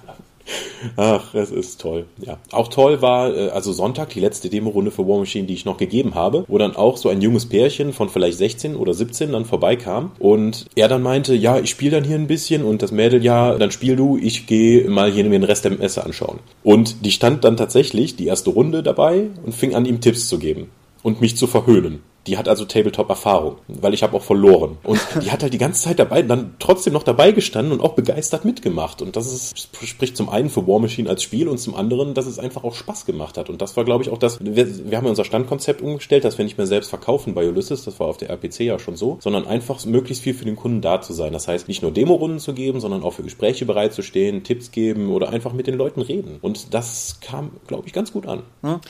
Ach, 0.96 1.34
es 1.34 1.52
ist 1.52 1.82
toll. 1.82 2.06
Ja. 2.26 2.38
Auch 2.52 2.70
toll 2.70 3.02
war, 3.02 3.36
äh, 3.36 3.50
also 3.50 3.72
Sonntag, 3.72 4.10
die 4.10 4.20
letzte 4.20 4.50
Demo-Runde 4.50 4.92
für 4.92 5.08
War 5.08 5.20
Machine, 5.20 5.48
die 5.48 5.54
ich 5.54 5.66
noch 5.66 5.78
gegeben 5.78 6.16
habe, 6.16 6.46
wo 6.48 6.58
dann 6.58 6.76
auch 6.76 6.98
so 6.98 7.10
ein 7.10 7.22
junges 7.22 7.48
Pärchen 7.48 7.94
von 7.94 8.10
vielleicht 8.10 8.38
16 8.38 8.76
oder 8.76 8.94
17 8.94 9.32
dann 9.32 9.46
vorbeikam 9.46 10.12
und 10.20 10.66
er 10.76 10.88
dann 10.88 11.02
meinte, 11.02 11.36
ja, 11.36 11.60
ich 11.60 11.70
spiele 11.70 11.92
dann 11.92 12.04
hier 12.04 12.16
ein 12.16 12.28
bisschen 12.28 12.64
und 12.64 12.82
das 12.82 12.92
Mädel, 12.92 13.24
ja, 13.24 13.58
dann 13.58 13.72
spiel 13.72 13.96
du, 13.96 14.18
ich 14.18 14.48
gehe 14.48 14.90
mal 14.90 15.12
hier 15.12 15.24
mir 15.26 15.32
den 15.32 15.44
Rest 15.44 15.66
der 15.66 15.72
Messe 15.72 16.04
anschauen. 16.04 16.40
Und 16.64 17.06
die 17.06 17.12
stand 17.12 17.44
dann 17.44 17.58
tatsächlich 17.58 18.16
die 18.16 18.28
erste 18.28 18.50
Runde 18.50 18.84
dabei 18.84 19.28
und 19.46 19.54
fing 19.54 19.76
an, 19.76 19.86
ihm 19.86 20.02
Tipps 20.02 20.28
zu 20.28 20.40
geben 20.40 20.70
und 21.04 21.22
mich 21.22 21.38
zu 21.38 21.48
verhöhnen. 21.48 22.02
Die 22.30 22.38
hat 22.38 22.48
also 22.48 22.63
Tabletop-Erfahrung, 22.63 23.56
weil 23.68 23.96
ich 23.96 24.04
habe 24.04 24.15
auch 24.15 24.22
verloren. 24.22 24.78
Und 24.84 25.02
die 25.24 25.32
hat 25.32 25.42
halt 25.42 25.52
die 25.52 25.58
ganze 25.58 25.82
Zeit 25.82 25.98
dabei, 25.98 26.22
dann 26.22 26.54
trotzdem 26.60 26.94
noch 26.94 27.02
dabei 27.02 27.32
gestanden 27.32 27.74
und 27.74 27.82
auch 27.82 27.94
begeistert 27.94 28.46
mitgemacht. 28.46 29.02
Und 29.02 29.15
das 29.15 29.34
ist, 29.34 29.70
spricht 29.84 30.15
zum 30.15 30.30
einen 30.30 30.52
für 30.52 30.68
War 30.68 30.80
Machine 30.80 31.10
als 31.10 31.24
Spiel 31.24 31.48
und 31.48 31.58
zum 31.58 31.74
anderen, 31.74 32.13
dass 32.13 32.28
es 32.28 32.38
einfach 32.38 32.63
auch 32.63 32.76
Spaß 32.76 33.08
gemacht 33.08 33.39
hat. 33.39 33.50
Und 33.50 33.63
das 33.63 33.76
war, 33.78 33.84
glaube 33.84 34.04
ich, 34.04 34.12
auch 34.12 34.20
das, 34.20 34.38
wir, 34.39 34.92
wir 34.92 34.98
haben 34.98 35.06
ja 35.06 35.10
unser 35.10 35.26
Standkonzept 35.26 35.82
umgestellt, 35.82 36.24
dass 36.24 36.38
wir 36.38 36.46
nicht 36.46 36.60
mehr 36.60 36.68
selbst 36.68 36.89
verkaufen 36.89 37.34
bei 37.34 37.48
Ulysses, 37.48 37.84
das 37.84 38.00
war 38.00 38.08
auf 38.08 38.18
der 38.18 38.30
RPC 38.30 38.60
ja 38.60 38.78
schon 38.78 38.96
so, 38.96 39.18
sondern 39.22 39.48
einfach 39.48 39.84
möglichst 39.86 40.24
viel 40.24 40.36
für 40.36 40.46
den 40.46 40.56
Kunden 40.56 40.82
da 40.82 41.02
zu 41.02 41.13
sein. 41.13 41.34
Das 41.34 41.48
heißt, 41.48 41.68
nicht 41.68 41.82
nur 41.82 41.92
Demo-Runden 41.92 42.39
zu 42.39 42.54
geben, 42.54 42.80
sondern 42.80 43.02
auch 43.02 43.13
für 43.13 43.24
Gespräche 43.24 43.65
bereitzustehen, 43.65 44.44
Tipps 44.44 44.70
geben 44.70 45.10
oder 45.12 45.30
einfach 45.30 45.54
mit 45.54 45.65
den 45.65 45.76
Leuten 45.76 46.02
reden. 46.02 46.38
Und 46.42 46.76
das 46.76 47.18
kam, 47.22 47.52
glaube 47.65 47.88
ich, 47.88 47.94
ganz 47.94 48.12
gut 48.12 48.28
an. 48.28 48.44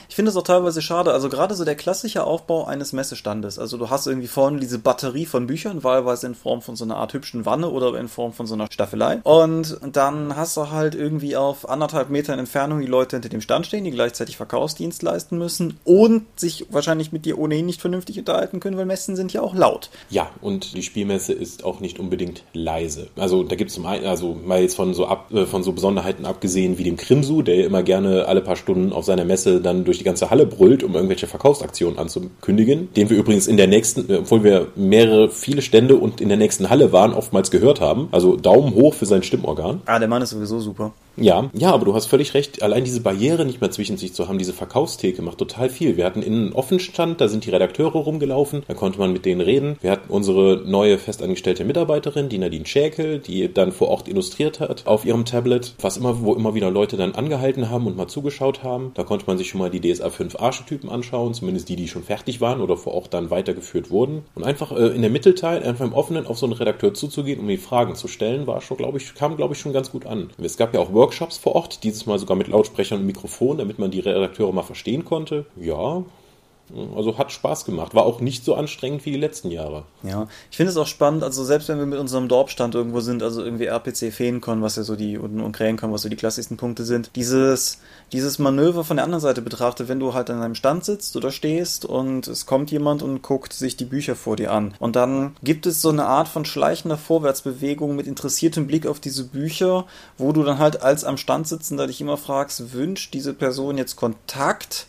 Ich 0.09 0.15
finde 0.15 0.31
es 0.31 0.37
auch 0.37 0.43
teilweise 0.43 0.81
schade, 0.81 1.13
also 1.13 1.29
gerade 1.29 1.55
so 1.55 1.63
der 1.63 1.75
klassische 1.75 2.25
Aufbau 2.25 2.65
eines 2.65 2.91
Messestandes. 3.29 3.59
Also 3.59 3.77
du 3.77 3.89
hast 3.89 4.07
irgendwie 4.07 4.27
vorne 4.27 4.59
diese 4.59 4.79
Batterie 4.79 5.25
von 5.25 5.47
Büchern, 5.47 5.83
wahlweise 5.83 6.27
in 6.27 6.35
Form 6.35 6.61
von 6.61 6.75
so 6.75 6.85
einer 6.85 6.97
Art 6.97 7.13
hübschen 7.13 7.45
Wanne 7.45 7.69
oder 7.69 7.97
in 7.99 8.07
Form 8.07 8.33
von 8.33 8.47
so 8.47 8.55
einer 8.55 8.67
Staffelei. 8.71 9.19
Und 9.23 9.77
dann 9.91 10.35
hast 10.35 10.57
du 10.57 10.71
halt 10.71 10.95
irgendwie 10.95 11.35
auf 11.35 11.69
anderthalb 11.69 12.09
Metern 12.09 12.39
Entfernung 12.39 12.81
die 12.81 12.87
Leute 12.87 13.15
hinter 13.15 13.29
dem 13.29 13.41
Stand 13.41 13.67
stehen, 13.67 13.83
die 13.83 13.91
gleichzeitig 13.91 14.37
Verkaufsdienst 14.37 15.03
leisten 15.03 15.37
müssen 15.37 15.79
und 15.83 16.25
sich 16.35 16.65
wahrscheinlich 16.71 17.11
mit 17.11 17.25
dir 17.25 17.37
ohnehin 17.37 17.65
nicht 17.65 17.81
vernünftig 17.81 18.19
unterhalten 18.19 18.59
können, 18.59 18.77
weil 18.77 18.85
Messen 18.85 19.15
sind 19.15 19.33
ja 19.33 19.41
auch 19.41 19.53
laut. 19.53 19.89
Ja, 20.09 20.29
und 20.41 20.75
die 20.75 20.83
Spielmesse 20.83 21.33
ist 21.33 21.63
auch 21.63 21.79
nicht 21.79 21.99
unbedingt 21.99 22.43
leise. 22.53 23.07
Also 23.15 23.43
da 23.43 23.55
gibt 23.55 23.69
es 23.69 23.75
zum 23.75 23.85
einen, 23.85 24.05
also 24.05 24.35
mal 24.43 24.61
jetzt 24.61 24.75
von 24.75 24.93
so 24.93 25.05
ab, 25.05 25.31
äh, 25.31 25.45
von 25.45 25.63
so 25.63 25.73
Besonderheiten 25.73 26.25
abgesehen 26.25 26.77
wie 26.77 26.83
dem 26.83 26.97
Krimsu, 26.97 27.41
der 27.41 27.65
immer 27.65 27.83
gerne 27.83 28.25
alle 28.27 28.41
paar 28.41 28.55
Stunden 28.55 28.91
auf 28.93 29.05
seiner 29.05 29.25
Messe 29.25 29.61
dann 29.61 29.85
durch 29.85 29.97
die 29.97 30.03
ganze 30.03 30.29
Halle 30.29 30.45
brüllt, 30.45 30.83
um 30.83 30.95
irgendwelche 30.95 31.27
Verkaufsaktionen 31.27 31.99
anzukündigen, 31.99 32.93
den 32.93 33.08
wir 33.09 33.17
übrigens 33.17 33.47
in 33.47 33.57
der 33.57 33.67
nächsten, 33.67 34.13
obwohl 34.13 34.43
wir 34.43 34.67
mehrere, 34.75 35.29
viele 35.29 35.61
Stände 35.61 35.95
und 35.95 36.21
in 36.21 36.29
der 36.29 36.37
nächsten 36.37 36.69
Halle 36.69 36.91
waren, 36.91 37.13
oftmals 37.13 37.51
gehört 37.51 37.81
haben. 37.81 38.09
Also 38.11 38.35
Daumen 38.35 38.73
hoch 38.73 38.93
für 38.93 39.05
sein 39.05 39.23
Stimmorgan. 39.23 39.81
Ah, 39.85 39.99
der 39.99 40.07
Mann 40.07 40.21
ist 40.21 40.31
sowieso 40.31 40.59
super. 40.59 40.91
Ja, 41.21 41.49
ja, 41.53 41.71
aber 41.73 41.85
du 41.85 41.93
hast 41.93 42.05
völlig 42.05 42.33
recht. 42.33 42.61
Allein 42.61 42.85
diese 42.85 43.01
Barriere 43.01 43.45
nicht 43.45 43.59
mehr 43.59 43.71
zwischen 43.71 43.97
sich 43.97 44.13
zu 44.13 44.27
haben, 44.27 44.37
diese 44.37 44.53
Verkaufstheke 44.53 45.21
macht 45.21 45.37
total 45.37 45.69
viel. 45.69 45.97
Wir 45.97 46.05
hatten 46.05 46.21
innen 46.21 46.45
einen 46.45 46.53
Offenstand, 46.53 47.19
da 47.19 47.27
sind 47.27 47.45
die 47.45 47.49
Redakteure 47.49 47.99
rumgelaufen, 47.99 48.63
da 48.67 48.73
konnte 48.73 48.99
man 48.99 49.11
mit 49.11 49.25
denen 49.25 49.41
reden. 49.41 49.77
Wir 49.81 49.91
hatten 49.91 50.11
unsere 50.11 50.63
neue 50.65 50.97
festangestellte 50.97 51.65
Mitarbeiterin, 51.65 52.29
die 52.29 52.37
Nadine 52.37 52.65
Schäkel, 52.65 53.19
die 53.19 53.53
dann 53.53 53.73
vor 53.73 53.89
Ort 53.89 54.07
illustriert 54.07 54.61
hat 54.61 54.87
auf 54.87 55.05
ihrem 55.05 55.25
Tablet, 55.25 55.75
was 55.81 55.97
immer, 55.97 56.21
wo 56.21 56.33
immer 56.35 56.55
wieder 56.55 56.71
Leute 56.71 56.95
dann 56.95 57.15
angehalten 57.15 57.69
haben 57.69 57.87
und 57.87 57.97
mal 57.97 58.07
zugeschaut 58.07 58.63
haben. 58.63 58.91
Da 58.93 59.03
konnte 59.03 59.25
man 59.27 59.37
sich 59.37 59.49
schon 59.49 59.59
mal 59.59 59.69
die 59.69 59.81
DSA 59.81 60.09
5 60.09 60.39
Archetypen 60.39 60.89
anschauen, 60.89 61.33
zumindest 61.33 61.67
die, 61.67 61.75
die 61.75 61.89
schon 61.89 62.03
fertig 62.03 62.39
waren 62.39 62.61
oder 62.61 62.77
vor 62.77 62.93
Ort 62.93 63.13
dann 63.13 63.29
weitergeführt 63.29 63.91
wurden. 63.91 64.23
Und 64.35 64.45
einfach 64.45 64.71
äh, 64.71 64.87
in 64.87 65.01
der 65.01 65.11
Mittelteil, 65.11 65.63
einfach 65.63 65.85
im 65.85 65.93
Offenen 65.93 66.27
auf 66.27 66.37
so 66.37 66.45
einen 66.45 66.53
Redakteur 66.53 66.93
zuzugehen, 66.93 67.39
um 67.39 67.47
die 67.47 67.57
Fragen 67.57 67.95
zu 67.95 68.07
stellen, 68.07 68.47
war 68.47 68.61
schon, 68.61 68.77
glaube 68.77 68.97
ich, 68.97 69.13
kam, 69.15 69.35
glaube 69.35 69.53
ich, 69.53 69.59
schon 69.59 69.73
ganz 69.73 69.91
gut 69.91 70.05
an. 70.05 70.29
Es 70.41 70.57
gab 70.57 70.73
ja 70.73 70.79
auch 70.79 70.93
Workshops 70.93 71.08
vor 71.37 71.55
Ort, 71.55 71.83
dieses 71.83 72.05
Mal 72.05 72.19
sogar 72.19 72.37
mit 72.37 72.47
Lautsprechern 72.47 72.99
und 72.99 73.05
Mikrofon, 73.05 73.57
damit 73.57 73.79
man 73.79 73.91
die 73.91 73.99
Redakteure 73.99 74.53
mal 74.53 74.63
verstehen 74.63 75.05
konnte. 75.05 75.45
Ja, 75.55 76.03
also 76.95 77.17
hat 77.17 77.31
Spaß 77.31 77.65
gemacht. 77.65 77.95
War 77.95 78.03
auch 78.03 78.21
nicht 78.21 78.45
so 78.45 78.55
anstrengend 78.55 79.05
wie 79.05 79.11
die 79.11 79.17
letzten 79.17 79.51
Jahre. 79.51 79.83
Ja, 80.03 80.27
ich 80.51 80.57
finde 80.57 80.71
es 80.71 80.77
auch 80.77 80.87
spannend, 80.87 81.23
also 81.23 81.43
selbst 81.43 81.69
wenn 81.69 81.79
wir 81.79 81.85
mit 81.85 81.99
unserem 81.99 82.27
Dorfstand 82.27 82.75
irgendwo 82.75 83.01
sind, 83.01 83.23
also 83.23 83.43
irgendwie 83.43 83.65
RPC 83.65 84.11
Feencon, 84.11 84.61
was 84.61 84.75
ja 84.75 84.83
so 84.83 84.95
die, 84.95 85.17
und, 85.17 85.39
und 85.39 85.51
Krähencon, 85.51 85.91
was 85.91 86.01
so 86.01 86.09
die 86.09 86.15
klassischsten 86.15 86.57
Punkte 86.57 86.85
sind, 86.85 87.11
dieses, 87.15 87.79
dieses 88.11 88.39
Manöver 88.39 88.83
von 88.83 88.97
der 88.97 89.03
anderen 89.03 89.21
Seite 89.21 89.41
betrachtet, 89.41 89.87
wenn 89.87 89.99
du 89.99 90.13
halt 90.13 90.29
an 90.29 90.41
einem 90.41 90.55
Stand 90.55 90.85
sitzt 90.85 91.15
oder 91.15 91.31
stehst 91.31 91.85
und 91.85 92.27
es 92.27 92.45
kommt 92.45 92.71
jemand 92.71 93.01
und 93.03 93.21
guckt 93.21 93.53
sich 93.53 93.77
die 93.77 93.85
Bücher 93.85 94.15
vor 94.15 94.35
dir 94.35 94.51
an. 94.51 94.73
Und 94.79 94.95
dann 94.95 95.35
gibt 95.43 95.65
es 95.65 95.81
so 95.81 95.89
eine 95.89 96.05
Art 96.05 96.27
von 96.27 96.45
schleichender 96.45 96.97
Vorwärtsbewegung 96.97 97.95
mit 97.95 98.07
interessiertem 98.07 98.67
Blick 98.67 98.87
auf 98.87 98.99
diese 98.99 99.25
Bücher, 99.25 99.85
wo 100.17 100.31
du 100.31 100.43
dann 100.43 100.59
halt 100.59 100.81
als 100.81 101.03
am 101.03 101.17
Stand 101.17 101.47
sitzender 101.47 101.87
dich 101.87 102.01
immer 102.01 102.17
fragst, 102.17 102.73
wünscht 102.73 103.13
diese 103.13 103.33
Person 103.33 103.77
jetzt 103.77 103.95
Kontakt? 103.95 104.87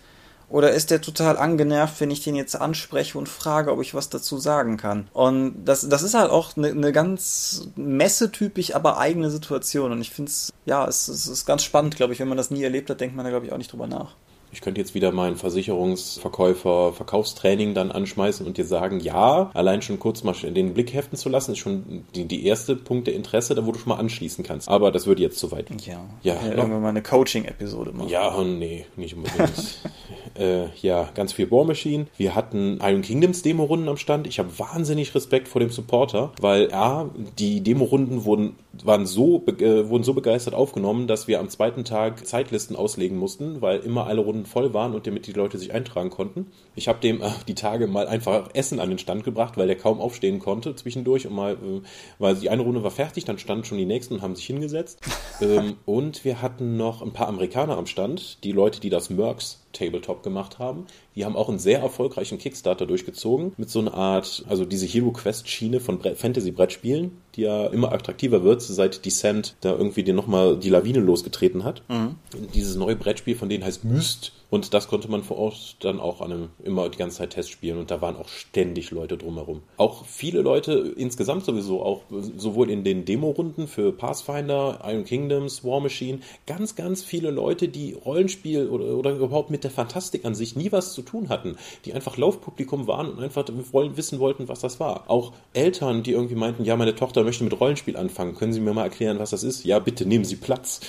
Oder 0.51 0.73
ist 0.73 0.91
der 0.91 1.01
total 1.01 1.39
angenervt, 1.39 2.01
wenn 2.01 2.11
ich 2.11 2.25
den 2.25 2.35
jetzt 2.35 2.57
anspreche 2.57 3.17
und 3.17 3.29
frage, 3.29 3.73
ob 3.73 3.81
ich 3.81 3.95
was 3.95 4.09
dazu 4.09 4.39
sagen 4.39 4.77
kann? 4.77 5.09
Und 5.13 5.65
das, 5.65 5.89
das 5.89 6.03
ist 6.03 6.15
halt 6.15 6.31
auch 6.31 6.57
eine, 6.57 6.69
eine 6.69 6.93
ganz 6.93 7.69
messetypisch, 7.77 8.75
aber 8.75 8.99
eigene 8.99 9.31
Situation. 9.31 9.93
Und 9.93 10.01
ich 10.01 10.11
finde 10.11 10.31
es, 10.31 10.53
ja, 10.67 10.87
es, 10.87 11.07
es 11.07 11.29
ist 11.29 11.47
ganz 11.47 11.63
spannend, 11.63 11.95
glaube 11.95 12.13
ich. 12.13 12.19
Wenn 12.19 12.29
man 12.29 12.37
das 12.37 12.51
nie 12.51 12.65
erlebt 12.65 12.91
hat, 12.91 13.01
denkt 13.01 13.15
man 13.15 13.25
da, 13.25 13.31
glaube 13.31 13.47
ich, 13.47 13.53
auch 13.53 13.59
nicht 13.59 13.73
drüber 13.73 13.87
nach. 13.87 14.17
Ich 14.53 14.61
könnte 14.61 14.81
jetzt 14.81 14.95
wieder 14.95 15.13
meinen 15.13 15.37
Versicherungsverkäufer 15.37 16.93
Verkaufstraining 16.93 17.75
dann 17.75 17.93
anschmeißen 17.93 18.47
und 18.47 18.57
dir 18.57 18.65
sagen, 18.65 19.01
ja, 19.01 19.51
allein 19.55 19.83
schon 19.83 19.99
kurz 19.99 20.25
mal 20.25 20.35
den 20.35 20.75
Blick 20.75 20.93
heften 20.93 21.17
zu 21.17 21.29
lassen, 21.29 21.53
ist 21.53 21.59
schon 21.59 22.05
die, 22.15 22.25
die 22.25 22.47
erste 22.47 22.77
Punkt 22.77 23.07
der 23.07 23.15
Interesse, 23.15 23.55
da 23.55 23.67
wo 23.67 23.73
du 23.73 23.79
schon 23.79 23.91
mal 23.91 23.99
anschließen 23.99 24.45
kannst. 24.45 24.69
Aber 24.69 24.91
das 24.91 25.07
würde 25.07 25.23
jetzt 25.23 25.39
zu 25.39 25.53
weit. 25.53 25.69
Ja. 25.87 26.01
Ja. 26.23 26.35
ja 26.35 26.55
irgendwann 26.55 26.83
mal 26.83 26.89
eine 26.89 27.03
Coaching-Episode 27.03 27.93
machen. 27.93 28.09
Ja, 28.09 28.43
nee, 28.43 28.87
nicht 28.97 29.15
unbedingt. 29.15 29.81
äh, 30.39 30.67
ja, 30.81 31.09
ganz 31.15 31.33
viel 31.33 31.51
War 31.51 31.65
Machine. 31.65 32.07
Wir 32.17 32.35
hatten 32.35 32.79
Iron 32.83 33.03
Kingdoms 33.03 33.43
Demo-Runden 33.43 33.89
am 33.89 33.97
Stand. 33.97 34.27
Ich 34.27 34.39
habe 34.39 34.59
wahnsinnig 34.59 35.15
Respekt 35.15 35.49
vor 35.49 35.61
dem 35.61 35.71
Supporter, 35.71 36.33
weil 36.41 36.71
ja, 36.71 37.09
die 37.39 37.61
Demo-Runden 37.61 38.25
wurden, 38.25 38.57
waren 38.85 39.07
so, 39.07 39.45
äh, 39.47 39.89
wurden 39.89 40.05
so 40.05 40.15
begeistert 40.15 40.55
aufgenommen, 40.55 41.07
dass 41.07 41.29
wir 41.29 41.41
am 41.41 41.49
zweiten 41.49 41.85
Tag 41.85 42.27
Zeitlisten 42.27 42.77
auslegen 42.77 43.17
mussten, 43.17 43.61
weil 43.61 43.81
immer 43.81 44.07
alle 44.07 44.21
Runden 44.21 44.40
voll 44.47 44.75
waren 44.75 44.95
und 44.95 45.07
damit 45.07 45.27
die 45.27 45.33
Leute 45.33 45.59
sich 45.59 45.73
eintragen 45.73 46.11
konnten. 46.11 46.47
Ich 46.75 46.89
habe 46.89 47.01
dem 47.01 47.23
äh, 47.23 47.31
die 47.49 47.55
Tage 47.55 47.87
mal 47.87 48.07
einfach 48.07 48.51
Essen 48.55 48.81
an 48.81 48.89
den 48.89 48.99
Stand 48.99 49.25
gebracht, 49.25 49.57
weil 49.57 49.67
der 49.67 49.77
kaum 49.77 50.01
aufstehen 50.01 50.39
konnte 50.39 50.75
zwischendurch 50.75 51.27
und 51.27 51.35
mal, 51.35 51.55
äh, 51.55 51.81
weil 52.19 52.37
die 52.37 52.51
eine 52.51 52.63
Runde 52.63 52.83
war 52.83 52.91
fertig, 52.91 53.25
dann 53.25 53.39
standen 53.39 53.65
schon 53.65 53.79
die 53.79 53.87
nächsten 53.87 54.15
und 54.15 54.23
haben 54.23 54.37
sich 54.37 54.47
hingesetzt. 54.47 55.01
ähm, 55.41 55.77
und 55.87 56.25
wir 56.25 56.43
hatten 56.43 56.77
noch 56.77 57.03
ein 57.03 57.13
paar 57.13 57.29
Amerikaner 57.29 57.77
am 57.77 57.87
Stand, 57.87 58.43
die 58.45 58.53
Leute, 58.53 58.81
die 58.81 58.91
das 58.91 59.11
Mercs 59.11 59.61
Tabletop 59.73 60.23
gemacht 60.23 60.59
haben. 60.59 60.87
Die 61.15 61.25
haben 61.25 61.37
auch 61.37 61.49
einen 61.49 61.59
sehr 61.59 61.81
erfolgreichen 61.81 62.39
Kickstarter 62.39 62.87
durchgezogen 62.87 63.53
mit 63.57 63.71
so 63.71 63.81
einer 63.81 63.95
Art, 63.95 64.45
also 64.49 64.65
diese 64.65 64.87
Hero 64.87 65.11
Quest 65.11 65.49
Schiene 65.49 65.81
von 65.81 66.01
Fantasy 66.01 66.51
Brettspielen, 66.51 67.19
die 67.37 67.43
ja 67.43 67.67
immer 67.67 67.93
attraktiver 67.93 68.43
wird, 68.43 68.63
seit 68.63 69.05
Descent 69.05 69.57
da 69.61 69.73
irgendwie 69.73 70.03
dir 70.03 70.15
nochmal 70.15 70.57
die 70.57 70.71
Lawine 70.71 71.01
losgetreten 71.01 71.65
hat. 71.65 71.83
Mhm. 71.89 72.17
Dieses 72.55 72.77
neue 72.77 72.97
Brettspiel 72.97 73.37
von 73.37 73.49
denen 73.49 73.65
heißt 73.65 73.85
Myst 73.85 74.33
und 74.51 74.75
das 74.75 74.89
konnte 74.89 75.11
man 75.11 75.23
vor 75.23 75.39
Ort 75.39 75.77
dann 75.81 76.01
auch 76.01 76.21
an 76.21 76.33
einem, 76.33 76.49
immer 76.63 76.89
die 76.89 76.99
ganze 76.99 77.19
Zeit 77.19 77.31
Test 77.31 77.51
spielen 77.51 77.79
und 77.79 77.91
da 77.91 78.01
waren 78.01 78.17
auch 78.17 78.29
ständig 78.29 78.91
Leute 78.91 79.17
drumherum. 79.17 79.63
Auch 79.77 80.05
viele 80.05 80.41
Leute 80.41 80.93
insgesamt 80.97 81.45
sowieso, 81.45 81.83
auch 81.83 82.03
sowohl 82.11 82.71
in 82.71 82.83
den 82.83 83.05
Demo-Runden 83.05 83.69
für 83.69 83.93
Pathfinder, 83.93 84.81
Iron 84.85 85.05
Kingdoms, 85.05 85.65
War 85.65 85.81
Machine, 85.81 86.19
ganz, 86.47 86.75
ganz 86.75 87.05
viele 87.05 87.31
Leute, 87.31 87.69
die 87.69 87.93
Rollenspiel 87.93 88.69
oder, 88.69 88.97
oder 88.97 89.13
überhaupt 89.13 89.51
mit 89.51 89.63
der 89.63 89.71
Fantastik 89.71 90.25
an 90.25 90.35
sich 90.35 90.57
nie 90.57 90.73
was 90.73 90.93
zu 90.93 91.03
tun 91.03 91.29
hatten, 91.29 91.57
die 91.85 91.95
einfach 91.95 92.17
Laufpublikum 92.17 92.87
waren 92.89 93.11
und 93.11 93.23
einfach 93.23 93.45
wollen, 93.73 93.97
wissen 93.97 94.19
wollten, 94.19 94.49
was 94.49 94.61
das 94.61 94.81
war. 94.81 95.09
Auch 95.09 95.33
Eltern, 95.55 96.03
die 96.03 96.13
irgendwie 96.13 96.35
meinten, 96.35 96.65
ja, 96.65 96.77
meine 96.77 96.95
Tochter 96.97 97.23
möchte 97.23 97.45
mit 97.45 97.59
Rollenspiel 97.59 97.97
anfangen, 97.97 98.35
können 98.35 98.53
Sie 98.53 98.61
mir 98.61 98.75
mal 98.75 98.85
erklären, 98.85 99.19
was 99.21 99.31
das 99.31 99.45
ist? 99.45 99.65
Ja, 99.65 99.79
bitte 99.79 100.07
nehmen 100.07 100.25
Sie 100.25 100.37
Platz 100.37 100.81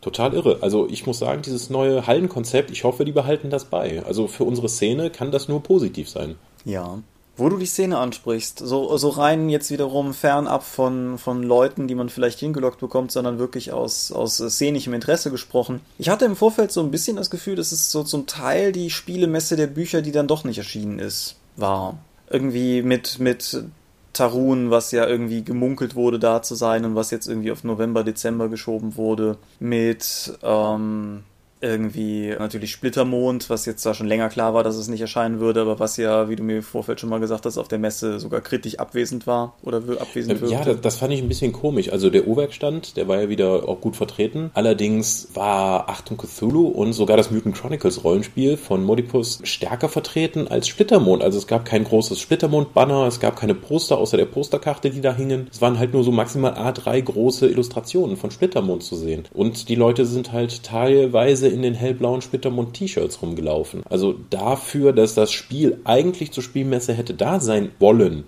total 0.00 0.34
irre. 0.34 0.58
Also 0.60 0.88
ich 0.88 1.06
muss 1.06 1.18
sagen, 1.18 1.42
dieses 1.42 1.70
neue 1.70 2.06
Hallenkonzept, 2.06 2.70
ich 2.70 2.84
hoffe, 2.84 3.04
die 3.04 3.12
behalten 3.12 3.50
das 3.50 3.64
bei. 3.64 4.02
Also 4.04 4.26
für 4.26 4.44
unsere 4.44 4.68
Szene 4.68 5.10
kann 5.10 5.30
das 5.30 5.48
nur 5.48 5.62
positiv 5.62 6.08
sein. 6.08 6.36
Ja. 6.64 6.98
Wo 7.36 7.48
du 7.48 7.56
die 7.56 7.66
Szene 7.66 7.96
ansprichst, 7.96 8.58
so, 8.58 8.96
so 8.98 9.08
rein 9.08 9.48
jetzt 9.48 9.70
wiederum 9.70 10.12
fernab 10.12 10.62
von, 10.62 11.16
von 11.16 11.42
Leuten, 11.42 11.88
die 11.88 11.94
man 11.94 12.10
vielleicht 12.10 12.38
hingelockt 12.38 12.80
bekommt, 12.80 13.12
sondern 13.12 13.38
wirklich 13.38 13.72
aus, 13.72 14.12
aus 14.12 14.36
szenischem 14.36 14.92
Interesse 14.92 15.30
gesprochen. 15.30 15.80
Ich 15.96 16.10
hatte 16.10 16.26
im 16.26 16.36
Vorfeld 16.36 16.70
so 16.70 16.80
ein 16.82 16.90
bisschen 16.90 17.16
das 17.16 17.30
Gefühl, 17.30 17.56
dass 17.56 17.72
es 17.72 17.90
so 17.90 18.02
zum 18.02 18.26
Teil 18.26 18.72
die 18.72 18.90
Spielemesse 18.90 19.56
der 19.56 19.68
Bücher, 19.68 20.02
die 20.02 20.12
dann 20.12 20.26
doch 20.26 20.44
nicht 20.44 20.58
erschienen 20.58 20.98
ist, 20.98 21.36
war. 21.56 21.96
Irgendwie 22.28 22.82
mit, 22.82 23.18
mit 23.20 23.64
Tarun, 24.12 24.70
was 24.70 24.90
ja 24.92 25.06
irgendwie 25.06 25.44
gemunkelt 25.44 25.94
wurde, 25.94 26.18
da 26.18 26.42
zu 26.42 26.54
sein 26.54 26.84
und 26.84 26.94
was 26.94 27.10
jetzt 27.10 27.28
irgendwie 27.28 27.52
auf 27.52 27.64
November, 27.64 28.04
Dezember 28.04 28.48
geschoben 28.48 28.96
wurde, 28.96 29.38
mit 29.60 30.38
ähm, 30.42 31.24
irgendwie 31.60 32.34
natürlich 32.38 32.70
Splittermond, 32.70 33.50
was 33.50 33.66
jetzt 33.66 33.84
da 33.84 33.94
schon 33.94 34.06
länger 34.06 34.28
klar 34.28 34.54
war, 34.54 34.64
dass 34.64 34.76
es 34.76 34.88
nicht 34.88 35.00
erscheinen 35.00 35.40
würde, 35.40 35.60
aber 35.62 35.78
was 35.78 35.96
ja, 35.96 36.28
wie 36.28 36.36
du 36.36 36.42
mir 36.42 36.56
im 36.56 36.62
Vorfeld 36.62 37.00
schon 37.00 37.10
mal 37.10 37.20
gesagt 37.20 37.46
hast, 37.46 37.58
auf 37.58 37.68
der 37.68 37.78
Messe 37.78 38.18
sogar 38.18 38.40
kritisch 38.40 38.78
abwesend 38.78 39.26
war 39.26 39.54
oder 39.62 39.78
abwesend 40.00 40.34
ähm, 40.34 40.40
wirkte. 40.40 40.56
Ja, 40.56 40.64
das, 40.64 40.80
das, 40.80 40.96
fand 40.96 41.12
ich 41.12 41.22
ein 41.22 41.28
bisschen 41.28 41.52
komisch. 41.52 41.92
Also 41.92 42.10
der 42.10 42.26
O-Werkstand, 42.28 42.96
der 42.96 43.08
war 43.08 43.20
ja 43.20 43.28
wieder 43.28 43.68
auch 43.68 43.80
gut 43.80 43.96
vertreten. 43.96 44.50
Allerdings 44.54 45.28
war 45.34 45.88
Achtung 45.88 46.16
Cthulhu 46.16 46.68
und 46.68 46.92
sogar 46.92 47.16
das 47.16 47.30
Mutant 47.30 47.56
Chronicles 47.56 48.04
Rollenspiel 48.04 48.56
von 48.56 48.84
Modipus 48.84 49.40
stärker 49.44 49.88
vertreten 49.88 50.48
als 50.48 50.68
Splittermond. 50.68 51.22
Also 51.22 51.38
es 51.38 51.46
gab 51.46 51.64
kein 51.64 51.84
großes 51.84 52.20
Splittermond-Banner, 52.20 53.06
es 53.06 53.20
gab 53.20 53.36
keine 53.36 53.54
Poster 53.54 53.98
außer 53.98 54.16
der 54.16 54.26
Posterkarte, 54.26 54.90
die 54.90 55.00
da 55.00 55.14
hingen. 55.14 55.48
Es 55.50 55.60
waren 55.60 55.78
halt 55.78 55.92
nur 55.92 56.04
so 56.04 56.12
maximal 56.12 56.54
A3 56.54 57.02
große 57.02 57.48
Illustrationen 57.48 58.16
von 58.16 58.30
Splittermond 58.30 58.82
zu 58.82 58.96
sehen. 58.96 59.24
Und 59.32 59.68
die 59.68 59.74
Leute 59.74 60.06
sind 60.06 60.32
halt 60.32 60.62
teilweise 60.62 61.49
in 61.50 61.62
den 61.62 61.74
hellblauen 61.74 62.22
Splittermund-T-Shirts 62.22 63.22
rumgelaufen. 63.22 63.82
Also 63.88 64.14
dafür, 64.30 64.92
dass 64.92 65.14
das 65.14 65.32
Spiel 65.32 65.80
eigentlich 65.84 66.32
zur 66.32 66.42
Spielmesse 66.42 66.92
hätte 66.94 67.14
da 67.14 67.40
sein 67.40 67.70
wollen, 67.78 68.24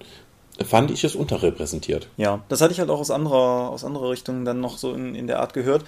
fand 0.64 0.90
ich 0.90 1.04
es 1.04 1.14
unterrepräsentiert. 1.14 2.08
Ja, 2.16 2.42
das 2.48 2.60
hatte 2.60 2.72
ich 2.72 2.80
halt 2.80 2.90
auch 2.90 3.00
aus 3.00 3.10
anderer, 3.10 3.70
aus 3.70 3.84
anderer 3.84 4.10
Richtung 4.10 4.44
dann 4.44 4.60
noch 4.60 4.78
so 4.78 4.92
in, 4.92 5.14
in 5.14 5.26
der 5.26 5.40
Art 5.40 5.54
gehört. 5.54 5.84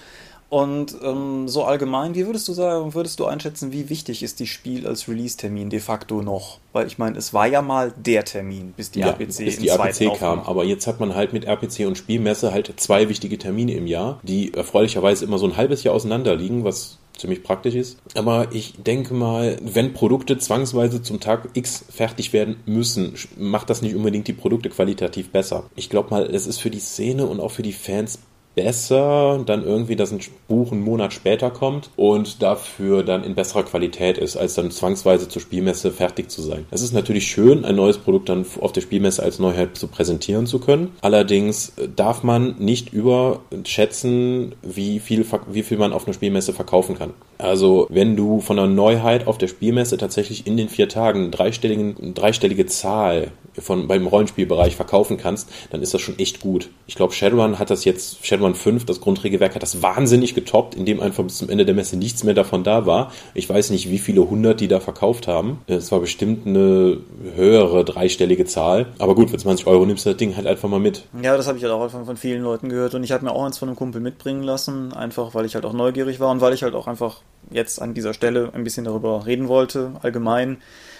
Und 0.47 0.95
ähm, 1.03 1.47
so 1.47 1.63
allgemein, 1.63 2.13
wie 2.13 2.27
würdest 2.27 2.47
du 2.47 2.53
sagen, 2.53 2.93
würdest 2.93 3.19
du 3.19 3.25
einschätzen, 3.25 3.71
wie 3.71 3.89
wichtig 3.89 4.21
ist 4.21 4.39
die 4.39 4.45
Spiel 4.45 4.85
als 4.85 5.07
Release-Termin 5.07 5.71
de 5.71 5.79
facto 5.79 6.21
noch? 6.21 6.59
Weil 6.71 6.85
ich 6.85 6.99
meine, 6.99 7.17
es 7.17 7.33
war 7.33 7.47
ja 7.47 7.63
mal 7.63 7.91
der 7.97 8.23
Termin, 8.25 8.73
bis 8.77 8.91
die 8.91 8.99
ja, 8.99 9.07
RPC 9.07 9.37
bis 9.39 9.57
die 9.57 9.69
RPC 9.69 10.17
kam. 10.17 10.41
Aber 10.41 10.63
jetzt 10.63 10.85
hat 10.85 10.99
man 10.99 11.15
halt 11.15 11.33
mit 11.33 11.45
RPC 11.45 11.87
und 11.87 11.97
Spielmesse 11.97 12.53
halt 12.53 12.71
zwei 12.79 13.09
wichtige 13.09 13.39
Termine 13.39 13.73
im 13.73 13.87
Jahr, 13.87 14.19
die 14.21 14.53
erfreulicherweise 14.53 15.25
immer 15.25 15.39
so 15.39 15.47
ein 15.47 15.57
halbes 15.57 15.83
Jahr 15.83 15.95
auseinander 15.95 16.35
liegen, 16.35 16.63
was 16.63 16.99
ziemlich 17.17 17.43
praktisch 17.43 17.75
ist. 17.75 17.97
Aber 18.15 18.49
ich 18.51 18.73
denke 18.77 19.13
mal, 19.13 19.57
wenn 19.61 19.93
Produkte 19.93 20.37
zwangsweise 20.37 21.01
zum 21.01 21.19
Tag 21.19 21.49
X 21.53 21.85
fertig 21.89 22.33
werden 22.33 22.57
müssen, 22.65 23.13
macht 23.37 23.69
das 23.69 23.81
nicht 23.81 23.95
unbedingt 23.95 24.27
die 24.27 24.33
Produkte 24.33 24.69
qualitativ 24.69 25.31
besser. 25.31 25.69
Ich 25.75 25.89
glaube 25.89 26.09
mal, 26.09 26.23
es 26.25 26.47
ist 26.47 26.59
für 26.59 26.69
die 26.69 26.79
Szene 26.79 27.25
und 27.25 27.39
auch 27.39 27.51
für 27.51 27.63
die 27.63 27.73
Fans 27.73 28.19
besser 28.55 29.43
dann 29.45 29.63
irgendwie, 29.63 29.95
dass 29.95 30.11
ein 30.11 30.19
Buch 30.47 30.71
einen 30.71 30.81
Monat 30.81 31.13
später 31.13 31.51
kommt 31.51 31.89
und 31.95 32.41
dafür 32.41 33.03
dann 33.03 33.23
in 33.23 33.35
besserer 33.35 33.63
Qualität 33.63 34.17
ist, 34.17 34.37
als 34.37 34.55
dann 34.55 34.71
zwangsweise 34.71 35.27
zur 35.27 35.41
Spielmesse 35.41 35.91
fertig 35.91 36.31
zu 36.31 36.41
sein. 36.41 36.65
Es 36.71 36.81
ist 36.81 36.93
natürlich 36.93 37.27
schön, 37.27 37.65
ein 37.65 37.75
neues 37.75 37.97
Produkt 37.97 38.29
dann 38.29 38.45
auf 38.61 38.71
der 38.71 38.81
Spielmesse 38.81 39.21
als 39.21 39.39
Neuheit 39.39 39.77
zu 39.77 39.87
präsentieren 39.87 40.47
zu 40.47 40.59
können. 40.59 40.91
Allerdings 41.01 41.73
darf 41.95 42.23
man 42.23 42.55
nicht 42.57 42.93
überschätzen, 42.93 44.55
wie 44.61 44.99
viel, 44.99 45.25
wie 45.51 45.63
viel 45.63 45.77
man 45.77 45.93
auf 45.93 46.05
einer 46.05 46.13
Spielmesse 46.13 46.53
verkaufen 46.53 46.97
kann. 46.97 47.13
Also, 47.37 47.87
wenn 47.89 48.15
du 48.15 48.39
von 48.39 48.57
einer 48.57 48.67
Neuheit 48.67 49.27
auf 49.27 49.37
der 49.37 49.47
Spielmesse 49.47 49.97
tatsächlich 49.97 50.47
in 50.47 50.55
den 50.55 50.69
vier 50.69 50.87
Tagen 50.87 51.31
dreistelligen, 51.31 52.13
dreistellige 52.13 52.65
Zahl 52.65 53.31
von, 53.59 53.87
beim 53.87 54.07
Rollenspielbereich 54.07 54.75
verkaufen 54.75 55.17
kannst, 55.17 55.49
dann 55.69 55.81
ist 55.81 55.93
das 55.93 56.01
schon 56.01 56.17
echt 56.19 56.39
gut. 56.39 56.69
Ich 56.87 56.95
glaube, 56.95 57.13
Shadowrun 57.13 57.59
hat 57.59 57.69
das 57.69 57.85
jetzt, 57.85 58.25
Shadowrun 58.25 58.44
Shadowrun 58.45 58.55
5, 58.55 58.85
das 58.85 59.01
Grundregelwerk, 59.01 59.55
hat 59.55 59.63
das 59.63 59.81
wahnsinnig 59.81 60.35
getoppt, 60.35 60.75
indem 60.75 60.99
einfach 60.99 61.23
bis 61.23 61.37
zum 61.37 61.49
Ende 61.49 61.65
der 61.65 61.73
Messe 61.73 61.97
nichts 61.97 62.23
mehr 62.23 62.33
davon 62.33 62.63
da 62.63 62.85
war. 62.85 63.11
Ich 63.33 63.49
weiß 63.49 63.71
nicht, 63.71 63.89
wie 63.89 63.97
viele 63.97 64.29
hundert 64.29 64.59
die 64.59 64.67
da 64.67 64.79
verkauft 64.79 65.27
haben. 65.27 65.61
Es 65.67 65.91
war 65.91 65.99
bestimmt 65.99 66.45
eine 66.45 66.97
höhere 67.35 67.83
dreistellige 67.83 68.45
Zahl. 68.45 68.87
Aber 68.99 69.15
gut, 69.15 69.31
für 69.31 69.37
20 69.37 69.65
Euro 69.67 69.85
nimmst 69.85 70.05
du 70.05 70.11
das 70.11 70.17
Ding 70.17 70.35
halt 70.35 70.47
einfach 70.47 70.69
mal 70.69 70.79
mit. 70.79 71.05
Ja, 71.21 71.35
das 71.37 71.47
habe 71.47 71.57
ich 71.57 71.63
halt 71.63 71.73
auch 71.73 71.89
von 71.89 72.17
vielen 72.17 72.43
Leuten 72.43 72.69
gehört 72.69 72.93
und 72.93 73.03
ich 73.03 73.11
habe 73.11 73.25
mir 73.25 73.31
auch 73.31 73.45
eins 73.45 73.57
von 73.57 73.69
einem 73.69 73.75
Kumpel 73.75 74.01
mitbringen 74.01 74.43
lassen, 74.43 74.93
einfach 74.93 75.33
weil 75.33 75.45
ich 75.45 75.55
halt 75.55 75.65
auch 75.65 75.73
neugierig 75.73 76.19
war 76.19 76.31
und 76.31 76.41
weil 76.41 76.53
ich 76.53 76.63
halt 76.63 76.75
auch 76.75 76.87
einfach 76.87 77.21
jetzt 77.51 77.81
an 77.81 77.93
dieser 77.93 78.13
Stelle 78.13 78.51
ein 78.53 78.63
bisschen 78.63 78.85
darüber 78.85 79.25
reden 79.25 79.47
wollte, 79.47 79.91
allgemein 80.01 80.57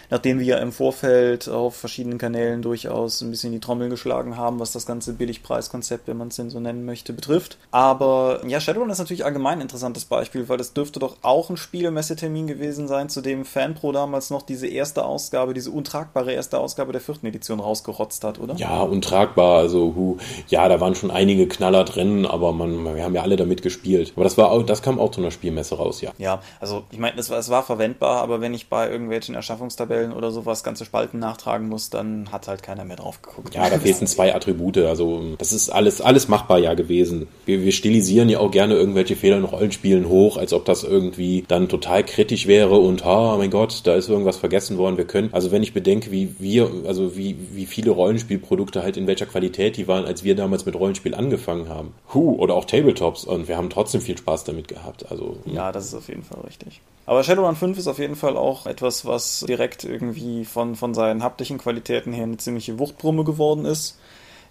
nachdem 0.10 0.40
wir 0.40 0.60
im 0.60 0.72
Vorfeld 0.72 1.50
auf 1.50 1.76
verschiedenen 1.76 2.18
Kanälen 2.18 2.62
durchaus 2.62 3.22
ein 3.22 3.32
bisschen 3.32 3.52
die 3.52 3.60
Trommel 3.60 3.90
geschlagen 3.90 4.38
haben, 4.38 4.60
was 4.60 4.72
das 4.72 4.86
ganze 4.86 5.14
Billigpreiskonzept, 5.14 6.08
wenn 6.08 6.18
man 6.18 6.30
es 6.30 6.36
denn 6.36 6.50
so 6.50 6.60
nennen 6.60 6.86
möchte, 6.86 7.14
betrifft. 7.14 7.58
Aber 7.72 8.42
ja, 8.48 8.60
Shadowrun 8.60 8.90
ist 8.90 9.00
natürlich 9.00 9.26
allgemein 9.26 9.60
ein 9.60 9.62
interessantes 9.62 10.06
Beispiel, 10.06 10.48
weil 10.50 10.58
das 10.58 10.74
dürfte 10.74 11.00
doch 11.00 11.18
auch 11.22 11.50
ein 11.50 11.58
Spielemessetermin 11.58 12.48
gewesen 12.48 12.88
sein, 12.88 13.10
zu 13.10 13.22
dem 13.22 13.46
Fanpro 13.46 13.92
damals 13.92 14.30
noch 14.30 14.42
diese 14.42 14.68
erste 14.68 15.06
Ausgabe, 15.06 15.54
diese 15.54 15.72
untragbare 15.72 16.34
erste 16.34 16.60
Ausgabe 16.60 16.92
der 16.92 17.02
vierten 17.02 17.26
Edition 17.26 17.60
rausgerotzt 17.60 18.24
hat, 18.24 18.40
oder? 18.40 18.56
Ja, 18.56 18.82
untragbar. 18.82 19.60
Also, 19.60 19.94
hu, 19.96 20.18
ja, 20.48 20.68
da 20.70 20.80
waren 20.80 20.96
schon 20.96 21.12
einige 21.12 21.48
Knaller 21.48 21.84
drin, 21.84 22.26
aber 22.26 22.52
man, 22.52 22.96
wir 22.96 23.04
haben 23.04 23.16
ja 23.16 23.22
alle 23.22 23.36
damit 23.36 23.62
gespielt. 23.62 24.14
Aber 24.16 24.24
das 24.24 24.38
war 24.38 24.52
auch, 24.52 24.64
das 24.64 24.82
kam 24.82 25.00
auch 25.00 25.12
zu 25.12 25.22
einer 25.22 25.32
Spielmesse 25.32 25.76
raus, 25.76 26.02
ja. 26.02 26.12
Ja, 26.18 26.42
also 26.60 26.84
ich 26.92 27.00
meine, 27.00 27.20
es 27.20 27.30
war, 27.30 27.40
es 27.40 27.50
war 27.50 27.64
verwendbar, 27.64 28.22
aber 28.22 28.42
wenn 28.42 28.54
ich 28.54 28.70
bei 28.70 28.90
irgendwelchen 28.90 29.36
Erschaffungstabellen 29.36 29.95
Tabellen 29.96 30.14
oder 30.14 30.32
sowas 30.32 30.64
ganze 30.64 30.86
Spalten 30.86 31.20
nachtragen 31.20 31.70
muss, 31.70 31.90
dann 31.90 32.32
hat 32.32 32.48
halt 32.48 32.64
keiner 32.64 32.86
mehr 32.86 32.98
drauf 32.98 33.22
geguckt. 33.22 33.56
Ja, 33.56 33.70
da 33.70 33.80
fehlten 33.80 34.08
zwei 34.08 34.36
Attribute. 34.36 34.78
Also 34.80 35.36
das 35.38 35.54
ist 35.54 35.70
alles, 35.70 36.02
alles 36.02 36.28
machbar 36.28 36.60
ja 36.60 36.74
gewesen. 36.74 37.28
Wir, 37.46 37.62
wir 37.62 37.72
stilisieren 37.72 38.30
ja 38.30 38.40
auch 38.40 38.52
gerne 38.52 38.76
irgendwelche 38.76 39.16
Fehler 39.16 39.38
in 39.38 39.46
Rollenspielen 39.46 40.10
hoch, 40.10 40.38
als 40.38 40.54
ob 40.54 40.66
das 40.66 40.84
irgendwie 40.84 41.46
dann 41.48 41.70
total 41.70 42.04
kritisch 42.04 42.48
wäre 42.48 42.76
und 42.76 43.06
oh 43.06 43.36
mein 43.38 43.52
Gott, 43.52 43.82
da 43.86 43.96
ist 43.96 44.10
irgendwas 44.10 44.38
vergessen 44.38 44.78
worden. 44.78 44.98
Wir 44.98 45.06
können, 45.06 45.30
also 45.32 45.52
wenn 45.52 45.64
ich 45.64 45.74
bedenke, 45.74 46.12
wie 46.12 46.36
wir, 46.40 46.70
also 46.86 47.16
wie, 47.16 47.36
wie 47.54 47.66
viele 47.66 47.92
Rollenspielprodukte 47.92 48.84
halt 48.84 48.98
in 48.98 49.08
welcher 49.08 49.26
Qualität 49.26 49.78
die 49.78 49.88
waren, 49.88 50.06
als 50.06 50.24
wir 50.24 50.36
damals 50.36 50.66
mit 50.66 50.76
Rollenspiel 50.76 51.16
angefangen 51.16 51.70
haben. 51.70 51.94
Huh, 52.14 52.36
oder 52.38 52.56
auch 52.56 52.66
Tabletops 52.66 53.24
und 53.26 53.48
wir 53.48 53.58
haben 53.58 53.70
trotzdem 53.70 54.02
viel 54.02 54.18
Spaß 54.18 54.44
damit 54.44 54.68
gehabt. 54.68 55.10
Also 55.12 55.38
ja, 55.46 55.72
das 55.72 55.86
ist 55.86 55.96
auf 55.96 56.08
jeden 56.08 56.24
Fall 56.24 56.42
richtig. 56.42 56.82
Aber 57.06 57.24
Shadowrun 57.24 57.56
5 57.56 57.78
ist 57.78 57.88
auf 57.88 58.00
jeden 58.00 58.16
Fall 58.16 58.36
auch 58.36 58.66
etwas, 58.66 59.06
was 59.06 59.46
direkt 59.48 59.84
irgendwie 59.84 60.44
von, 60.44 60.76
von 60.76 60.94
seinen 60.94 61.24
haptischen 61.24 61.60
Qualitäten 61.60 62.14
her 62.14 62.24
eine 62.24 62.38
ziemliche 62.38 62.80
Wuchtbrumme 62.80 63.24
geworden 63.24 63.66
ist. 63.66 64.00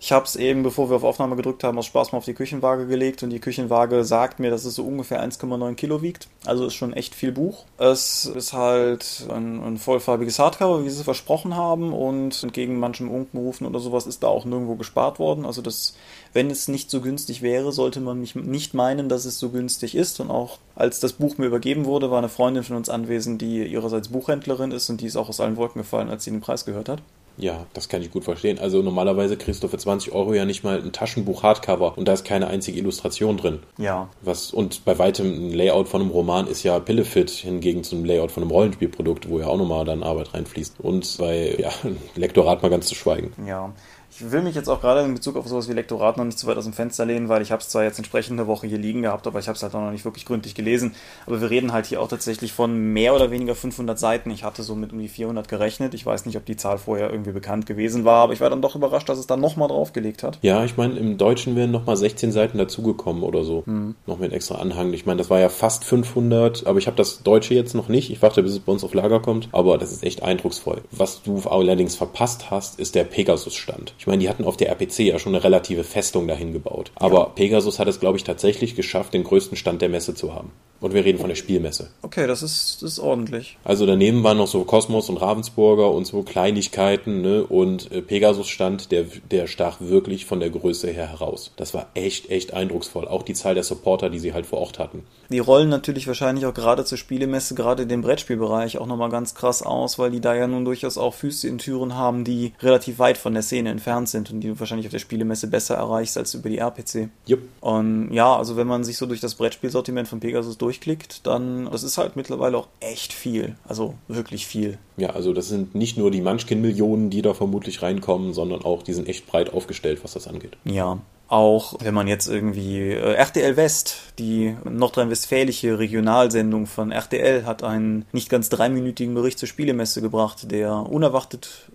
Ich 0.05 0.13
habe 0.13 0.27
es 0.27 0.37
eben, 0.37 0.63
bevor 0.63 0.91
wir 0.91 0.97
auf 0.97 1.03
Aufnahme 1.03 1.35
gedrückt 1.35 1.65
haben, 1.65 1.79
aus 1.79 1.87
Spaß 1.87 2.13
mal 2.13 2.19
auf 2.19 2.27
die 2.27 2.35
Küchenwaage 2.35 2.87
gelegt 2.87 3.23
und 3.23 3.31
die 3.31 3.41
Küchenwaage 3.41 4.05
sagt 4.05 4.39
mir, 4.39 4.51
dass 4.51 4.67
es 4.67 4.75
so 4.75 4.85
ungefähr 4.85 5.27
1,9 5.27 5.77
Kilo 5.77 6.03
wiegt. 6.03 6.29
Also 6.45 6.67
ist 6.67 6.75
schon 6.75 6.93
echt 6.93 7.15
viel 7.15 7.33
Buch. 7.33 7.65
Es 7.79 8.27
ist 8.27 8.53
halt 8.53 9.27
ein, 9.31 9.63
ein 9.63 9.79
vollfarbiges 9.79 10.39
Hardcover, 10.39 10.85
wie 10.85 10.91
sie 10.91 10.99
es 10.99 11.05
versprochen 11.05 11.57
haben 11.57 11.95
und 11.95 12.43
entgegen 12.43 12.79
manchem 12.79 13.11
Unkenrufen 13.11 13.67
oder 13.67 13.81
sowas 13.81 14.07
ist 14.07 14.23
da 14.23 14.27
auch 14.27 14.45
nirgendwo 14.45 14.75
gespart 14.75 15.19
worden. 15.19 15.47
Also 15.47 15.63
das, 15.63 15.97
wenn 16.35 16.51
es 16.51 16.69
nicht 16.69 16.91
so 16.91 17.01
günstig 17.01 17.41
wäre, 17.41 17.73
sollte 17.73 18.01
man 18.01 18.21
nicht 18.21 18.75
meinen, 18.75 19.09
dass 19.09 19.25
es 19.25 19.39
so 19.39 19.49
günstig 19.49 19.95
ist. 19.95 20.21
Und 20.21 20.31
auch 20.31 20.59
als 20.75 21.01
das 21.01 21.15
Buch 21.15 21.39
mir 21.39 21.47
übergeben 21.47 21.87
wurde, 21.87 22.11
war 22.11 22.19
eine 22.19 22.29
Freundin 22.29 22.63
von 22.63 22.77
uns 22.77 22.91
anwesend, 22.91 23.41
die 23.41 23.65
ihrerseits 23.65 24.09
Buchhändlerin 24.09 24.71
ist 24.71 24.91
und 24.91 25.01
die 25.01 25.07
ist 25.07 25.17
auch 25.17 25.31
aus 25.31 25.41
allen 25.41 25.57
Wolken 25.57 25.81
gefallen, 25.81 26.11
als 26.11 26.25
sie 26.25 26.31
den 26.31 26.43
Preis 26.43 26.67
gehört 26.67 26.91
hat. 26.91 27.01
Ja, 27.37 27.67
das 27.73 27.89
kann 27.89 28.03
ich 28.03 28.11
gut 28.11 28.25
verstehen. 28.25 28.59
Also 28.59 28.83
normalerweise 28.83 29.37
kriegst 29.37 29.63
du 29.63 29.69
für 29.69 29.79
20 29.79 30.13
Euro 30.13 30.35
ja 30.35 30.45
nicht 30.45 30.65
mal 30.65 30.81
ein 30.81 30.93
Taschenbuch 30.93 31.43
Hardcover 31.43 31.97
und 31.99 32.07
da 32.07 32.13
ist 32.13 32.25
keine 32.25 32.47
einzige 32.47 32.79
Illustration 32.79 33.37
drin. 33.37 33.61
Ja. 33.79 34.09
Was, 34.23 34.53
und 34.53 34.85
bei 34.85 34.99
weitem 34.99 35.49
ein 35.49 35.53
Layout 35.53 35.89
von 35.89 36.01
einem 36.01 36.11
Roman 36.11 36.47
ist 36.47 36.63
ja 36.63 36.79
Pillefit 36.79 37.31
hingegen 37.31 37.85
zum 37.85 38.05
Layout 38.05 38.31
von 38.31 38.43
einem 38.43 38.53
Rollenspielprodukt, 38.53 39.29
wo 39.29 39.41
ja 39.41 39.47
auch 39.47 39.59
nochmal 39.59 39.85
dann 39.85 40.03
Arbeit 40.03 40.35
reinfließt. 40.35 40.81
Und 40.81 41.17
bei 41.19 41.57
ja, 41.59 41.71
Lektorat 42.15 42.63
mal 42.63 42.69
ganz 42.69 42.87
zu 42.87 42.95
schweigen. 42.95 43.33
Ja. 43.47 43.73
Ich 44.17 44.31
will 44.31 44.43
mich 44.43 44.55
jetzt 44.55 44.69
auch 44.69 44.81
gerade 44.81 45.01
in 45.01 45.13
Bezug 45.13 45.37
auf 45.37 45.49
sowas 45.49 45.69
wie 45.69 45.73
Lektorat 45.73 46.19
noch 46.19 46.25
nicht 46.25 46.39
zu 46.39 46.47
weit 46.47 46.57
aus 46.57 46.65
dem 46.65 46.73
Fenster 46.73 47.05
lehnen, 47.05 47.29
weil 47.29 47.43
ich 47.43 47.51
habe 47.51 47.61
es 47.61 47.69
zwar 47.69 47.83
jetzt 47.83 47.99
entsprechend 47.99 48.39
eine 48.39 48.47
Woche 48.47 48.69
hier 48.69 48.79
liegen 48.79 49.03
gehabt, 49.03 49.27
aber 49.27 49.41
ich 49.41 49.49
habe 49.49 49.57
es 49.57 49.63
halt 49.65 49.75
auch 49.75 49.81
noch 49.81 49.91
nicht 49.91 50.05
wirklich 50.05 50.25
gründlich 50.25 50.55
gelesen. 50.55 50.95
Aber 51.27 51.41
wir 51.41 51.51
reden 51.51 51.73
halt 51.73 51.87
hier 51.87 52.01
auch 52.01 52.07
tatsächlich 52.07 52.53
von 52.53 52.93
mehr 52.93 53.17
oder 53.17 53.33
weniger 53.33 53.57
500 53.57 53.99
Seiten. 53.99 54.31
Ich 54.31 54.45
hatte 54.45 54.63
so 54.63 54.77
mit 54.77 54.93
um 54.93 55.01
die 55.01 55.09
400 55.09 55.49
gerechnet. 55.49 55.95
Ich 55.95 56.07
weiß 56.07 56.27
nicht, 56.27 56.37
ob 56.37 56.45
die 56.45 56.55
Zahl 56.55 56.79
vorher 56.79 57.11
irgendwie 57.11 57.33
bekannt 57.33 57.67
gewesen 57.67 58.05
war, 58.05 58.23
aber 58.23 58.33
ich 58.33 58.41
war 58.41 58.51
dann 58.51 58.63
doch 58.63 58.77
überrascht, 58.77 59.09
dass 59.09 59.19
es 59.19 59.27
dann 59.27 59.41
nochmal 59.41 59.67
draufgelegt 59.67 60.23
hat. 60.23 60.39
Ja, 60.43 60.65
ich 60.65 60.77
meine, 60.77 60.97
im 60.97 61.19
Deutschen 61.19 61.57
wären 61.57 61.73
nochmal 61.73 61.97
16 61.97 62.31
Seiten 62.31 62.57
dazugekommen 62.57 63.25
oder 63.25 63.43
so. 63.43 63.65
Hm. 63.67 63.97
Noch 64.07 64.21
mit 64.21 64.33
extra 64.33 64.59
Anhang. 64.59 64.93
Ich 64.93 65.07
meine, 65.07 65.19
das 65.19 65.29
war 65.29 65.41
ja 65.41 65.49
fast 65.49 65.85
500, 65.85 66.69
aber 66.69 66.79
ich 66.79 66.87
habe 66.87 66.97
das 66.97 67.25
Deutsche 67.25 67.55
jetzt 67.55 67.75
noch 67.75 67.89
nicht. 67.89 68.13
Ich 68.13 68.23
warte, 68.23 68.45
bis 68.45 68.53
es 68.53 68.61
bei 68.61 68.71
uns 68.71 68.85
auf 68.85 68.95
Lager 68.95 69.19
kommt. 69.19 69.49
Aber 69.51 69.77
das 69.77 69.91
ist 69.91 70.05
echt 70.05 70.23
eindrucksvoll. 70.23 70.83
Was 70.93 71.23
du 71.25 71.41
allerdings 71.49 71.97
verpasst 71.97 72.53
hast, 72.53 72.79
ist 72.79 72.95
der 72.95 73.03
Pegasus-Stand. 73.03 73.95
Ich 74.05 74.07
meine, 74.07 74.21
die 74.21 74.29
hatten 74.29 74.45
auf 74.45 74.59
der 74.59 74.71
RP 74.71 74.87
PC 74.91 74.99
ja 74.99 75.19
schon 75.19 75.35
eine 75.35 75.43
relative 75.43 75.83
Festung 75.83 76.29
dahin 76.29 76.53
gebaut. 76.53 76.93
Aber 76.97 77.21
ja. 77.21 77.25
Pegasus 77.25 77.79
hat 77.79 77.89
es, 77.89 78.01
glaube 78.01 78.19
ich, 78.19 78.25
tatsächlich 78.25 78.77
geschafft, 78.77 79.15
den 79.15 79.25
größten 79.25 79.57
Stand 79.57 79.81
der 79.81 79.89
Messe 79.89 80.15
zu 80.15 80.35
haben. 80.35 80.53
Und 80.85 80.93
wir 80.93 81.03
reden 81.03 81.19
von 81.19 81.31
der 81.31 81.35
Spielmesse. 81.35 81.89
Okay, 82.03 82.27
das 82.27 82.43
ist, 82.43 82.83
das 82.83 82.93
ist 82.93 82.99
ordentlich. 82.99 83.57
Also 83.65 83.87
daneben 83.87 84.23
waren 84.23 84.37
noch 84.37 84.49
so 84.49 84.65
Kosmos 84.65 85.09
und 85.09 85.17
Ravensburger 85.17 85.91
und 85.91 86.07
so 86.07 86.23
Kleinigkeiten, 86.23 87.23
ne? 87.23 87.43
Und 87.43 87.91
äh, 87.91 88.03
Pegasus 88.03 88.51
stand, 88.51 88.93
der, 88.93 89.07
der 89.31 89.47
stach 89.47 89.79
wirklich 89.81 90.27
von 90.27 90.41
der 90.41 90.51
Größe 90.51 90.91
her 90.91 91.09
heraus. 91.09 91.53
Das 91.57 91.73
war 91.73 91.87
echt, 91.95 92.29
echt 92.29 92.53
eindrucksvoll. 92.53 93.09
Auch 93.09 93.23
die 93.23 93.33
Zahl 93.33 93.55
der 93.55 93.65
Supporter, 93.65 94.11
die 94.11 94.19
sie 94.19 94.35
halt 94.35 94.45
vor 94.45 94.59
Ort 94.59 94.79
hatten. 94.79 95.05
Die 95.31 95.39
rollen 95.39 95.71
natürlich 95.71 96.07
wahrscheinlich 96.07 96.45
auch 96.45 96.53
gerade 96.53 96.85
zur 96.85 96.99
Spielemesse, 96.99 97.55
gerade 97.55 97.87
den 97.87 98.03
Brettspielbereich 98.03 98.77
auch 98.77 98.87
nochmal 98.87 99.09
ganz 99.09 99.35
krass 99.35 99.63
aus, 99.63 99.99
weil 99.99 100.11
die 100.11 100.21
da 100.21 100.35
ja 100.35 100.47
nun 100.47 100.67
durchaus 100.67 100.99
auch 100.99 101.15
Füße 101.15 101.49
in 101.49 101.57
Türen 101.57 101.95
haben, 101.95 102.25
die 102.25 102.53
relativ 102.61 102.99
weit 102.99 103.17
von 103.17 103.33
der 103.33 103.43
Szene 103.43 103.71
entfernt 103.71 104.11
sind 104.11 104.31
und 104.31 104.41
die 104.41 104.49
du 104.49 104.61
wahrscheinlich 104.61 104.87
auf 104.87 104.93
der 104.93 104.99
Spielemesse 104.99 105.47
besser 105.47 105.77
erreichst 105.77 106.19
als 106.19 106.35
über 106.35 106.51
die 106.51 106.59
RPC. 106.59 107.09
Yep. 107.27 107.39
Und 107.63 108.13
ja, 108.13 108.37
also 108.37 108.57
wenn 108.57 108.67
man 108.67 108.85
sich 108.85 108.99
so 108.99 109.07
durch 109.07 109.21
das 109.21 109.35
Brettspielsortiment 109.37 110.09
von 110.09 110.21
Pegasus 110.21 110.59
durch 110.59 110.74
durchklickt, 110.75 111.27
dann, 111.27 111.69
das 111.71 111.83
ist 111.83 111.99
halt 111.99 112.17
mittlerweile 112.17 112.59
auch 112.59 112.69
echt 112.81 113.13
viel. 113.13 113.57
Also 113.67 113.95
wirklich 114.09 114.47
viel. 114.47 114.79
Ja, 114.97 115.11
also 115.11 115.33
das 115.33 115.49
sind 115.49 115.75
nicht 115.75 115.97
nur 115.97 116.11
die 116.11 116.21
Munchkin-Millionen, 116.21 117.11
die 117.11 117.23
da 117.23 117.35
vermutlich 117.35 117.83
reinkommen, 117.83 118.33
sondern 118.33 118.63
auch, 118.63 118.83
die 118.83 118.93
sind 118.93 119.09
echt 119.09 119.27
breit 119.27 119.53
aufgestellt, 119.53 120.01
was 120.03 120.15
das 120.15 120.27
angeht. 120.27 120.57
Ja, 120.65 120.99
auch 121.29 121.75
wenn 121.81 121.95
man 121.95 122.07
jetzt 122.07 122.29
irgendwie 122.29 122.91
äh, 122.91 123.15
RTL 123.15 123.57
West, 123.57 124.13
die 124.19 124.57
nordrhein-westfälische 124.65 125.79
Regionalsendung 125.79 126.67
von 126.67 126.93
RTL, 126.93 127.47
hat 127.47 127.63
einen 127.63 128.05
nicht 128.13 128.29
ganz 128.29 128.49
dreiminütigen 128.49 129.15
Bericht 129.15 129.39
zur 129.39 129.49
Spielemesse 129.49 130.03
gebracht, 130.03 130.51
der 130.51 130.75
unerwartet 130.75 131.71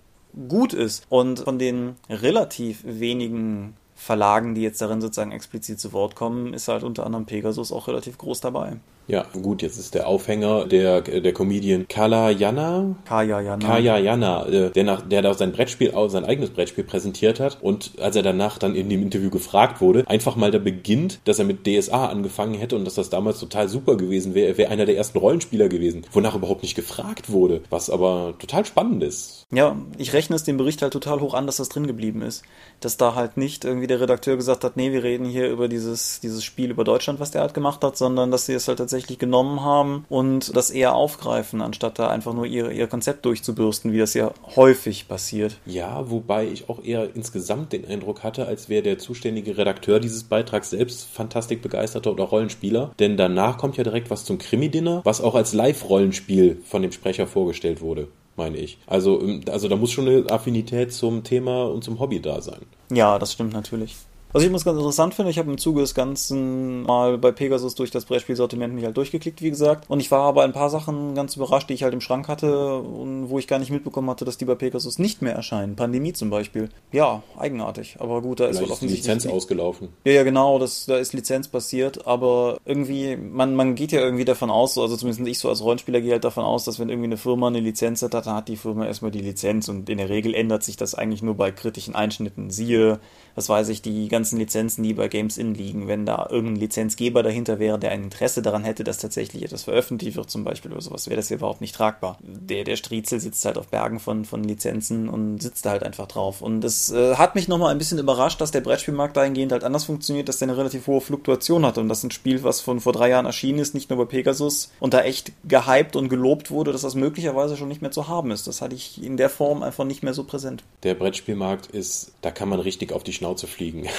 gut 0.47 0.73
ist 0.73 1.05
und 1.09 1.39
von 1.39 1.57
den 1.57 1.95
relativ 2.09 2.83
wenigen 2.85 3.75
Verlagen, 3.99 4.55
die 4.55 4.61
jetzt 4.61 4.81
darin 4.81 5.01
sozusagen 5.01 5.33
explizit 5.33 5.77
zu 5.77 5.91
Wort 5.91 6.15
kommen, 6.15 6.53
ist 6.53 6.69
halt 6.69 6.83
unter 6.83 7.05
anderem 7.05 7.25
Pegasus 7.25 7.73
auch 7.73 7.89
relativ 7.89 8.17
groß 8.17 8.39
dabei. 8.39 8.77
Ja, 9.09 9.25
gut, 9.33 9.63
jetzt 9.63 9.79
ist 9.79 9.95
der 9.95 10.07
Aufhänger 10.07 10.65
der, 10.65 11.01
der 11.01 11.33
Comedian 11.33 11.87
Kala 11.87 12.29
Jana. 12.29 12.95
Kaya 13.05 13.41
Jana. 13.41 13.65
Kaya 13.65 13.97
Jana, 13.97 14.45
äh, 14.45 14.69
der, 14.69 14.83
nach, 14.83 15.01
der 15.01 15.23
da 15.23 15.33
sein 15.33 15.51
Brettspiel, 15.51 15.93
sein 16.09 16.25
eigenes 16.25 16.51
Brettspiel 16.51 16.83
präsentiert 16.83 17.39
hat 17.39 17.57
und 17.61 17.93
als 17.99 18.15
er 18.15 18.21
danach 18.21 18.59
dann 18.59 18.75
in 18.75 18.87
dem 18.87 19.01
Interview 19.01 19.31
gefragt 19.31 19.81
wurde, 19.81 20.07
einfach 20.07 20.35
mal 20.35 20.51
da 20.51 20.59
beginnt, 20.59 21.21
dass 21.25 21.39
er 21.39 21.45
mit 21.45 21.65
DSA 21.65 22.05
angefangen 22.05 22.53
hätte 22.53 22.75
und 22.75 22.85
dass 22.85 22.93
das 22.93 23.09
damals 23.09 23.39
total 23.39 23.67
super 23.67 23.97
gewesen 23.97 24.35
wäre. 24.35 24.49
Er 24.49 24.57
wäre 24.59 24.71
einer 24.71 24.85
der 24.85 24.95
ersten 24.95 25.17
Rollenspieler 25.17 25.69
gewesen, 25.69 26.05
wonach 26.11 26.35
überhaupt 26.35 26.61
nicht 26.61 26.75
gefragt 26.75 27.31
wurde, 27.31 27.61
was 27.71 27.89
aber 27.89 28.35
total 28.37 28.63
spannend 28.63 29.01
ist. 29.01 29.47
Ja, 29.51 29.75
ich 29.97 30.13
rechne 30.13 30.35
es 30.35 30.43
dem 30.43 30.57
Bericht 30.57 30.83
halt 30.83 30.93
total 30.93 31.19
hoch 31.19 31.33
an, 31.33 31.47
dass 31.47 31.57
das 31.57 31.69
drin 31.69 31.87
geblieben 31.87 32.21
ist. 32.21 32.43
Dass 32.79 32.97
da 32.97 33.15
halt 33.15 33.37
nicht 33.37 33.65
irgendwie 33.65 33.87
der 33.87 33.99
Redakteur 33.99 34.37
gesagt 34.37 34.63
hat, 34.63 34.77
nee, 34.77 34.91
wir 34.91 35.01
reden 35.01 35.25
hier 35.25 35.49
über 35.49 35.67
dieses, 35.67 36.19
dieses 36.19 36.43
Spiel 36.43 36.69
über 36.69 36.83
Deutschland, 36.83 37.19
was 37.19 37.31
der 37.31 37.41
halt 37.41 37.55
gemacht 37.55 37.83
hat, 37.83 37.97
sondern 37.97 38.29
dass 38.29 38.45
sie 38.45 38.53
es 38.53 38.67
halt 38.67 38.77
tatsächlich 38.77 38.98
tatsächlich 38.99 39.19
genommen 39.19 39.61
haben 39.61 40.05
und 40.09 40.55
das 40.55 40.69
eher 40.69 40.93
aufgreifen, 40.93 41.61
anstatt 41.61 41.99
da 41.99 42.09
einfach 42.09 42.33
nur 42.33 42.45
ihr, 42.45 42.71
ihr 42.71 42.87
Konzept 42.87 43.25
durchzubürsten, 43.25 43.93
wie 43.93 43.99
das 43.99 44.13
ja 44.13 44.31
häufig 44.55 45.07
passiert. 45.07 45.57
Ja, 45.65 46.09
wobei 46.09 46.47
ich 46.47 46.69
auch 46.69 46.83
eher 46.83 47.15
insgesamt 47.15 47.71
den 47.71 47.85
Eindruck 47.85 48.23
hatte, 48.23 48.45
als 48.45 48.67
wäre 48.67 48.83
der 48.83 48.97
zuständige 48.97 49.57
Redakteur 49.57 49.99
dieses 49.99 50.23
Beitrags 50.23 50.69
selbst 50.69 51.07
fantastisch 51.07 51.59
begeisterter 51.61 52.11
oder 52.11 52.25
Rollenspieler. 52.25 52.91
Denn 52.99 53.15
danach 53.15 53.57
kommt 53.57 53.77
ja 53.77 53.83
direkt 53.83 54.09
was 54.09 54.25
zum 54.25 54.37
Krimi-Dinner, 54.37 55.01
was 55.03 55.21
auch 55.21 55.35
als 55.35 55.53
Live-Rollenspiel 55.53 56.61
von 56.65 56.81
dem 56.81 56.91
Sprecher 56.91 57.27
vorgestellt 57.27 57.81
wurde 57.81 58.07
meine 58.35 58.57
ich. 58.57 58.77
Also, 58.87 59.21
also 59.51 59.67
da 59.67 59.75
muss 59.75 59.91
schon 59.91 60.07
eine 60.07 60.31
Affinität 60.31 60.93
zum 60.93 61.25
Thema 61.25 61.65
und 61.65 61.83
zum 61.83 61.99
Hobby 61.99 62.21
da 62.21 62.39
sein. 62.41 62.61
Ja, 62.89 63.19
das 63.19 63.33
stimmt 63.33 63.51
natürlich. 63.51 63.97
Was 64.31 64.43
ich 64.43 64.47
übrigens 64.47 64.63
ganz 64.63 64.77
interessant 64.77 65.15
finde, 65.15 65.31
ich 65.31 65.39
habe 65.39 65.49
im 65.49 65.57
Zuge 65.57 65.81
des 65.81 65.95
Ganzen 65.95 66.83
mal 66.83 67.17
bei 67.17 67.31
Pegasus 67.31 67.73
durch 67.73 67.89
das 67.89 68.05
Brettspielsortiment 68.05 68.75
mich 68.75 68.85
halt 68.85 68.95
durchgeklickt, 68.95 69.41
wie 69.41 69.49
gesagt. 69.49 69.89
Und 69.89 70.01
ich 70.01 70.11
war 70.11 70.21
aber 70.21 70.43
ein 70.43 70.53
paar 70.53 70.69
Sachen 70.69 71.15
ganz 71.15 71.35
überrascht, 71.35 71.67
die 71.67 71.73
ich 71.73 71.81
halt 71.81 71.95
im 71.95 72.01
Schrank 72.01 72.27
hatte 72.27 72.77
und 72.77 73.31
wo 73.31 73.39
ich 73.39 73.47
gar 73.47 73.57
nicht 73.57 73.71
mitbekommen 73.71 74.07
hatte, 74.07 74.25
dass 74.25 74.37
die 74.37 74.45
bei 74.45 74.53
Pegasus 74.53 74.99
nicht 74.99 75.23
mehr 75.23 75.33
erscheinen. 75.33 75.75
Pandemie 75.75 76.13
zum 76.13 76.29
Beispiel. 76.29 76.69
Ja, 76.91 77.23
eigenartig. 77.39 77.97
Aber 77.97 78.21
gut, 78.21 78.39
da 78.39 78.45
ist 78.45 78.61
wohl 78.61 78.65
offensichtlich. 78.65 79.01
Die 79.01 79.11
Lizenz 79.11 79.25
ausgelaufen. 79.25 79.89
Ja, 80.05 80.11
ja, 80.11 80.23
genau, 80.23 80.59
das, 80.59 80.85
da 80.85 80.97
ist 80.97 81.13
Lizenz 81.13 81.47
passiert. 81.47 82.05
Aber 82.05 82.59
irgendwie, 82.65 83.17
man, 83.17 83.55
man 83.55 83.73
geht 83.73 83.91
ja 83.91 84.01
irgendwie 84.01 84.25
davon 84.25 84.51
aus, 84.51 84.77
also 84.77 84.95
zumindest 84.95 85.27
ich 85.27 85.39
so 85.39 85.49
als 85.49 85.63
Rollenspieler 85.63 86.01
gehe 86.01 86.11
halt 86.11 86.23
davon 86.23 86.43
aus, 86.43 86.65
dass 86.65 86.77
wenn 86.77 86.89
irgendwie 86.89 87.07
eine 87.07 87.17
Firma 87.17 87.47
eine 87.47 87.61
Lizenz 87.61 88.03
hat, 88.03 88.13
dann 88.13 88.25
hat 88.25 88.47
die 88.47 88.57
Firma 88.57 88.85
erstmal 88.85 89.09
die 89.09 89.21
Lizenz 89.21 89.69
und 89.69 89.89
in 89.89 89.97
der 89.97 90.09
Regel 90.09 90.35
ändert 90.35 90.61
sich 90.61 90.77
das 90.77 90.93
eigentlich 90.93 91.23
nur 91.23 91.33
bei 91.33 91.49
kritischen 91.49 91.95
Einschnitten. 91.95 92.51
Siehe 92.51 92.99
was 93.39 93.47
weiß 93.47 93.69
ich, 93.69 93.81
die 93.81 94.09
ganzen 94.19 94.37
Lizenzen, 94.37 94.83
die 94.83 94.93
bei 94.93 95.07
Games 95.07 95.37
In 95.37 95.55
liegen, 95.55 95.87
wenn 95.87 96.05
da 96.05 96.27
irgendein 96.29 96.57
Lizenzgeber 96.57 97.23
dahinter 97.23 97.57
wäre, 97.57 97.79
der 97.79 97.91
ein 97.91 98.03
Interesse 98.03 98.41
daran 98.41 98.65
hätte, 98.65 98.83
dass 98.83 98.97
tatsächlich 98.97 99.43
etwas 99.43 99.63
veröffentlicht 99.63 100.17
wird, 100.17 100.29
zum 100.29 100.43
Beispiel 100.43 100.71
oder 100.73 100.81
sowas, 100.81 101.07
wäre 101.07 101.15
das 101.15 101.29
ja 101.29 101.37
überhaupt 101.37 101.61
nicht 101.61 101.73
tragbar. 101.73 102.17
Der, 102.21 102.65
der 102.65 102.75
Striezel 102.75 103.21
sitzt 103.21 103.45
halt 103.45 103.57
auf 103.57 103.69
Bergen 103.69 103.99
von, 103.99 104.25
von 104.25 104.43
Lizenzen 104.43 105.07
und 105.07 105.41
sitzt 105.41 105.65
da 105.65 105.69
halt 105.69 105.83
einfach 105.83 106.07
drauf. 106.07 106.41
Und 106.41 106.65
es 106.65 106.91
äh, 106.91 107.15
hat 107.15 107.35
mich 107.35 107.47
nochmal 107.47 107.71
ein 107.71 107.77
bisschen 107.77 107.97
überrascht, 107.97 108.41
dass 108.41 108.51
der 108.51 108.59
Brettspielmarkt 108.59 109.15
dahingehend 109.15 109.53
halt 109.53 109.63
anders 109.63 109.85
funktioniert, 109.85 110.27
dass 110.27 110.39
der 110.39 110.49
eine 110.49 110.57
relativ 110.57 110.87
hohe 110.87 110.99
Fluktuation 110.99 111.65
hat 111.65 111.77
und 111.77 111.87
dass 111.87 112.03
ein 112.03 112.11
Spiel, 112.11 112.43
was 112.43 112.59
von 112.59 112.81
vor 112.81 112.91
drei 112.91 113.09
Jahren 113.09 113.25
erschienen 113.25 113.59
ist, 113.59 113.73
nicht 113.73 113.89
nur 113.89 113.99
bei 113.99 114.05
Pegasus 114.05 114.69
und 114.81 114.93
da 114.93 115.01
echt 115.01 115.31
gehypt 115.47 115.95
und 115.95 116.09
gelobt 116.09 116.51
wurde, 116.51 116.73
dass 116.73 116.81
das 116.81 116.95
möglicherweise 116.95 117.55
schon 117.55 117.69
nicht 117.69 117.81
mehr 117.81 117.91
zu 117.91 118.09
haben 118.09 118.31
ist. 118.31 118.47
Das 118.47 118.61
hatte 118.61 118.75
ich 118.75 119.01
in 119.01 119.15
der 119.15 119.29
Form 119.29 119.63
einfach 119.63 119.85
nicht 119.85 120.03
mehr 120.03 120.13
so 120.13 120.25
präsent. 120.25 120.63
Der 120.83 120.95
Brettspielmarkt 120.95 121.67
ist, 121.67 122.11
da 122.21 122.31
kann 122.31 122.49
man 122.49 122.59
richtig 122.59 122.91
auf 122.91 123.03
die 123.03 123.13
Schnauze 123.13 123.47
fliegen. 123.47 123.87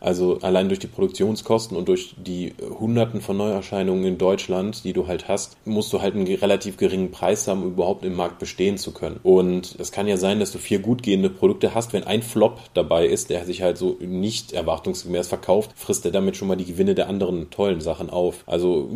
Also 0.00 0.38
allein 0.42 0.68
durch 0.68 0.78
die 0.78 0.86
Produktionskosten 0.86 1.76
und 1.76 1.88
durch 1.88 2.14
die 2.16 2.54
Hunderten 2.78 3.20
von 3.20 3.36
Neuerscheinungen 3.36 4.04
in 4.04 4.18
Deutschland, 4.18 4.84
die 4.84 4.92
du 4.92 5.06
halt 5.06 5.28
hast, 5.28 5.56
musst 5.64 5.92
du 5.92 6.00
halt 6.00 6.14
einen 6.14 6.26
relativ 6.26 6.76
geringen 6.76 7.10
Preis 7.10 7.46
haben, 7.46 7.62
um 7.62 7.72
überhaupt 7.72 8.04
im 8.04 8.16
Markt 8.16 8.38
bestehen 8.38 8.78
zu 8.78 8.92
können. 8.92 9.20
Und 9.22 9.76
es 9.78 9.92
kann 9.92 10.08
ja 10.08 10.16
sein, 10.16 10.40
dass 10.40 10.52
du 10.52 10.58
vier 10.58 10.78
gut 10.80 11.02
gehende 11.02 11.30
Produkte 11.30 11.74
hast. 11.74 11.92
Wenn 11.92 12.04
ein 12.04 12.22
Flop 12.22 12.58
dabei 12.74 13.06
ist, 13.06 13.30
der 13.30 13.44
sich 13.44 13.62
halt 13.62 13.78
so 13.78 13.96
nicht 14.00 14.52
erwartungsgemäß 14.52 15.28
verkauft, 15.28 15.72
frisst 15.76 16.04
er 16.04 16.12
damit 16.12 16.36
schon 16.36 16.48
mal 16.48 16.56
die 16.56 16.64
Gewinne 16.64 16.94
der 16.94 17.08
anderen 17.08 17.50
tollen 17.50 17.80
Sachen 17.80 18.10
auf. 18.10 18.44
Also 18.46 18.88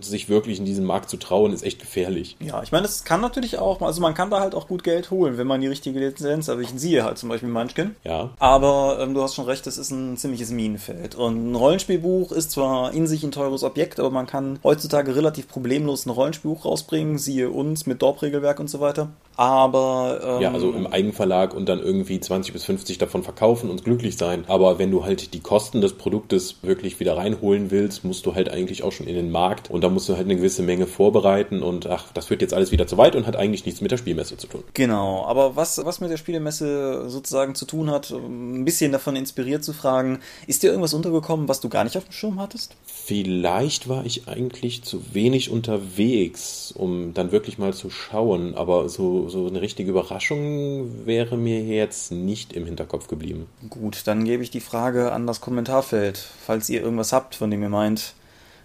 sich 0.00 0.28
wirklich 0.28 0.58
in 0.58 0.64
diesen 0.64 0.84
Markt 0.84 1.10
zu 1.10 1.16
trauen, 1.16 1.52
ist 1.52 1.64
echt 1.64 1.80
gefährlich. 1.80 2.36
Ja, 2.40 2.62
ich 2.62 2.72
meine, 2.72 2.86
es 2.86 3.04
kann 3.04 3.20
natürlich 3.20 3.58
auch, 3.58 3.80
also 3.80 4.00
man 4.00 4.14
kann 4.14 4.30
da 4.30 4.40
halt 4.40 4.54
auch 4.54 4.68
gut 4.68 4.84
Geld 4.84 5.10
holen, 5.10 5.38
wenn 5.38 5.46
man 5.46 5.60
die 5.60 5.66
richtige 5.66 5.98
Lizenz, 5.98 6.48
also 6.48 6.60
ich 6.60 6.70
sehe 6.70 7.04
halt 7.04 7.18
zum 7.18 7.28
Beispiel 7.28 7.48
Munchkin. 7.48 7.96
Ja. 8.04 8.30
Aber 8.38 8.98
ähm, 9.00 9.14
du 9.14 9.22
hast 9.22 9.34
schon 9.34 9.46
recht, 9.46 9.66
es 9.66 9.78
ist 9.78 9.90
ein 9.90 10.11
ein 10.12 10.16
ziemliches 10.16 10.50
Minenfeld. 10.50 11.14
Und 11.14 11.52
ein 11.52 11.54
Rollenspielbuch 11.54 12.32
ist 12.32 12.52
zwar 12.52 12.92
in 12.92 13.06
sich 13.06 13.22
ein 13.24 13.32
teures 13.32 13.62
Objekt, 13.62 13.98
aber 13.98 14.10
man 14.10 14.26
kann 14.26 14.58
heutzutage 14.62 15.16
relativ 15.16 15.48
problemlos 15.48 16.06
ein 16.06 16.10
Rollenspielbuch 16.10 16.64
rausbringen, 16.64 17.18
siehe 17.18 17.50
uns 17.50 17.86
mit 17.86 18.02
Dorp-Regelwerk 18.02 18.60
und 18.60 18.68
so 18.68 18.80
weiter. 18.80 19.08
Aber. 19.36 20.20
Ähm, 20.22 20.42
ja, 20.42 20.52
also 20.52 20.72
im 20.72 20.86
Eigenverlag 20.86 21.54
und 21.54 21.68
dann 21.68 21.80
irgendwie 21.80 22.20
20 22.20 22.52
bis 22.52 22.64
50 22.64 22.98
davon 22.98 23.22
verkaufen 23.22 23.70
und 23.70 23.84
glücklich 23.84 24.16
sein. 24.16 24.44
Aber 24.48 24.78
wenn 24.78 24.90
du 24.90 25.04
halt 25.04 25.34
die 25.34 25.40
Kosten 25.40 25.80
des 25.80 25.94
Produktes 25.94 26.56
wirklich 26.62 27.00
wieder 27.00 27.16
reinholen 27.16 27.70
willst, 27.70 28.04
musst 28.04 28.26
du 28.26 28.34
halt 28.34 28.50
eigentlich 28.50 28.82
auch 28.82 28.92
schon 28.92 29.06
in 29.06 29.14
den 29.14 29.30
Markt 29.30 29.70
und 29.70 29.82
da 29.82 29.88
musst 29.88 30.08
du 30.08 30.16
halt 30.16 30.26
eine 30.26 30.36
gewisse 30.36 30.62
Menge 30.62 30.86
vorbereiten 30.86 31.62
und 31.62 31.86
ach, 31.86 32.06
das 32.12 32.26
führt 32.26 32.42
jetzt 32.42 32.54
alles 32.54 32.72
wieder 32.72 32.86
zu 32.86 32.98
weit 32.98 33.16
und 33.16 33.26
hat 33.26 33.36
eigentlich 33.36 33.64
nichts 33.64 33.80
mit 33.80 33.90
der 33.90 33.96
Spielmesse 33.96 34.36
zu 34.36 34.46
tun. 34.46 34.62
Genau, 34.74 35.24
aber 35.24 35.56
was, 35.56 35.84
was 35.84 36.00
mit 36.00 36.10
der 36.10 36.16
Spielemesse 36.16 37.08
sozusagen 37.08 37.54
zu 37.54 37.64
tun 37.64 37.90
hat, 37.90 38.10
ein 38.10 38.64
bisschen 38.64 38.92
davon 38.92 39.16
inspiriert 39.16 39.64
zu 39.64 39.72
fragen, 39.72 40.20
ist 40.46 40.62
dir 40.62 40.68
irgendwas 40.68 40.94
untergekommen, 40.94 41.48
was 41.48 41.60
du 41.60 41.68
gar 41.68 41.84
nicht 41.84 41.96
auf 41.96 42.04
dem 42.04 42.12
Schirm 42.12 42.40
hattest? 42.40 42.76
Vielleicht 42.84 43.88
war 43.88 44.04
ich 44.04 44.28
eigentlich 44.28 44.82
zu 44.82 45.14
wenig 45.14 45.50
unterwegs, 45.50 46.72
um 46.76 47.14
dann 47.14 47.32
wirklich 47.32 47.58
mal 47.58 47.74
zu 47.74 47.90
schauen, 47.90 48.54
aber 48.54 48.88
so, 48.88 49.21
so 49.28 49.46
eine 49.46 49.60
richtige 49.60 49.90
Überraschung 49.90 51.06
wäre 51.06 51.36
mir 51.36 51.62
jetzt 51.62 52.12
nicht 52.12 52.52
im 52.52 52.66
Hinterkopf 52.66 53.08
geblieben. 53.08 53.46
Gut, 53.68 54.02
dann 54.06 54.24
gebe 54.24 54.42
ich 54.42 54.50
die 54.50 54.60
Frage 54.60 55.12
an 55.12 55.26
das 55.26 55.40
Kommentarfeld, 55.40 56.18
falls 56.18 56.68
ihr 56.68 56.82
irgendwas 56.82 57.12
habt, 57.12 57.34
von 57.34 57.50
dem 57.50 57.62
ihr 57.62 57.68
meint, 57.68 58.14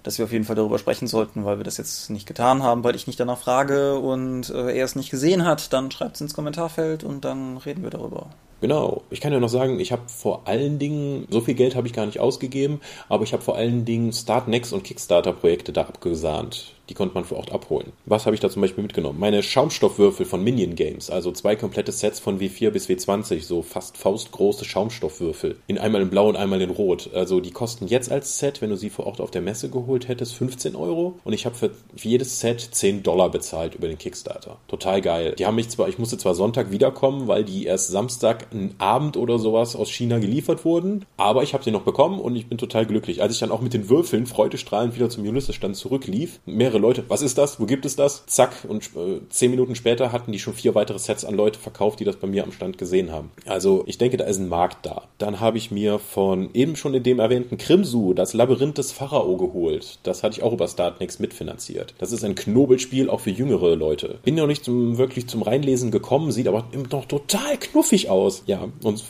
dass 0.04 0.18
wir 0.18 0.26
auf 0.26 0.32
jeden 0.32 0.46
Fall 0.46 0.56
darüber 0.56 0.80
sprechen 0.80 1.08
sollten, 1.08 1.44
weil 1.44 1.58
wir 1.58 1.66
das 1.66 1.78
jetzt 1.78 2.10
nicht 2.10 2.28
getan 2.28 2.64
haben, 2.64 2.84
weil 2.84 2.96
ich 2.96 3.08
nicht 3.08 3.20
danach 3.20 3.40
frage 3.40 4.00
und 4.00 4.50
äh, 4.50 4.78
er 4.78 4.86
es 4.86 4.96
nicht 4.96 5.10
gesehen 5.10 5.44
hat, 5.46 5.74
dann 5.74 5.92
schreibt 5.92 6.16
es 6.16 6.22
ins 6.22 6.34
Kommentarfeld 6.34 7.04
und 7.04 7.26
dann 7.26 7.58
reden 7.58 7.84
wir 7.84 7.90
darüber. 7.90 8.28
Genau. 8.62 9.04
Ich 9.10 9.22
kann 9.22 9.34
ja 9.34 9.40
noch 9.40 9.50
sagen, 9.50 9.80
ich 9.80 9.92
habe 9.92 10.04
vor 10.08 10.48
allen 10.48 10.80
Dingen, 10.80 11.28
so 11.30 11.42
viel 11.42 11.54
Geld 11.54 11.76
habe 11.76 11.88
ich 11.88 11.94
gar 11.94 12.06
nicht 12.06 12.20
ausgegeben, 12.20 12.82
aber 13.10 13.24
ich 13.24 13.34
habe 13.34 13.44
vor 13.44 13.56
allen 13.56 13.86
Dingen 13.86 14.14
Start 14.14 14.48
Next 14.48 14.74
und 14.74 14.84
Kickstarter 14.84 15.34
Projekte 15.34 15.74
da 15.74 15.82
abgesahnt. 15.82 16.74
Die 16.90 16.94
konnte 16.94 17.14
man 17.14 17.26
vor 17.26 17.38
Ort 17.38 17.52
abholen. 17.52 17.92
Was 18.06 18.26
habe 18.26 18.36
ich 18.36 18.40
da 18.40 18.50
zum 18.50 18.62
Beispiel 18.62 18.82
mitgenommen? 18.84 19.20
Meine 19.20 19.44
Schaumstoffwürfel 19.44 20.26
von 20.26 20.44
Minion 20.44 20.76
Games, 20.76 21.10
also 21.10 21.32
zwei 21.32 21.56
komplette 21.56 21.92
Sets 21.92 22.20
von 22.20 22.40
W4 22.40 22.70
bis 22.70 22.88
W20, 22.88 23.44
so 23.44 23.62
fast 23.62 23.98
faustgroße 23.98 24.66
Schaumstoffwürfel. 24.66 25.58
In 25.68 25.78
einmal 25.78 26.02
in 26.02 26.10
Blau 26.10 26.30
und 26.30 26.36
einmal 26.36 26.62
in 26.62 26.70
Rot. 26.70 27.10
Also 27.14 27.40
die 27.40 27.52
kosten 27.52 27.88
jetzt 27.88 28.12
als 28.12 28.40
Set, 28.40 28.62
wenn 28.62 28.70
du 28.70 28.78
sie 28.78 28.90
vor 28.90 29.08
Ort 29.08 29.22
auf 29.22 29.32
der 29.32 29.42
Messe 29.42 29.70
geholt 29.70 30.08
hättest, 30.08 30.36
15 30.36 30.76
Euro. 30.76 31.20
Und 31.24 31.34
ich 31.34 31.46
habe 31.46 31.56
für 31.56 31.72
jedes 31.96 32.40
Set 32.40 32.62
10 32.62 33.04
Dollar 33.04 33.30
bezahlt 33.30 33.76
über 33.76 33.88
den 33.88 33.98
Kickstarter. 33.98 34.58
Total 34.68 35.02
geil. 35.02 35.36
Die 35.38 35.46
haben 35.46 35.56
mich 35.56 35.70
zwar, 35.70 35.90
ich 35.90 36.00
musste 36.00 36.18
zwar 36.18 36.36
Sonntag 36.36 36.72
wiederkommen, 36.72 37.28
weil 37.28 37.44
die 37.44 37.66
erst 37.66 37.90
Samstag 37.90 38.48
einen 38.52 38.76
Abend 38.78 39.18
oder 39.18 39.40
sowas 39.40 39.76
aus 39.76 39.92
China 39.92 40.20
geliefert 40.20 40.66
wurden, 40.66 41.06
aber 41.18 41.44
ich 41.44 41.54
habe 41.54 41.64
sie 41.64 41.72
noch 41.72 41.82
bekommen 41.82 42.20
und 42.20 42.36
ich 42.36 42.48
bin 42.48 42.58
total 42.58 42.86
glücklich. 42.86 43.22
Als 43.22 43.34
ich 43.34 43.40
dann 43.40 43.52
auch 43.52 43.62
mit 43.62 43.74
den 43.74 43.90
Würfeln 43.90 44.26
freudestrahlend 44.26 44.96
wieder 44.96 45.10
zum 45.10 45.28
Ulysses-Stand 45.28 45.76
zurücklief, 45.76 46.40
mehrere 46.46 46.77
mehrere 46.78 46.88
Leute, 46.88 47.04
was 47.08 47.22
ist 47.22 47.38
das? 47.38 47.60
Wo 47.60 47.66
gibt 47.66 47.86
es 47.86 47.96
das? 47.96 48.26
Zack, 48.28 48.66
und 48.68 48.84
äh, 48.96 49.20
zehn 49.30 49.52
Minuten 49.52 49.76
später 49.76 50.12
hatten 50.12 50.32
die 50.32 50.40
schon 50.40 50.54
vier 50.54 50.76
weitere 50.76 51.00
Sets 51.00 51.26
an 51.26 51.36
Leute 51.36 51.60
verkauft, 51.60 52.00
die 52.00 52.06
das 52.06 52.18
bei 52.18 52.28
mir 52.28 52.44
am 52.44 52.52
Stand 52.52 52.78
gesehen 52.78 53.12
haben. 53.12 53.32
Also 53.46 53.84
ich 53.88 53.98
denke, 53.98 54.18
da 54.18 54.26
ist 54.26 54.38
ein 54.40 54.48
Markt 54.48 54.86
da. 54.86 55.04
Dann 55.18 55.40
habe 55.40 55.58
ich 55.58 55.72
mir 55.72 56.00
von 56.00 56.50
eben 56.54 56.76
schon 56.76 56.94
in 56.94 57.04
dem 57.04 57.20
erwähnten 57.20 57.58
Krimsu 57.58 58.14
das 58.14 58.34
Labyrinth 58.34 58.78
des 58.78 58.92
Pharao 58.92 59.38
geholt. 59.38 60.00
Das 60.04 60.24
hatte 60.24 60.38
ich 60.38 60.44
auch 60.44 60.54
über 60.54 60.68
Startnext 60.68 61.20
mitfinanziert. 61.20 61.94
Das 61.98 62.12
ist 62.12 62.24
ein 62.24 62.36
Knobelspiel 62.36 63.10
auch 63.10 63.22
für 63.22 63.32
jüngere 63.32 63.76
Leute. 63.76 64.20
Bin 64.24 64.36
noch 64.36 64.48
nicht 64.48 64.64
zum, 64.64 64.98
wirklich 64.98 65.28
zum 65.28 65.42
Reinlesen 65.42 65.92
gekommen, 65.92 66.32
sieht 66.32 66.48
aber 66.48 66.66
noch 66.92 67.06
total 67.06 67.58
knuffig 67.58 68.10
aus. 68.10 68.44
Ja, 68.46 68.68
und 68.84 69.04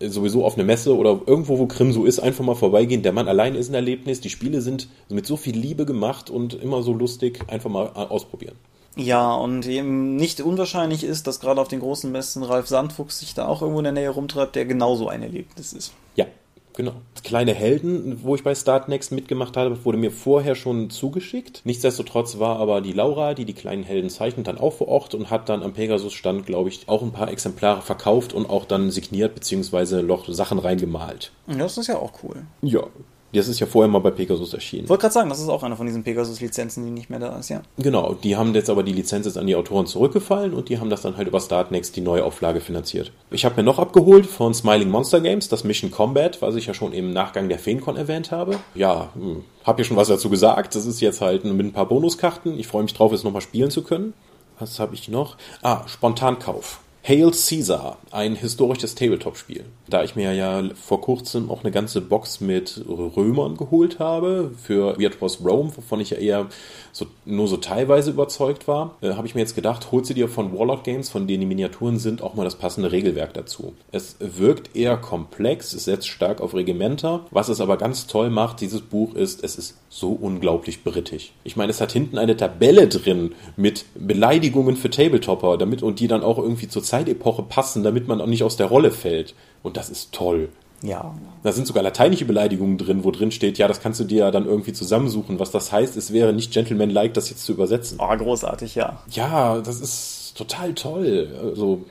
äh, 0.00 0.08
sowieso 0.08 0.44
auf 0.44 0.54
eine 0.54 0.64
Messe 0.64 0.96
oder 0.96 1.20
irgendwo, 1.26 1.58
wo 1.58 1.66
Krimsu 1.66 2.04
ist, 2.04 2.20
einfach 2.20 2.44
mal 2.44 2.54
vorbeigehen. 2.54 3.02
Der 3.02 3.12
Mann 3.12 3.28
allein 3.28 3.54
ist 3.54 3.70
ein 3.70 3.74
Erlebnis. 3.74 4.20
Die 4.20 4.30
Spiele 4.30 4.60
sind 4.60 4.88
mit 5.08 5.26
so 5.26 5.36
viel 5.36 5.56
Liebe 5.56 5.84
gemacht 5.84 6.30
und 6.30 6.54
immer 6.54 6.82
so 6.82 6.92
lustig 6.92 7.11
lustig, 7.12 7.40
einfach 7.48 7.70
mal 7.70 7.88
ausprobieren. 7.88 8.56
Ja, 8.96 9.34
und 9.34 9.66
eben 9.66 10.16
nicht 10.16 10.40
unwahrscheinlich 10.40 11.02
ist, 11.04 11.26
dass 11.26 11.40
gerade 11.40 11.60
auf 11.60 11.68
den 11.68 11.80
großen 11.80 12.12
Messen 12.12 12.42
Ralf 12.42 12.68
Sandfuchs 12.68 13.20
sich 13.20 13.34
da 13.34 13.46
auch 13.46 13.62
irgendwo 13.62 13.80
in 13.80 13.84
der 13.84 13.92
Nähe 13.92 14.10
rumtreibt, 14.10 14.54
der 14.54 14.66
genauso 14.66 15.08
ein 15.08 15.22
Erlebnis 15.22 15.72
ist. 15.72 15.92
Ja, 16.14 16.26
Genau. 16.74 16.92
Kleine 17.22 17.52
Helden, 17.52 18.20
wo 18.22 18.34
ich 18.34 18.42
bei 18.42 18.54
Startnext 18.54 19.12
mitgemacht 19.12 19.58
habe, 19.58 19.84
wurde 19.84 19.98
mir 19.98 20.10
vorher 20.10 20.54
schon 20.54 20.88
zugeschickt. 20.88 21.60
Nichtsdestotrotz 21.64 22.38
war 22.38 22.58
aber 22.58 22.80
die 22.80 22.94
Laura, 22.94 23.34
die 23.34 23.44
die 23.44 23.52
kleinen 23.52 23.82
Helden 23.82 24.08
zeichnet, 24.08 24.46
dann 24.46 24.56
auch 24.56 24.72
vor 24.72 24.88
Ort 24.88 25.14
und 25.14 25.28
hat 25.28 25.50
dann 25.50 25.62
am 25.62 25.74
Pegasus-Stand, 25.74 26.46
glaube 26.46 26.70
ich, 26.70 26.88
auch 26.88 27.02
ein 27.02 27.12
paar 27.12 27.30
Exemplare 27.30 27.82
verkauft 27.82 28.32
und 28.32 28.48
auch 28.48 28.64
dann 28.64 28.90
signiert 28.90 29.34
bzw. 29.34 30.02
noch 30.02 30.26
Sachen 30.28 30.58
reingemalt. 30.58 31.32
Das 31.46 31.76
ist 31.76 31.88
ja 31.88 31.98
auch 31.98 32.12
cool. 32.22 32.46
Ja, 32.62 32.84
das 33.32 33.48
ist 33.48 33.60
ja 33.60 33.66
vorher 33.66 33.90
mal 33.90 34.00
bei 34.00 34.10
Pegasus 34.10 34.52
erschienen. 34.52 34.84
Ich 34.84 34.90
wollte 34.90 35.02
gerade 35.02 35.14
sagen, 35.14 35.28
das 35.28 35.40
ist 35.40 35.48
auch 35.48 35.62
eine 35.62 35.76
von 35.76 35.86
diesen 35.86 36.02
Pegasus-Lizenzen, 36.02 36.84
die 36.84 36.90
nicht 36.90 37.10
mehr 37.10 37.18
da 37.18 37.38
ist, 37.38 37.48
ja. 37.48 37.62
Genau, 37.78 38.14
die 38.14 38.36
haben 38.36 38.54
jetzt 38.54 38.68
aber 38.70 38.82
die 38.82 38.92
Lizenz 38.92 39.26
jetzt 39.26 39.38
an 39.38 39.46
die 39.46 39.56
Autoren 39.56 39.86
zurückgefallen 39.86 40.52
und 40.52 40.68
die 40.68 40.78
haben 40.78 40.90
das 40.90 41.02
dann 41.02 41.16
halt 41.16 41.28
über 41.28 41.40
Startnext 41.40 41.96
die 41.96 42.02
neue 42.02 42.24
Auflage 42.24 42.60
finanziert. 42.60 43.12
Ich 43.30 43.44
habe 43.44 43.56
mir 43.56 43.62
noch 43.62 43.78
abgeholt 43.78 44.26
von 44.26 44.52
Smiling 44.52 44.90
Monster 44.90 45.20
Games 45.20 45.48
das 45.48 45.64
Mission 45.64 45.90
Combat, 45.90 46.42
was 46.42 46.54
ich 46.56 46.66
ja 46.66 46.74
schon 46.74 46.92
im 46.92 47.12
Nachgang 47.12 47.48
der 47.48 47.58
Feencon 47.58 47.96
erwähnt 47.96 48.30
habe. 48.30 48.58
Ja, 48.74 49.10
hm, 49.14 49.44
hab 49.64 49.78
ja 49.78 49.84
schon 49.84 49.96
was 49.96 50.08
dazu 50.08 50.28
gesagt. 50.28 50.74
Das 50.74 50.86
ist 50.86 51.00
jetzt 51.00 51.20
halt 51.20 51.44
mit 51.44 51.66
ein 51.66 51.72
paar 51.72 51.86
Bonuskarten. 51.86 52.58
Ich 52.58 52.66
freue 52.66 52.82
mich 52.82 52.94
drauf, 52.94 53.12
es 53.12 53.24
nochmal 53.24 53.42
spielen 53.42 53.70
zu 53.70 53.82
können. 53.82 54.12
Was 54.58 54.78
habe 54.78 54.94
ich 54.94 55.08
noch? 55.08 55.36
Ah, 55.62 55.88
Spontankauf. 55.88 56.81
Hail 57.04 57.32
Caesar, 57.32 57.98
ein 58.12 58.36
historisches 58.36 58.94
Tabletop-Spiel. 58.94 59.64
Da 59.88 60.04
ich 60.04 60.14
mir 60.14 60.32
ja 60.34 60.62
vor 60.80 61.00
kurzem 61.00 61.50
auch 61.50 61.64
eine 61.64 61.72
ganze 61.72 62.00
Box 62.00 62.40
mit 62.40 62.80
Römern 62.88 63.56
geholt 63.56 63.98
habe, 63.98 64.52
für 64.62 64.96
Weird 65.00 65.20
Was 65.20 65.44
Rome, 65.44 65.72
wovon 65.74 66.00
ich 66.00 66.10
ja 66.10 66.18
eher 66.18 66.46
so, 66.92 67.06
nur 67.24 67.48
so 67.48 67.56
teilweise 67.56 68.10
überzeugt 68.10 68.68
war, 68.68 68.96
äh, 69.00 69.14
habe 69.14 69.26
ich 69.26 69.34
mir 69.34 69.40
jetzt 69.40 69.56
gedacht, 69.56 69.90
holst 69.90 70.10
du 70.10 70.14
dir 70.14 70.28
von 70.28 70.56
Warlord 70.56 70.84
Games, 70.84 71.10
von 71.10 71.26
denen 71.26 71.40
die 71.40 71.46
Miniaturen 71.46 71.98
sind, 71.98 72.22
auch 72.22 72.34
mal 72.34 72.44
das 72.44 72.54
passende 72.54 72.92
Regelwerk 72.92 73.34
dazu. 73.34 73.72
Es 73.90 74.16
wirkt 74.20 74.76
eher 74.76 74.96
komplex, 74.96 75.72
es 75.72 75.86
setzt 75.86 76.06
stark 76.06 76.40
auf 76.40 76.54
Regimenter. 76.54 77.26
Was 77.32 77.48
es 77.48 77.60
aber 77.60 77.78
ganz 77.78 78.06
toll 78.06 78.30
macht, 78.30 78.60
dieses 78.60 78.80
Buch 78.80 79.14
ist, 79.16 79.42
es 79.42 79.56
ist 79.56 79.76
so 79.88 80.12
unglaublich 80.12 80.84
brittig. 80.84 81.32
Ich 81.42 81.56
meine, 81.56 81.70
es 81.70 81.80
hat 81.80 81.90
hinten 81.90 82.16
eine 82.18 82.36
Tabelle 82.36 82.86
drin 82.86 83.34
mit 83.56 83.86
Beleidigungen 83.96 84.76
für 84.76 84.88
Tabletopper, 84.88 85.58
damit 85.58 85.82
und 85.82 85.98
die 85.98 86.06
dann 86.06 86.22
auch 86.22 86.38
irgendwie 86.38 86.68
zur 86.68 86.82
Zeitepoche 86.92 87.42
passen, 87.42 87.82
damit 87.82 88.06
man 88.06 88.20
auch 88.20 88.26
nicht 88.26 88.42
aus 88.42 88.58
der 88.58 88.66
Rolle 88.66 88.90
fällt. 88.90 89.34
Und 89.62 89.78
das 89.78 89.88
ist 89.88 90.12
toll. 90.12 90.50
Ja. 90.82 91.14
Da 91.42 91.52
sind 91.52 91.66
sogar 91.66 91.82
lateinische 91.82 92.26
Beleidigungen 92.26 92.76
drin, 92.76 93.02
wo 93.02 93.10
drin 93.10 93.30
steht, 93.30 93.56
ja, 93.56 93.66
das 93.66 93.80
kannst 93.80 94.00
du 94.00 94.04
dir 94.04 94.24
ja 94.24 94.30
dann 94.30 94.44
irgendwie 94.44 94.74
zusammensuchen. 94.74 95.38
Was 95.38 95.50
das 95.50 95.72
heißt, 95.72 95.96
es 95.96 96.12
wäre 96.12 96.34
nicht 96.34 96.52
gentleman-like, 96.52 97.14
das 97.14 97.30
jetzt 97.30 97.46
zu 97.46 97.52
übersetzen. 97.52 97.98
Oh, 97.98 98.14
großartig, 98.14 98.74
ja. 98.74 98.98
Ja, 99.10 99.62
das 99.62 99.80
ist 99.80 100.34
total 100.36 100.74
toll. 100.74 101.34
Also, 101.42 101.86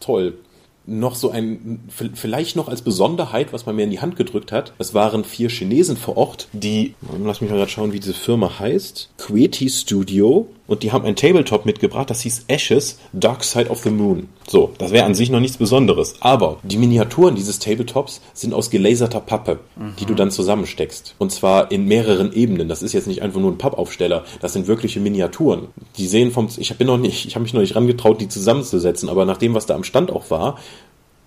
toll 0.00 0.34
noch 0.84 1.14
so 1.14 1.30
ein, 1.30 1.80
vielleicht 2.14 2.56
noch 2.56 2.68
als 2.68 2.82
Besonderheit, 2.82 3.52
was 3.52 3.66
man 3.66 3.76
mir 3.76 3.84
in 3.84 3.90
die 3.90 4.00
Hand 4.00 4.16
gedrückt 4.16 4.50
hat. 4.52 4.72
Es 4.78 4.94
waren 4.94 5.24
vier 5.24 5.48
Chinesen 5.48 5.96
vor 5.96 6.16
Ort, 6.16 6.48
die, 6.52 6.94
lass 7.22 7.40
mich 7.40 7.50
mal 7.50 7.56
gerade 7.56 7.70
schauen, 7.70 7.92
wie 7.92 8.00
diese 8.00 8.14
Firma 8.14 8.58
heißt. 8.58 9.10
Queti 9.18 9.68
Studio. 9.68 10.48
Und 10.72 10.82
die 10.82 10.90
haben 10.90 11.04
ein 11.04 11.16
Tabletop 11.16 11.66
mitgebracht, 11.66 12.08
das 12.08 12.22
hieß 12.22 12.46
Ashes, 12.48 12.98
Dark 13.12 13.44
Side 13.44 13.68
of 13.68 13.82
the 13.82 13.90
Moon. 13.90 14.30
So, 14.48 14.70
das 14.78 14.90
wäre 14.90 15.04
an 15.04 15.14
sich 15.14 15.28
noch 15.28 15.38
nichts 15.38 15.58
Besonderes. 15.58 16.14
Aber 16.20 16.60
die 16.62 16.78
Miniaturen 16.78 17.34
dieses 17.34 17.58
Tabletops 17.58 18.22
sind 18.32 18.54
aus 18.54 18.70
gelaserter 18.70 19.20
Pappe, 19.20 19.60
mhm. 19.76 19.96
die 20.00 20.06
du 20.06 20.14
dann 20.14 20.30
zusammensteckst. 20.30 21.14
Und 21.18 21.30
zwar 21.30 21.70
in 21.70 21.84
mehreren 21.84 22.32
Ebenen. 22.32 22.70
Das 22.70 22.82
ist 22.82 22.94
jetzt 22.94 23.06
nicht 23.06 23.20
einfach 23.20 23.38
nur 23.38 23.52
ein 23.52 23.58
Pappaufsteller. 23.58 24.24
Das 24.40 24.54
sind 24.54 24.66
wirkliche 24.66 24.98
Miniaturen. 24.98 25.66
Die 25.98 26.06
sehen 26.06 26.30
vom, 26.30 26.48
ich 26.56 26.74
bin 26.78 26.86
noch 26.86 26.96
nicht, 26.96 27.26
ich 27.26 27.34
habe 27.34 27.42
mich 27.42 27.52
noch 27.52 27.60
nicht 27.60 27.76
rangetraut, 27.76 28.22
die 28.22 28.28
zusammenzusetzen. 28.28 29.10
Aber 29.10 29.26
nach 29.26 29.36
dem, 29.36 29.52
was 29.52 29.66
da 29.66 29.74
am 29.74 29.84
Stand 29.84 30.10
auch 30.10 30.30
war, 30.30 30.56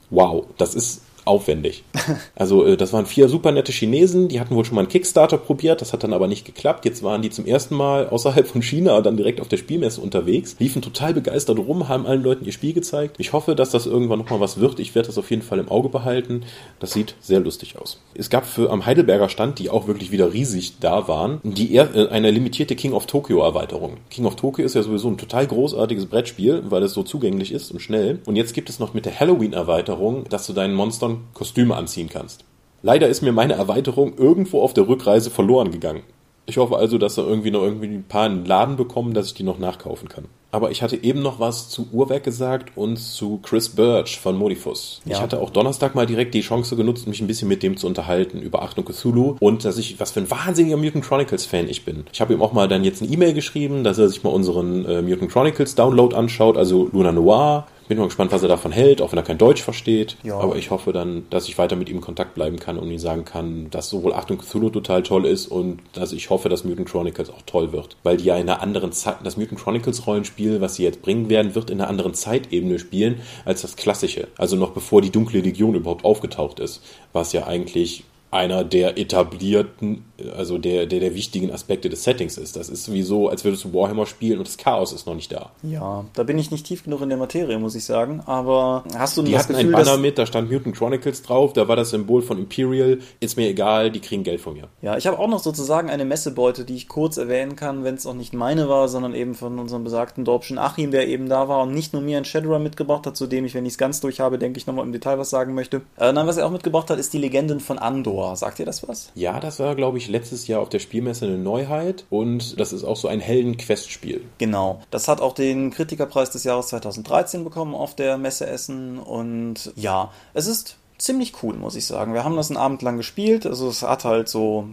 wow, 0.10 0.46
das 0.58 0.74
ist 0.74 1.02
aufwendig. 1.26 1.84
Also 2.36 2.66
äh, 2.66 2.78
das 2.78 2.94
waren 2.94 3.06
vier 3.06 3.30
super 3.30 3.52
nette 3.52 3.72
Chinesen, 3.72 4.28
die 4.28 4.40
hatten 4.40 4.56
wohl 4.56 4.66
schon 4.66 4.76
mal 4.76 4.82
einen 4.82 4.90
Kickstarter 4.90 5.38
probiert, 5.38 5.82
das 5.82 5.94
hat 5.94 6.04
dann 6.04 6.14
aber 6.14 6.28
nicht 6.28 6.46
geklappt. 6.46 6.86
Jetzt 6.86 7.02
waren 7.02 7.22
die 7.22 7.30
zum 7.30 7.46
ersten 7.46 7.76
Mal 7.76 8.10
außerhalb 8.10 8.48
von 8.48 8.62
China 8.62 9.02
dann 9.02 9.18
direkt 9.18 9.42
auf 9.42 9.48
der 9.48 9.58
Spielmesse 9.58 10.02
unterwegs, 10.02 10.56
liefen 10.60 10.82
total 10.82 11.14
begeistert 11.14 11.58
rum, 11.58 11.88
haben 11.88 12.06
allen 12.06 12.24
Leuten 12.24 12.46
ihr 12.46 12.52
Spiel 12.52 12.74
gezeigt. 12.74 13.16
Ich 13.20 13.34
hoffe, 13.34 13.56
dass 13.56 13.72
das 13.72 13.86
irgendwann 13.86 14.20
nochmal 14.20 14.40
was 14.40 14.60
wird. 14.60 14.80
Ich 14.80 14.94
werde 14.96 15.08
das 15.08 15.18
auf 15.18 15.30
jeden 15.30 15.42
Fall 15.42 15.60
im 15.60 15.70
Auge 15.70 15.90
behalten. 15.90 16.44
Das 16.80 16.92
sieht 16.92 17.16
sehr 17.22 17.40
lustig 17.40 17.78
aus. 17.80 18.02
Es 18.14 18.30
gab 18.30 18.46
für 18.46 18.70
am 18.70 18.86
Heidelberger 18.86 19.30
Stand, 19.30 19.60
die 19.60 19.70
auch 19.70 19.88
wirklich 19.88 20.12
wieder 20.12 20.34
riesig 20.34 20.80
da 20.80 21.08
waren, 21.08 21.40
die 21.44 21.76
äh, 21.76 22.10
eine 22.10 22.32
limitierte 22.32 22.76
King 22.76 22.94
of 22.94 23.08
Tokyo 23.08 23.42
Erweiterung. 23.42 23.98
King 24.10 24.26
of 24.26 24.36
Tokyo 24.36 24.66
ist 24.66 24.76
ja 24.76 24.84
sowieso 24.84 25.10
ein 25.10 25.18
total 25.18 25.48
großartiges 25.48 26.06
Brettspiel, 26.06 26.64
weil 26.70 26.84
es 26.84 26.94
so 26.94 27.04
zugänglich 27.04 27.52
ist 27.52 27.72
und 27.72 27.80
schnell. 27.80 28.20
Und 28.26 28.36
jetzt 28.36 28.54
gibt 28.54 28.70
es 28.70 28.80
noch 28.80 28.94
mit 28.94 29.06
der 29.06 29.20
Halloween 29.20 29.54
Erweiterung, 29.54 30.26
dass 30.30 30.46
du 30.48 30.54
deinen 30.54 30.76
Monstern 30.76 31.15
Kostüme 31.34 31.76
anziehen 31.76 32.10
kannst. 32.10 32.44
Leider 32.82 33.08
ist 33.08 33.22
mir 33.22 33.32
meine 33.32 33.54
Erweiterung 33.54 34.18
irgendwo 34.18 34.62
auf 34.62 34.74
der 34.74 34.88
Rückreise 34.88 35.32
verloren 35.32 35.72
gegangen. 35.72 36.04
Ich 36.48 36.58
hoffe 36.58 36.78
also, 36.78 36.98
dass 36.98 37.16
da 37.16 37.24
irgendwie 37.24 37.50
noch 37.50 37.64
irgendwie 37.64 37.88
ein 37.88 38.04
paar 38.04 38.28
in 38.28 38.42
den 38.42 38.46
Laden 38.46 38.76
bekommen, 38.76 39.14
dass 39.14 39.28
ich 39.28 39.34
die 39.34 39.44
noch 39.44 39.58
nachkaufen 39.58 40.10
kann. 40.10 40.26
Aber 40.52 40.72
ich 40.72 40.82
hatte 40.82 41.04
eben 41.04 41.22
noch 41.22 41.40
was 41.40 41.68
zu 41.68 41.88
Uhrwerk 41.92 42.24
gesagt 42.24 42.78
und 42.78 42.98
zu 42.98 43.40
Chris 43.44 43.70
Birch 43.70 44.20
von 44.20 44.38
Modifus. 44.38 45.02
Ja. 45.04 45.16
Ich 45.16 45.22
hatte 45.22 45.42
auch 45.42 45.50
Donnerstag 45.50 45.96
mal 45.96 46.06
direkt 46.06 46.34
die 46.34 46.42
Chance 46.42 46.78
genutzt, 46.78 47.08
mich 47.08 47.20
ein 47.20 47.28
bisschen 47.28 47.50
mit 47.50 47.62
dem 47.62 47.76
zu 47.76 47.88
unterhalten 47.88 48.42
über 48.42 48.62
Achtung 48.62 48.86
Cthulhu 48.86 49.36
und 49.40 49.66
dass 49.66 49.78
ich, 49.78 50.00
was 50.00 50.12
für 50.12 50.22
ein 50.22 50.32
wahnsinniger 50.32 50.78
Mutant 50.78 51.04
Chronicles 51.04 51.46
Fan 51.46 51.68
ich 51.68 51.84
bin. 51.84 52.06
Ich 52.14 52.22
habe 52.22 52.34
ihm 52.34 52.42
auch 52.42 52.54
mal 52.54 52.70
dann 52.70 52.86
jetzt 52.86 53.02
eine 53.02 53.12
E-Mail 53.12 53.34
geschrieben, 53.34 53.84
dass 53.84 53.98
er 53.98 54.08
sich 54.08 54.24
mal 54.24 54.30
unseren 54.30 54.86
äh, 54.86 55.02
Mutant 55.02 55.32
Chronicles 55.32 55.76
Download 55.76 56.16
anschaut, 56.16 56.56
also 56.56 56.90
Luna 56.94 57.12
Noir, 57.12 57.68
bin 57.88 57.98
mal 57.98 58.06
gespannt, 58.06 58.32
was 58.32 58.42
er 58.42 58.48
davon 58.48 58.72
hält, 58.72 59.02
auch 59.02 59.12
wenn 59.12 59.20
er 59.20 59.24
kein 59.24 59.38
Deutsch 59.38 59.62
versteht. 59.62 60.18
Ja. 60.24 60.40
Aber 60.40 60.56
ich 60.56 60.72
hoffe 60.72 60.92
dann, 60.94 61.26
dass 61.30 61.48
ich 61.48 61.58
weiter 61.58 61.76
mit 61.76 61.90
ihm 61.90 61.98
in 61.98 62.02
Kontakt 62.02 62.34
bleiben 62.34 62.58
kann 62.58 62.78
und 62.78 62.90
ihm 62.90 63.00
sagen 63.00 63.26
kann, 63.26 63.70
dass 63.70 63.90
sowohl 63.90 64.14
Achtung 64.14 64.40
Cthulhu 64.40 64.70
total 64.70 65.04
toll 65.04 65.26
ist 65.26 65.48
und 65.48 65.80
dass 65.94 66.12
ich 66.12 66.30
hoffe, 66.30 66.50
dass 66.50 66.64
Mutant 66.64 66.90
Chronicles 66.90 67.30
auch 67.30 67.42
toll 67.46 67.72
wird. 67.72 67.98
Weil 68.04 68.18
die 68.18 68.26
ja 68.26 68.36
in 68.38 68.50
einer 68.50 68.62
anderen 68.62 68.92
Zeit, 68.92 69.18
das 69.24 69.38
Mutant 69.38 69.60
Chronicles 69.60 70.08
Rollenspiel, 70.08 70.62
was 70.62 70.76
sie 70.76 70.84
jetzt 70.84 71.02
bringen 71.02 71.30
werden, 71.30 71.56
wird 71.56 71.70
in 71.70 71.80
einer 71.80 71.90
anderen 71.90 72.14
Zeitebene 72.14 72.80
spielen 72.80 73.22
als 73.46 73.62
das 73.62 73.76
klassische. 73.76 74.28
Also 74.38 74.56
noch 74.56 74.72
bevor 74.72 75.02
die 75.02 75.12
dunkle 75.12 75.42
Legion 75.42 75.76
überhaupt 75.76 76.06
aufgetaucht 76.06 76.60
ist. 76.60 76.82
Was 77.14 77.34
ja 77.34 77.46
eigentlich 77.46 78.04
einer 78.32 78.64
der 78.64 78.98
etablierten, 78.98 80.04
also 80.36 80.58
der, 80.58 80.86
der, 80.86 81.00
der 81.00 81.16
wichtigen 81.16 81.52
Aspekte 81.52 81.90
des 81.90 82.04
Settings 82.04 82.38
ist. 82.38 82.56
Das 82.56 82.70
ist 82.70 82.86
sowieso, 82.86 83.30
als 83.30 83.44
würdest 83.44 83.64
du 83.66 83.74
Warhammer 83.74 84.06
spielen 84.06 84.38
und 84.38 84.48
das 84.48 84.58
Chaos 84.58 84.94
ist 84.94 85.06
noch 85.08 85.16
nicht 85.16 85.32
da. 85.32 85.52
Ja, 85.64 86.06
da 86.14 86.24
bin 86.24 86.38
ich 86.38 86.52
nicht 86.52 86.66
tief 86.66 86.84
genug 86.84 87.02
in 87.02 87.10
der 87.10 87.18
Materie, 87.18 87.58
muss 87.60 87.76
ich 87.76 87.84
sagen. 87.84 88.22
Aber 88.26 88.84
hast 88.96 89.18
du 89.18 89.24
die 89.24 89.32
das 89.32 89.48
Gefühl, 89.48 89.66
ein 89.66 89.72
Banner 89.72 89.98
mit, 89.98 90.18
da 90.18 90.26
stand 90.26 90.52
Mutant 90.52 90.76
Chronicles 90.76 91.22
drauf, 91.24 91.54
da 91.54 91.68
war 91.68 91.76
das 91.76 91.90
Symbol 91.90 92.22
von 92.22 92.38
Imperial. 92.38 93.00
Ist 93.20 93.38
mir 93.38 93.48
egal, 93.48 93.92
die 93.92 94.00
kriegen 94.00 94.24
Geld 94.24 94.42
von 94.42 94.54
mir. 94.54 94.68
Ja, 94.82 94.98
ich 94.98 95.08
habe 95.08 95.20
auch 95.20 95.28
noch 95.28 95.40
sozusagen 95.40 95.90
eine 95.90 96.06
Messebeute, 96.06 96.66
die 96.66 96.76
ich 96.76 96.88
kurz 96.88 97.18
erwähnen 97.18 97.56
kann, 97.56 97.84
wenn 97.84 97.96
es 97.96 98.06
auch 98.06 98.14
nicht 98.14 98.34
meine 98.34 98.70
war, 98.70 98.88
sondern 98.88 99.14
eben 99.14 99.36
von 99.36 99.60
unserem 99.60 99.84
besagten 99.84 100.26
Dorpschen 100.26 100.58
Achim, 100.58 100.92
der 100.92 101.08
eben 101.08 101.28
da 101.28 101.48
war 101.48 101.64
und 101.64 101.74
nicht 101.74 101.94
nur 101.94 102.02
mir 102.02 102.18
ein 102.18 102.26
Shadowrun 102.26 102.64
mitgebracht 102.64 103.06
hat, 103.06 103.18
zu 103.18 103.28
dem 103.28 103.46
ich, 103.46 103.54
wenn 103.54 103.66
ich 103.66 103.74
es 103.74 103.78
ganz 103.78 104.02
durch 104.02 104.20
habe, 104.20 104.38
denke 104.38 104.58
ich 104.58 104.68
nochmal 104.68 104.86
im 104.86 104.92
Detail 104.92 105.18
was 105.18 105.30
sagen 105.30 105.54
möchte. 105.54 105.82
Äh, 105.98 106.14
nein, 106.14 106.28
was 106.28 106.38
er 106.38 106.46
auch 106.46 106.52
mitgebracht 106.52 106.90
hat, 106.90 107.00
ist 107.00 107.14
die 107.14 107.18
Legenden 107.18 107.60
von 107.60 107.80
Andor. 107.80 108.36
Sagt 108.36 108.60
ihr 108.60 108.66
das 108.66 108.88
was? 108.88 109.12
Ja, 109.16 109.40
das 109.40 109.60
war, 109.60 109.76
glaube 109.76 109.98
ich, 109.98 110.05
letztes 110.08 110.48
Jahr 110.48 110.62
auf 110.62 110.70
der 110.70 110.80
Spielmesse 110.80 111.26
eine 111.26 111.38
Neuheit 111.38 112.06
und 112.10 112.60
das 112.60 112.74
ist 112.74 112.84
auch 112.84 112.98
so 112.98 113.08
ein 113.08 113.20
Helden-Quest-Spiel. 113.20 114.22
Genau. 114.38 114.82
Das 114.92 115.08
hat 115.08 115.22
auch 115.22 115.34
den 115.34 115.72
Kritikerpreis 115.72 116.30
des 116.30 116.44
Jahres 116.44 116.68
2013 116.68 117.44
bekommen 117.44 117.76
auf 117.76 117.96
der 117.96 118.18
Messe 118.18 118.48
Essen 118.48 119.00
und 119.00 119.74
ja, 119.76 120.12
es 120.34 120.48
ist 120.48 120.78
ziemlich 120.98 121.44
cool, 121.44 121.56
muss 121.56 121.76
ich 121.76 121.86
sagen. 121.86 122.14
Wir 122.14 122.24
haben 122.24 122.36
das 122.36 122.50
einen 122.50 122.58
Abend 122.58 122.82
lang 122.82 122.98
gespielt. 122.98 123.46
Also 123.46 123.68
es 123.70 123.82
hat 123.82 124.06
halt 124.06 124.30
so 124.30 124.70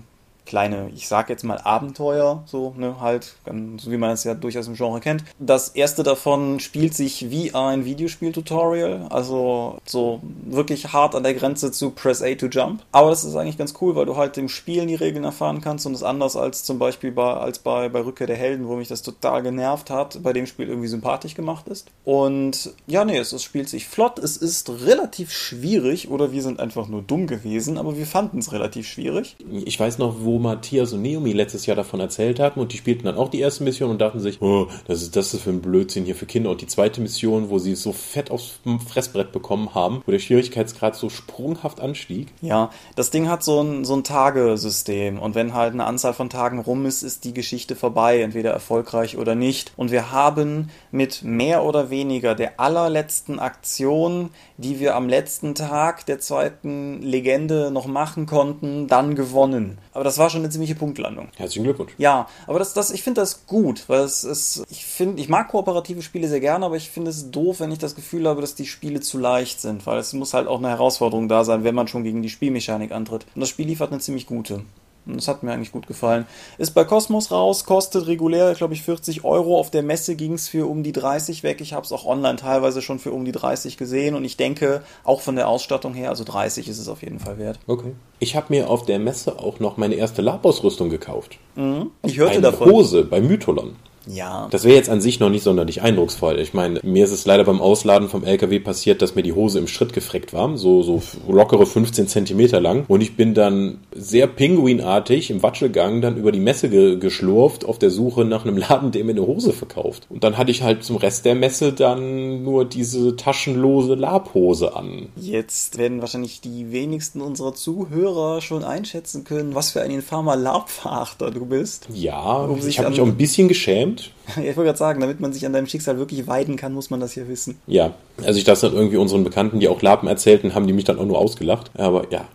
kleine, 0.47 0.91
ich 0.95 1.09
sag 1.09 1.29
jetzt 1.29 1.45
mal 1.45 1.59
Abenteuer, 1.59 2.43
so, 2.47 2.75
ne, 2.77 3.01
halt, 3.01 3.35
so 3.77 3.91
wie 3.91 3.97
man 3.97 4.11
es 4.11 4.25
ja 4.25 4.35
durchaus 4.35 4.67
im 4.67 4.75
Genre 4.75 5.01
kennt. 5.01 5.25
Das 5.39 5.71
erste 5.71 6.03
davon 6.03 6.61
spielt 6.61 6.95
sich 6.95 7.31
wie 7.31 7.55
ein 7.55 7.85
Videospiel-Tutorial, 7.85 9.07
also 9.11 9.79
so 9.85 10.21
wirklich 10.45 10.93
hart 10.93 11.15
an 11.15 11.23
der 11.23 11.35
Grenze 11.35 11.73
zu 11.73 11.91
Press 11.91 12.23
A 12.23 12.35
to 12.35 12.47
Jump. 12.47 12.83
Aber 12.93 13.11
das 13.11 13.25
ist 13.25 13.37
eigentlich 13.37 13.59
ganz 13.59 13.75
cool, 13.81 13.95
weil 13.95 14.07
du 14.07 14.17
halt 14.17 14.37
im 14.39 14.49
Spielen 14.49 14.89
die 14.89 14.95
Regeln 14.95 15.25
erfahren 15.25 15.61
kannst 15.61 15.87
und 15.87 15.95
es 15.95 16.03
anders 16.03 16.37
als 16.37 16.65
zum 16.65 16.79
Beispiel 16.79 17.13
bei, 17.13 17.35
als 17.35 17.59
bei, 17.59 17.89
bei 17.89 18.05
Rückkehr 18.05 18.27
der 18.27 18.37
Helden, 18.37 18.69
wo 18.69 18.77
mich 18.77 18.89
das 18.89 19.03
total 19.03 19.43
genervt 19.43 19.91
hat, 19.91 20.23
bei 20.23 20.33
dem 20.33 20.47
Spiel 20.47 20.69
irgendwie 20.69 20.89
sympathisch 20.89 21.35
gemacht 21.35 21.69
ist. 21.69 21.89
Und 22.05 22.75
ja, 22.87 23.05
nee, 23.05 23.19
es, 23.19 23.33
es 23.33 23.43
spielt 23.43 23.69
sich 23.69 23.87
flott, 23.87 24.19
es 24.19 24.37
ist 24.37 24.69
relativ 24.85 25.33
schwierig 25.33 26.11
oder 26.11 26.33
wir 26.33 26.43
sind 26.43 26.61
einfach 26.61 26.89
nur 26.89 27.03
dumm 27.03 27.27
gewesen, 27.27 27.79
aber 27.79 27.97
wir 27.97 28.07
fanden 28.07 28.39
es 28.39 28.53
relativ 28.53 28.89
schwierig. 28.89 29.37
Ich 29.65 29.79
weiß 29.79 29.99
noch, 29.99 30.17
wo 30.21 30.32
Matthias 30.39 30.93
und 30.93 31.03
Naomi 31.03 31.33
letztes 31.33 31.67
Jahr 31.67 31.77
davon 31.77 32.01
erzählt 32.01 32.41
hatten 32.41 32.61
und 32.61 32.73
die 32.73 32.77
spielten 32.77 33.05
dann 33.05 33.17
auch 33.17 33.29
die 33.29 33.41
erste 33.41 33.65
Mission 33.65 33.91
und 33.91 34.01
dachten 34.01 34.21
sich, 34.21 34.41
oh, 34.41 34.69
das 34.87 35.03
ist 35.03 35.17
das 35.17 35.35
ist 35.35 35.43
für 35.43 35.51
ein 35.51 35.61
Blödsinn 35.63 36.05
hier 36.05 36.15
für 36.15 36.27
Kinder. 36.27 36.51
Und 36.51 36.61
die 36.61 36.67
zweite 36.67 37.01
Mission, 37.01 37.51
wo 37.51 37.59
sie 37.59 37.73
es 37.73 37.83
so 37.83 37.93
fett 37.93 38.31
aufs 38.31 38.61
Fressbrett 38.89 39.33
bekommen 39.33 39.75
haben, 39.75 40.03
wo 40.07 40.13
der 40.13 40.19
Schwierigkeitsgrad 40.19 40.97
so 40.97 41.09
sprunghaft 41.09 41.81
anstieg. 41.81 42.29
Ja, 42.41 42.71
das 42.97 43.11
Ding 43.11 43.29
hat 43.29 43.43
so 43.43 43.63
ein, 43.63 43.85
so 43.85 43.95
ein 43.95 44.05
Tagesystem 44.05 45.19
und 45.19 45.35
wenn 45.35 45.55
halt 45.55 45.73
eine 45.73 45.85
Anzahl 45.85 46.15
von 46.15 46.31
Tagen 46.31 46.59
rum 46.59 46.87
ist, 46.87 47.03
ist 47.03 47.25
die 47.25 47.35
Geschichte 47.35 47.77
vorbei, 47.77 48.23
entweder 48.23 48.51
erfolgreich 48.51 49.17
oder 49.17 49.35
nicht. 49.35 49.73
Und 49.77 49.91
wir 49.91 50.13
haben 50.13 50.71
mit 50.91 51.23
mehr 51.23 51.65
oder 51.65 51.91
weniger 51.91 52.35
der 52.35 52.61
allerletzten 52.61 53.39
Aktion, 53.39 54.31
die 54.57 54.81
wir 54.81 54.95
am 54.95 55.09
letzten 55.09 55.55
Tag 55.55 56.07
der 56.07 56.19
zweiten 56.19 57.03
Legende 57.03 57.71
noch 57.71 57.87
machen 57.87 58.27
konnten, 58.27 58.87
dann 58.87 59.15
gewonnen. 59.15 59.79
Aber 59.93 60.05
das 60.05 60.19
war 60.19 60.22
schon 60.31 60.43
eine 60.43 60.51
ziemliche 60.51 60.75
Punktlandung. 60.75 61.29
Herzlichen 61.37 61.65
Glückwunsch. 61.65 61.93
Ja, 61.99 62.29
aber 62.47 62.59
das, 62.59 62.75
das, 62.75 62.91
ich 62.91 63.03
finde 63.03 63.21
das 63.21 63.47
gut, 63.47 63.85
weil 63.89 64.01
es 64.01 64.25
ist, 64.25 64.65
ich 64.71 64.85
finde, 64.85 65.21
ich 65.21 65.29
mag 65.29 65.49
kooperative 65.49 66.03
Spiele 66.03 66.29
sehr 66.29 66.41
gerne, 66.41 66.67
aber 66.67 66.77
ich 66.77 66.91
finde 66.91 67.11
es 67.11 67.31
doof, 67.31 67.61
wenn 67.61 67.73
ich 67.73 67.79
das 67.79 67.95
Gefühl 67.95 68.29
habe, 68.29 68.41
dass 68.41 68.55
die 68.55 68.67
Spiele 68.67 69.01
zu 69.01 69.19
leicht 69.19 69.61
sind, 69.61 69.87
weil 69.87 69.99
es 69.99 70.13
muss 70.13 70.35
halt 70.35 70.49
auch 70.49 70.59
eine 70.59 70.69
Herausforderung 70.69 71.29
da 71.29 71.45
sein, 71.45 71.65
wenn 71.65 71.75
man 71.75 71.89
schon 71.89 72.05
gegen 72.05 72.23
die 72.23 72.31
Spielmechanik 72.31 72.93
antritt. 72.93 73.27
Und 73.35 73.41
das 73.41 73.49
Spiel 73.49 73.67
liefert 73.67 73.93
eine 73.93 74.01
ziemlich 74.01 74.27
gute. 74.27 74.63
Das 75.05 75.27
hat 75.27 75.43
mir 75.43 75.53
eigentlich 75.53 75.73
gut 75.73 75.87
gefallen. 75.87 76.27
Ist 76.59 76.73
bei 76.73 76.85
Cosmos 76.85 77.31
raus, 77.31 77.65
kostet 77.65 78.07
regulär, 78.07 78.55
glaube 78.55 78.75
ich, 78.75 78.83
40 78.83 79.25
Euro. 79.25 79.59
Auf 79.59 79.71
der 79.71 79.83
Messe 79.83 80.15
ging 80.15 80.35
es 80.35 80.49
für 80.49 80.69
um 80.69 80.83
die 80.83 80.93
30 80.93 81.43
weg. 81.43 81.61
Ich 81.61 81.73
habe 81.73 81.85
es 81.85 81.93
auch 81.93 82.05
online 82.05 82.37
teilweise 82.37 82.83
schon 82.83 82.99
für 82.99 83.13
um 83.13 83.25
die 83.25 83.33
30 83.33 83.77
gesehen. 83.77 84.15
Und 84.15 84.25
ich 84.25 84.37
denke, 84.37 84.83
auch 85.05 85.21
von 85.21 85.35
der 85.37 85.49
Ausstattung 85.49 85.95
her, 85.95 86.11
also 86.11 86.25
30 86.25 86.69
ist 86.69 86.79
es 86.79 86.89
auf 86.89 87.03
jeden 87.03 87.19
Fall 87.19 87.39
wert. 87.39 87.59
Okay. 87.67 87.95
Ich 88.21 88.37
habe 88.37 88.47
mir 88.51 88.71
auf 88.71 88.85
der 88.85 88.99
Messe 88.99 89.39
auch 89.39 89.59
noch 89.59 89.77
meine 89.77 89.97
erste 89.97 90.23
Labausrüstung 90.23 90.91
gekauft. 90.91 91.39
Mhm. 91.57 91.91
Ich 92.05 92.19
hörte 92.19 92.35
Eine 92.35 92.43
davon. 92.43 92.71
Hose 92.71 93.05
bei 93.05 93.21
Mytholon. 93.21 93.77
Ja. 94.07 94.49
Das 94.51 94.65
wäre 94.65 94.77
jetzt 94.77 94.91
an 94.91 95.01
sich 95.01 95.21
noch 95.21 95.31
nicht 95.31 95.43
sonderlich 95.43 95.83
eindrucksvoll. 95.83 96.39
Ich 96.41 96.55
meine, 96.55 96.81
mir 96.83 97.05
ist 97.05 97.13
es 97.13 97.27
leider 97.27 97.45
beim 97.45 97.61
Ausladen 97.61 98.09
vom 98.09 98.25
LKW 98.25 98.61
passiert, 98.61 99.03
dass 99.03 99.15
mir 99.15 99.23
die 99.23 99.33
Hose 99.33 99.59
im 99.59 99.69
Schritt 99.69 99.93
gefreckt 99.93 100.33
war, 100.33 100.57
so, 100.57 100.83
so 100.83 101.03
lockere 101.29 101.67
15 101.67 102.09
Zentimeter 102.09 102.61
lang. 102.61 102.85
Und 102.89 103.01
ich 103.01 103.17
bin 103.17 103.35
dann 103.35 103.79
sehr 103.95 104.27
pinguinartig 104.27 105.31
im 105.31 105.43
Watschelgang 105.43 106.01
dann 106.01 106.17
über 106.17 106.33
die 106.33 106.41
Messe 106.41 106.69
ge 106.69 106.97
geschlurft 106.97 107.65
auf 107.65 107.79
der 107.79 107.91
Suche 107.91 108.25
nach 108.25 108.45
einem 108.45 108.57
Laden, 108.57 108.91
der 108.91 109.05
mir 109.05 109.13
eine 109.13 109.27
Hose 109.27 109.53
verkauft. 109.53 110.07
Und 110.11 110.25
dann 110.25 110.37
hatte 110.37 110.51
ich 110.51 110.63
halt 110.63 110.85
zum 110.85 110.97
Rest 110.97 111.25
der 111.25 111.35
Messe 111.35 111.73
dann 111.73 112.43
nur 112.43 112.65
diese 112.65 113.17
taschenlose 113.17 113.95
Labhose 113.95 114.77
an. 114.77 115.09
Jetzt 115.17 115.79
werden 115.79 116.01
wahrscheinlich 116.01 116.41
die 116.41 116.73
wenigsten 116.73 117.21
unserer 117.21 117.55
Zuhörer 117.55 118.41
schon 118.41 118.65
einschätzen 118.65 119.25
können, 119.25 119.55
was 119.55 119.73
für 119.73 119.83
ein 119.83 119.91
infamer 119.91 120.37
Labverachter 120.37 121.31
du 121.31 121.47
bist. 121.47 121.89
Ja, 121.93 122.45
um 122.45 122.67
ich 122.67 122.79
habe 122.79 122.91
mich 122.91 123.01
auch 123.01 123.07
ein 123.07 123.17
bisschen 123.17 123.49
geschämt 123.49 123.92
stimmt. 123.93 124.13
Ich 124.37 124.57
wollte 124.57 124.65
gerade 124.65 124.79
sagen, 124.79 125.01
damit 125.01 125.21
man 125.21 125.33
sich 125.33 125.45
an 125.45 125.53
deinem 125.53 125.67
Schicksal 125.67 125.99
wirklich 125.99 126.27
weiden 126.27 126.57
kann, 126.57 126.73
muss 126.73 126.91
man 126.91 127.01
das 127.01 127.15
ja 127.15 127.29
wissen. 127.29 127.59
Ja, 127.67 127.95
als 128.25 128.37
ich 128.37 128.45
das 128.45 128.61
dann 128.61 128.73
irgendwie 128.73 128.97
unseren 128.97 129.25
Bekannten, 129.25 129.61
die 129.61 129.69
auch 129.69 129.83
Lapen 129.83 130.09
erzählten, 130.09 130.55
haben 130.55 130.67
die 130.67 130.73
mich 130.73 130.85
dann 130.85 130.99
auch 130.99 131.05
nur 131.05 131.19
ausgelacht. 131.19 131.71
Aber 131.75 132.07
ja, 132.11 132.27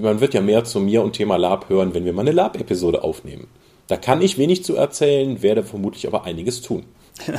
man 0.00 0.20
wird 0.20 0.34
ja 0.34 0.40
mehr 0.40 0.64
zu 0.64 0.80
mir 0.80 1.02
und 1.02 1.12
Thema 1.12 1.36
Lab 1.36 1.68
hören, 1.68 1.94
wenn 1.94 2.04
wir 2.04 2.12
mal 2.12 2.22
eine 2.22 2.32
Lab-Episode 2.32 3.04
aufnehmen. 3.04 3.48
Da 3.88 3.96
kann 3.96 4.22
ich 4.22 4.38
wenig 4.38 4.64
zu 4.64 4.76
erzählen, 4.76 5.42
werde 5.42 5.62
vermutlich 5.62 6.06
aber 6.06 6.24
einiges 6.24 6.62
tun. 6.62 6.84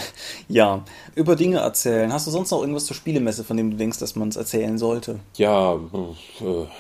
ja, 0.48 0.84
über 1.16 1.36
Dinge 1.36 1.58
erzählen. 1.58 2.12
Hast 2.12 2.28
du 2.28 2.32
sonst 2.32 2.52
noch 2.52 2.62
irgendwas 2.62 2.86
zur 2.86 2.96
Spielemesse, 2.96 3.44
von 3.44 3.58
dem 3.58 3.72
du 3.72 3.78
denkst, 3.78 4.00
dass 4.00 4.16
man 4.16 4.30
es 4.30 4.36
erzählen 4.36 4.78
sollte? 4.78 5.20
Ja, 5.38 5.76
äh, 5.76 5.78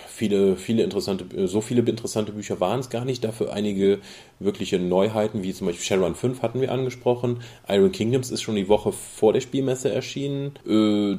viele, 0.08 0.56
viele 0.56 0.84
interessante, 0.84 1.26
äh, 1.36 1.48
so 1.48 1.62
viele 1.62 1.82
interessante 1.82 2.32
Bücher 2.32 2.60
waren 2.60 2.80
es 2.80 2.90
gar 2.90 3.06
nicht. 3.06 3.24
Dafür 3.24 3.54
einige 3.54 4.00
wirkliche 4.40 4.80
Neuheiten, 4.80 5.44
wie 5.44 5.54
zum 5.54 5.68
Beispiel 5.68 5.86
Shadowrun 5.86 6.16
5 6.16 6.42
hatten 6.42 6.62
wir 6.62 6.72
angesprochen. 6.72 7.42
Iron 7.68 7.92
Kingdoms 7.92 8.32
ist 8.32 8.42
schon 8.42 8.56
die 8.56 8.68
Woche 8.68 8.92
vor 8.92 9.34
der 9.34 9.42
Spielmesse 9.42 9.92
erschienen. 9.92 10.54
Äh, 10.68 11.18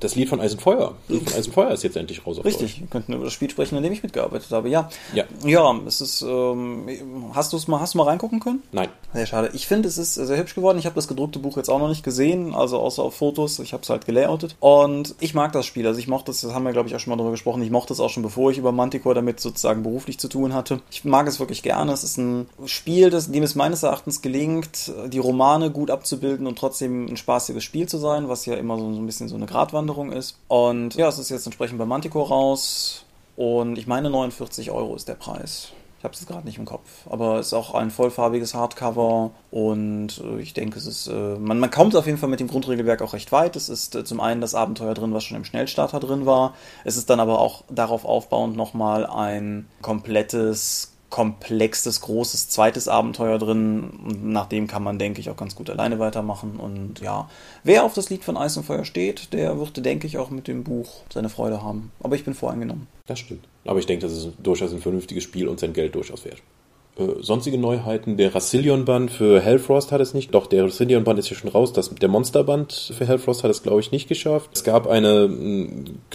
das 0.00 0.14
Lied 0.14 0.28
von 0.28 0.40
Eisenfeuer. 0.40 0.94
Das 1.08 1.18
Lied 1.18 1.30
von 1.30 1.38
Eisenfeuer 1.38 1.70
ist 1.70 1.84
jetzt 1.84 1.96
endlich 1.96 2.26
raus. 2.26 2.44
Richtig, 2.44 2.80
wir 2.80 2.88
könnten 2.88 3.12
über 3.12 3.24
das 3.24 3.32
Spiel 3.32 3.50
sprechen, 3.50 3.76
an 3.76 3.82
dem 3.82 3.92
ich 3.92 4.02
mitgearbeitet 4.02 4.50
habe. 4.50 4.68
Ja, 4.68 4.88
ja, 5.14 5.24
ja 5.44 5.80
es 5.86 6.00
ist. 6.00 6.22
Ähm, 6.22 6.86
hast 7.32 7.52
du 7.52 7.56
es 7.56 7.68
mal, 7.68 7.80
hast 7.80 7.94
du 7.94 7.98
mal 7.98 8.04
reingucken 8.04 8.40
können? 8.40 8.62
Nein. 8.72 8.88
Sehr 9.12 9.26
schade. 9.26 9.50
Ich 9.54 9.66
finde, 9.66 9.88
es 9.88 9.98
ist 9.98 10.14
sehr 10.14 10.36
hübsch 10.36 10.54
geworden. 10.54 10.78
Ich 10.78 10.86
habe 10.86 10.95
das 10.96 11.08
gedruckte 11.08 11.38
Buch 11.38 11.56
jetzt 11.56 11.68
auch 11.68 11.78
noch 11.78 11.88
nicht 11.88 12.02
gesehen, 12.02 12.54
also 12.54 12.78
außer 12.78 13.02
auf 13.02 13.14
Fotos. 13.14 13.58
Ich 13.58 13.72
habe 13.72 13.82
es 13.82 13.90
halt 13.90 14.06
gelayoutet. 14.06 14.56
Und 14.60 15.14
ich 15.20 15.34
mag 15.34 15.52
das 15.52 15.66
Spiel. 15.66 15.86
Also 15.86 15.98
ich 15.98 16.08
mochte 16.08 16.26
das, 16.26 16.40
das 16.40 16.52
haben 16.52 16.64
wir 16.64 16.72
glaube 16.72 16.88
ich 16.88 16.94
auch 16.94 17.00
schon 17.00 17.10
mal 17.10 17.16
darüber 17.16 17.32
gesprochen. 17.32 17.62
Ich 17.62 17.70
mochte 17.70 17.92
es 17.92 18.00
auch 18.00 18.10
schon 18.10 18.22
bevor 18.22 18.50
ich 18.50 18.58
über 18.58 18.72
Manticore 18.72 19.14
damit 19.14 19.40
sozusagen 19.40 19.82
beruflich 19.82 20.18
zu 20.18 20.28
tun 20.28 20.54
hatte. 20.54 20.80
Ich 20.90 21.04
mag 21.04 21.26
es 21.26 21.40
wirklich 21.40 21.62
gerne. 21.62 21.92
Es 21.92 22.04
ist 22.04 22.18
ein 22.18 22.48
Spiel, 22.66 23.10
das, 23.10 23.30
dem 23.30 23.42
es 23.42 23.54
meines 23.54 23.82
Erachtens 23.82 24.22
gelingt, 24.22 24.92
die 25.08 25.18
Romane 25.18 25.70
gut 25.70 25.90
abzubilden 25.90 26.46
und 26.46 26.58
trotzdem 26.58 27.06
ein 27.06 27.16
spaßiges 27.16 27.62
Spiel 27.62 27.88
zu 27.88 27.98
sein, 27.98 28.28
was 28.28 28.46
ja 28.46 28.54
immer 28.54 28.78
so, 28.78 28.92
so 28.92 29.00
ein 29.00 29.06
bisschen 29.06 29.28
so 29.28 29.36
eine 29.36 29.46
Gratwanderung 29.46 30.12
ist. 30.12 30.38
Und 30.48 30.94
ja, 30.94 31.08
es 31.08 31.18
ist 31.18 31.30
jetzt 31.30 31.46
entsprechend 31.46 31.78
bei 31.78 31.86
Manticore 31.86 32.28
raus. 32.28 33.04
Und 33.36 33.76
ich 33.76 33.86
meine 33.86 34.08
49 34.10 34.70
Euro 34.70 34.96
ist 34.96 35.08
der 35.08 35.14
Preis. 35.14 35.72
Habe 36.06 36.14
es 36.14 36.24
gerade 36.24 36.46
nicht 36.46 36.58
im 36.58 36.66
Kopf. 36.66 36.88
Aber 37.10 37.40
es 37.40 37.48
ist 37.48 37.52
auch 37.52 37.74
ein 37.74 37.90
vollfarbiges 37.90 38.54
Hardcover 38.54 39.32
und 39.50 40.22
äh, 40.22 40.40
ich 40.40 40.54
denke, 40.54 40.78
es 40.78 40.86
ist. 40.86 41.08
Äh, 41.08 41.34
man, 41.36 41.58
man 41.58 41.72
kommt 41.72 41.96
auf 41.96 42.06
jeden 42.06 42.16
Fall 42.16 42.28
mit 42.28 42.38
dem 42.38 42.46
Grundregelwerk 42.46 43.02
auch 43.02 43.12
recht 43.12 43.32
weit. 43.32 43.56
Es 43.56 43.68
ist 43.68 43.96
äh, 43.96 44.04
zum 44.04 44.20
einen 44.20 44.40
das 44.40 44.54
Abenteuer 44.54 44.94
drin, 44.94 45.12
was 45.12 45.24
schon 45.24 45.36
im 45.36 45.44
Schnellstarter 45.44 45.98
drin 45.98 46.24
war. 46.24 46.54
Es 46.84 46.96
ist 46.96 47.10
dann 47.10 47.18
aber 47.18 47.40
auch 47.40 47.64
darauf 47.68 48.04
aufbauend 48.04 48.56
nochmal 48.56 49.04
ein 49.04 49.66
komplettes 49.82 50.92
komplexes, 51.10 52.02
großes 52.02 52.50
zweites 52.50 52.86
Abenteuer 52.86 53.38
drin. 53.38 53.90
Und 54.04 54.26
nach 54.26 54.46
dem 54.46 54.68
kann 54.68 54.84
man, 54.84 55.00
denke 55.00 55.20
ich, 55.20 55.28
auch 55.28 55.36
ganz 55.36 55.56
gut 55.56 55.70
alleine 55.70 55.98
weitermachen. 55.98 56.60
Und 56.60 57.00
ja, 57.00 57.28
wer 57.64 57.82
auf 57.82 57.94
das 57.94 58.10
Lied 58.10 58.22
von 58.22 58.36
Eis 58.36 58.56
und 58.56 58.62
Feuer 58.62 58.84
steht, 58.84 59.32
der 59.32 59.58
würde, 59.58 59.82
denke 59.82 60.06
ich, 60.06 60.18
auch 60.18 60.30
mit 60.30 60.46
dem 60.46 60.62
Buch 60.62 61.00
seine 61.12 61.30
Freude 61.30 61.64
haben. 61.64 61.90
Aber 62.00 62.14
ich 62.14 62.24
bin 62.24 62.34
voreingenommen. 62.34 62.86
Das 63.06 63.18
stimmt. 63.18 63.48
Aber 63.66 63.78
ich 63.78 63.86
denke, 63.86 64.06
das 64.06 64.16
ist 64.16 64.32
durchaus 64.42 64.72
ein 64.72 64.80
vernünftiges 64.80 65.24
Spiel 65.24 65.48
und 65.48 65.60
sein 65.60 65.72
Geld 65.72 65.94
durchaus 65.94 66.24
wert. 66.24 66.42
Äh, 66.98 67.22
sonstige 67.22 67.58
Neuheiten. 67.58 68.16
Der 68.16 68.34
Rassillion-Band 68.34 69.10
für 69.10 69.40
Hellfrost 69.40 69.92
hat 69.92 70.00
es 70.00 70.14
nicht. 70.14 70.34
Doch, 70.34 70.46
der 70.46 70.64
Rassillion-Band 70.64 71.18
ist 71.18 71.30
ja 71.30 71.36
schon 71.36 71.50
raus. 71.50 71.72
Das, 71.72 71.94
der 71.94 72.08
Monster-Band 72.08 72.92
für 72.96 73.06
Hellfrost 73.06 73.44
hat 73.44 73.50
es, 73.50 73.62
glaube 73.62 73.80
ich, 73.80 73.92
nicht 73.92 74.08
geschafft. 74.08 74.50
Es 74.54 74.64
gab 74.64 74.86
eine 74.86 75.28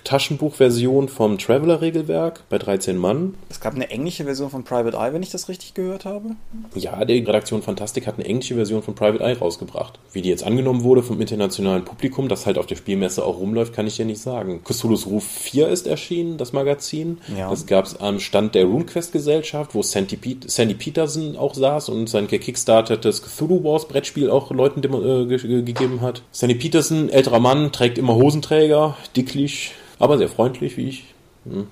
Taschenbuchversion 0.03 1.07
vom 1.07 1.37
Traveler-Regelwerk 1.37 2.43
bei 2.49 2.57
13 2.57 2.97
Mann. 2.97 3.35
Es 3.49 3.59
gab 3.59 3.75
eine 3.75 3.89
englische 3.91 4.23
Version 4.23 4.49
von 4.49 4.63
Private 4.63 4.97
Eye, 4.97 5.13
wenn 5.13 5.21
ich 5.21 5.29
das 5.29 5.49
richtig 5.49 5.75
gehört 5.75 6.05
habe. 6.05 6.31
Ja, 6.73 7.05
die 7.05 7.19
Redaktion 7.19 7.61
Fantastik 7.61 8.07
hat 8.07 8.15
eine 8.15 8.25
englische 8.25 8.55
Version 8.55 8.81
von 8.81 8.95
Private 8.95 9.23
Eye 9.23 9.37
rausgebracht. 9.37 9.99
Wie 10.13 10.21
die 10.21 10.29
jetzt 10.29 10.43
angenommen 10.43 10.83
wurde 10.83 11.03
vom 11.03 11.21
internationalen 11.21 11.85
Publikum, 11.85 12.27
das 12.27 12.45
halt 12.47 12.57
auf 12.57 12.65
der 12.65 12.75
Spielmesse 12.75 13.23
auch 13.23 13.37
rumläuft, 13.37 13.73
kann 13.73 13.85
ich 13.85 13.97
dir 13.97 14.05
nicht 14.05 14.21
sagen. 14.21 14.61
Cthulhu's 14.63 15.05
Ruf 15.05 15.25
4 15.25 15.67
ist 15.67 15.85
erschienen, 15.85 16.37
das 16.37 16.53
Magazin. 16.53 17.19
Ja. 17.37 17.49
Das 17.51 17.67
gab 17.67 17.85
es 17.85 17.99
am 17.99 18.19
Stand 18.19 18.55
der 18.55 18.65
RuneQuest-Gesellschaft, 18.65 19.75
wo 19.75 19.83
Sandy, 19.83 20.15
Pete, 20.15 20.49
Sandy 20.71 20.83
Andy 20.83 20.91
Peterson 20.91 21.37
auch 21.37 21.53
saß 21.53 21.89
und 21.89 22.07
sein 22.07 22.27
gekickstartetes 22.27 23.21
Cthulhu 23.21 23.63
Wars 23.63 23.87
Brettspiel 23.87 24.29
auch 24.29 24.51
Leuten 24.51 24.79
äh, 24.79 25.25
ge 25.25 25.63
gegeben 25.63 26.01
hat. 26.01 26.23
Sandy 26.31 26.55
Peterson, 26.55 27.09
älterer 27.09 27.39
Mann, 27.39 27.71
trägt 27.71 27.97
immer 27.97 28.15
Hosenträger, 28.15 28.95
dicklich, 29.15 29.73
aber 29.99 30.17
sehr 30.17 30.29
freundlich, 30.29 30.77
wie 30.77 30.87
ich 30.87 31.13
hm, 31.45 31.67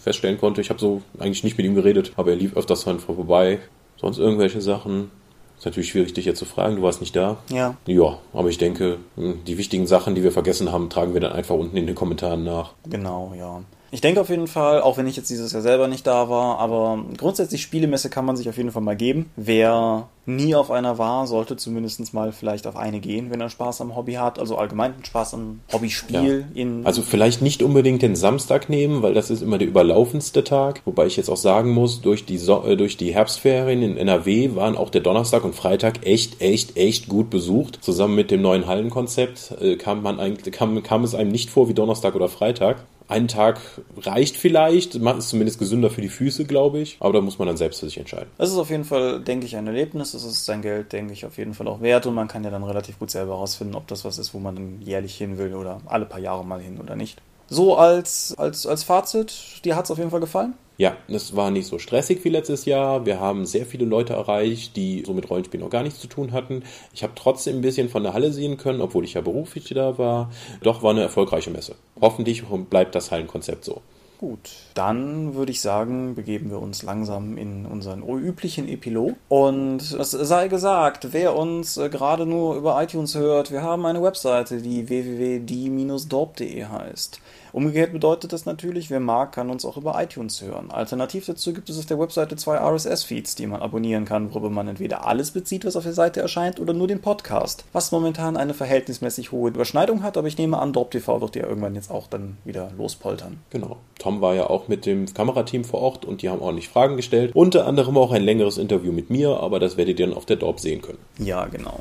feststellen 0.00 0.38
konnte. 0.38 0.60
Ich 0.60 0.70
habe 0.70 0.78
so 0.78 1.02
eigentlich 1.18 1.42
nicht 1.42 1.56
mit 1.56 1.66
ihm 1.66 1.74
geredet, 1.74 2.12
aber 2.16 2.30
er 2.30 2.36
lief 2.36 2.56
öfters 2.56 2.84
dran 2.84 3.00
vorbei. 3.00 3.58
Sonst 3.96 4.18
irgendwelche 4.18 4.60
Sachen. 4.60 5.10
Ist 5.58 5.66
natürlich 5.66 5.90
schwierig, 5.90 6.14
dich 6.14 6.24
jetzt 6.24 6.38
zu 6.38 6.46
fragen, 6.46 6.76
du 6.76 6.82
warst 6.82 7.02
nicht 7.02 7.14
da. 7.14 7.36
Ja. 7.50 7.76
Ja, 7.86 8.18
aber 8.32 8.48
ich 8.48 8.56
denke, 8.56 8.96
hm, 9.16 9.40
die 9.46 9.58
wichtigen 9.58 9.86
Sachen, 9.86 10.14
die 10.14 10.22
wir 10.22 10.32
vergessen 10.32 10.72
haben, 10.72 10.88
tragen 10.88 11.12
wir 11.12 11.20
dann 11.20 11.32
einfach 11.32 11.54
unten 11.54 11.76
in 11.76 11.86
den 11.86 11.94
Kommentaren 11.94 12.44
nach. 12.44 12.72
Genau, 12.88 13.34
ja. 13.36 13.62
Ich 13.92 14.00
denke 14.00 14.20
auf 14.20 14.28
jeden 14.28 14.46
Fall, 14.46 14.80
auch 14.80 14.96
wenn 14.96 15.06
ich 15.06 15.16
jetzt 15.16 15.30
dieses 15.30 15.52
Jahr 15.52 15.62
selber 15.62 15.88
nicht 15.88 16.06
da 16.06 16.28
war, 16.28 16.58
aber 16.58 17.04
grundsätzlich 17.16 17.62
Spielemesse 17.62 18.08
kann 18.08 18.24
man 18.24 18.36
sich 18.36 18.48
auf 18.48 18.56
jeden 18.56 18.70
Fall 18.70 18.82
mal 18.82 18.96
geben. 18.96 19.30
Wer 19.36 20.08
nie 20.26 20.54
auf 20.54 20.70
einer 20.70 20.96
war, 20.98 21.26
sollte 21.26 21.56
zumindest 21.56 22.14
mal 22.14 22.30
vielleicht 22.30 22.68
auf 22.68 22.76
eine 22.76 23.00
gehen, 23.00 23.30
wenn 23.30 23.40
er 23.40 23.50
Spaß 23.50 23.80
am 23.80 23.96
Hobby 23.96 24.14
hat, 24.14 24.38
also 24.38 24.56
allgemein 24.56 24.94
Spaß 25.02 25.34
am 25.34 25.60
Hobbyspiel. 25.72 26.46
Ja. 26.54 26.66
also 26.84 27.02
vielleicht 27.02 27.42
nicht 27.42 27.62
unbedingt 27.62 28.02
den 28.02 28.14
Samstag 28.14 28.68
nehmen, 28.68 29.02
weil 29.02 29.12
das 29.12 29.30
ist 29.30 29.42
immer 29.42 29.58
der 29.58 29.66
überlaufendste 29.66 30.44
Tag. 30.44 30.82
Wobei 30.84 31.06
ich 31.06 31.16
jetzt 31.16 31.28
auch 31.28 31.36
sagen 31.36 31.70
muss, 31.72 32.00
durch 32.00 32.24
die, 32.24 32.38
so 32.38 32.64
äh, 32.64 32.76
durch 32.76 32.96
die 32.96 33.12
Herbstferien 33.12 33.82
in 33.82 33.96
NRW 33.96 34.54
waren 34.54 34.76
auch 34.76 34.90
der 34.90 35.00
Donnerstag 35.00 35.42
und 35.42 35.56
Freitag 35.56 36.06
echt, 36.06 36.40
echt, 36.40 36.76
echt 36.76 37.08
gut 37.08 37.28
besucht. 37.28 37.78
Zusammen 37.82 38.14
mit 38.14 38.30
dem 38.30 38.42
neuen 38.42 38.66
Hallenkonzept 38.66 39.54
äh, 39.60 39.76
kam, 39.76 40.02
man 40.02 40.20
eigentlich, 40.20 40.54
kam, 40.54 40.80
kam 40.84 41.02
es 41.02 41.16
einem 41.16 41.32
nicht 41.32 41.50
vor 41.50 41.68
wie 41.68 41.74
Donnerstag 41.74 42.14
oder 42.14 42.28
Freitag. 42.28 42.84
Ein 43.10 43.26
Tag 43.26 43.60
reicht 43.96 44.36
vielleicht, 44.36 45.00
macht 45.00 45.18
es 45.18 45.28
zumindest 45.30 45.58
gesünder 45.58 45.90
für 45.90 46.00
die 46.00 46.08
Füße, 46.08 46.44
glaube 46.44 46.78
ich. 46.78 46.96
Aber 47.00 47.12
da 47.12 47.20
muss 47.20 47.40
man 47.40 47.48
dann 47.48 47.56
selbst 47.56 47.80
für 47.80 47.86
sich 47.86 47.98
entscheiden. 47.98 48.30
Es 48.38 48.50
ist 48.50 48.56
auf 48.56 48.70
jeden 48.70 48.84
Fall, 48.84 49.20
denke 49.20 49.46
ich, 49.46 49.56
ein 49.56 49.66
Erlebnis. 49.66 50.14
Es 50.14 50.22
ist 50.22 50.44
sein 50.44 50.62
Geld, 50.62 50.92
denke 50.92 51.12
ich, 51.12 51.26
auf 51.26 51.36
jeden 51.36 51.54
Fall 51.54 51.66
auch 51.66 51.80
wert. 51.80 52.06
Und 52.06 52.14
man 52.14 52.28
kann 52.28 52.44
ja 52.44 52.50
dann 52.50 52.62
relativ 52.62 53.00
gut 53.00 53.10
selber 53.10 53.32
herausfinden, 53.32 53.74
ob 53.74 53.88
das 53.88 54.04
was 54.04 54.18
ist, 54.18 54.32
wo 54.32 54.38
man 54.38 54.54
dann 54.54 54.80
jährlich 54.80 55.16
hin 55.16 55.38
will 55.38 55.54
oder 55.54 55.80
alle 55.86 56.06
paar 56.06 56.20
Jahre 56.20 56.44
mal 56.44 56.60
hin 56.60 56.78
oder 56.78 56.94
nicht. 56.94 57.20
So 57.52 57.76
als, 57.76 58.32
als, 58.38 58.64
als 58.64 58.84
Fazit, 58.84 59.64
dir 59.64 59.74
hat 59.74 59.84
es 59.84 59.90
auf 59.90 59.98
jeden 59.98 60.10
Fall 60.10 60.20
gefallen? 60.20 60.54
Ja, 60.78 60.96
es 61.08 61.34
war 61.34 61.50
nicht 61.50 61.66
so 61.66 61.80
stressig 61.80 62.24
wie 62.24 62.28
letztes 62.28 62.64
Jahr. 62.64 63.04
Wir 63.04 63.18
haben 63.18 63.44
sehr 63.44 63.66
viele 63.66 63.84
Leute 63.84 64.12
erreicht, 64.12 64.76
die 64.76 65.02
so 65.04 65.12
mit 65.12 65.28
Rollenspielen 65.28 65.62
noch 65.62 65.70
gar 65.70 65.82
nichts 65.82 65.98
zu 65.98 66.06
tun 66.06 66.30
hatten. 66.30 66.62
Ich 66.94 67.02
habe 67.02 67.12
trotzdem 67.16 67.56
ein 67.56 67.60
bisschen 67.60 67.88
von 67.88 68.04
der 68.04 68.14
Halle 68.14 68.32
sehen 68.32 68.56
können, 68.56 68.80
obwohl 68.80 69.04
ich 69.04 69.14
ja 69.14 69.20
beruflich 69.20 69.68
da 69.68 69.98
war. 69.98 70.30
Doch 70.62 70.84
war 70.84 70.92
eine 70.92 71.02
erfolgreiche 71.02 71.50
Messe. 71.50 71.74
Hoffentlich 72.00 72.44
bleibt 72.70 72.94
das 72.94 73.10
Hallenkonzept 73.10 73.64
so. 73.64 73.82
Gut, 74.20 74.50
dann 74.74 75.34
würde 75.34 75.50
ich 75.50 75.62
sagen, 75.62 76.14
begeben 76.14 76.50
wir 76.50 76.60
uns 76.60 76.82
langsam 76.82 77.38
in 77.38 77.64
unseren 77.64 78.02
üblichen 78.02 78.68
Epilog. 78.68 79.16
Und 79.30 79.80
es 79.80 80.10
sei 80.10 80.48
gesagt, 80.48 81.08
wer 81.12 81.34
uns 81.34 81.78
äh, 81.78 81.88
gerade 81.88 82.26
nur 82.26 82.54
über 82.56 82.82
iTunes 82.82 83.14
hört, 83.14 83.50
wir 83.50 83.62
haben 83.62 83.86
eine 83.86 84.02
Webseite, 84.02 84.60
die 84.60 84.90
www.die-dorp.de 84.90 86.66
heißt. 86.66 87.20
Umgekehrt 87.52 87.92
bedeutet 87.92 88.32
das 88.32 88.46
natürlich, 88.46 88.90
wer 88.90 89.00
mag, 89.00 89.32
kann 89.32 89.50
uns 89.50 89.64
auch 89.64 89.76
über 89.76 90.00
iTunes 90.00 90.42
hören. 90.42 90.70
Alternativ 90.70 91.26
dazu 91.26 91.52
gibt 91.52 91.68
es 91.68 91.78
auf 91.78 91.86
der 91.86 91.98
Webseite 91.98 92.36
zwei 92.36 92.56
RSS-Feeds, 92.56 93.34
die 93.34 93.46
man 93.46 93.62
abonnieren 93.62 94.04
kann, 94.04 94.30
worüber 94.30 94.50
man 94.50 94.68
entweder 94.68 95.06
alles 95.06 95.32
bezieht, 95.32 95.64
was 95.64 95.76
auf 95.76 95.84
der 95.84 95.92
Seite 95.92 96.20
erscheint, 96.20 96.60
oder 96.60 96.72
nur 96.72 96.86
den 96.86 97.00
Podcast, 97.00 97.64
was 97.72 97.92
momentan 97.92 98.36
eine 98.36 98.54
verhältnismäßig 98.54 99.32
hohe 99.32 99.50
Überschneidung 99.50 100.02
hat, 100.02 100.16
aber 100.16 100.28
ich 100.28 100.38
nehme 100.38 100.58
an, 100.58 100.72
DorpTV 100.72 101.20
wird 101.20 101.36
ja 101.36 101.46
irgendwann 101.46 101.74
jetzt 101.74 101.90
auch 101.90 102.06
dann 102.06 102.38
wieder 102.44 102.70
lospoltern. 102.76 103.38
Genau. 103.50 103.76
Tom 103.98 104.20
war 104.20 104.34
ja 104.34 104.48
auch 104.48 104.68
mit 104.68 104.86
dem 104.86 105.12
Kamerateam 105.12 105.64
vor 105.64 105.80
Ort 105.80 106.04
und 106.04 106.22
die 106.22 106.28
haben 106.28 106.40
ordentlich 106.40 106.68
Fragen 106.68 106.96
gestellt. 106.96 107.32
Unter 107.34 107.66
anderem 107.66 107.96
auch 107.98 108.12
ein 108.12 108.22
längeres 108.22 108.58
Interview 108.58 108.92
mit 108.92 109.10
mir, 109.10 109.40
aber 109.40 109.60
das 109.60 109.76
werdet 109.76 109.98
ihr 110.00 110.06
dann 110.06 110.16
auf 110.16 110.26
der 110.26 110.36
Dorp 110.36 110.60
sehen 110.60 110.82
können. 110.82 110.98
Ja, 111.18 111.46
genau. 111.46 111.80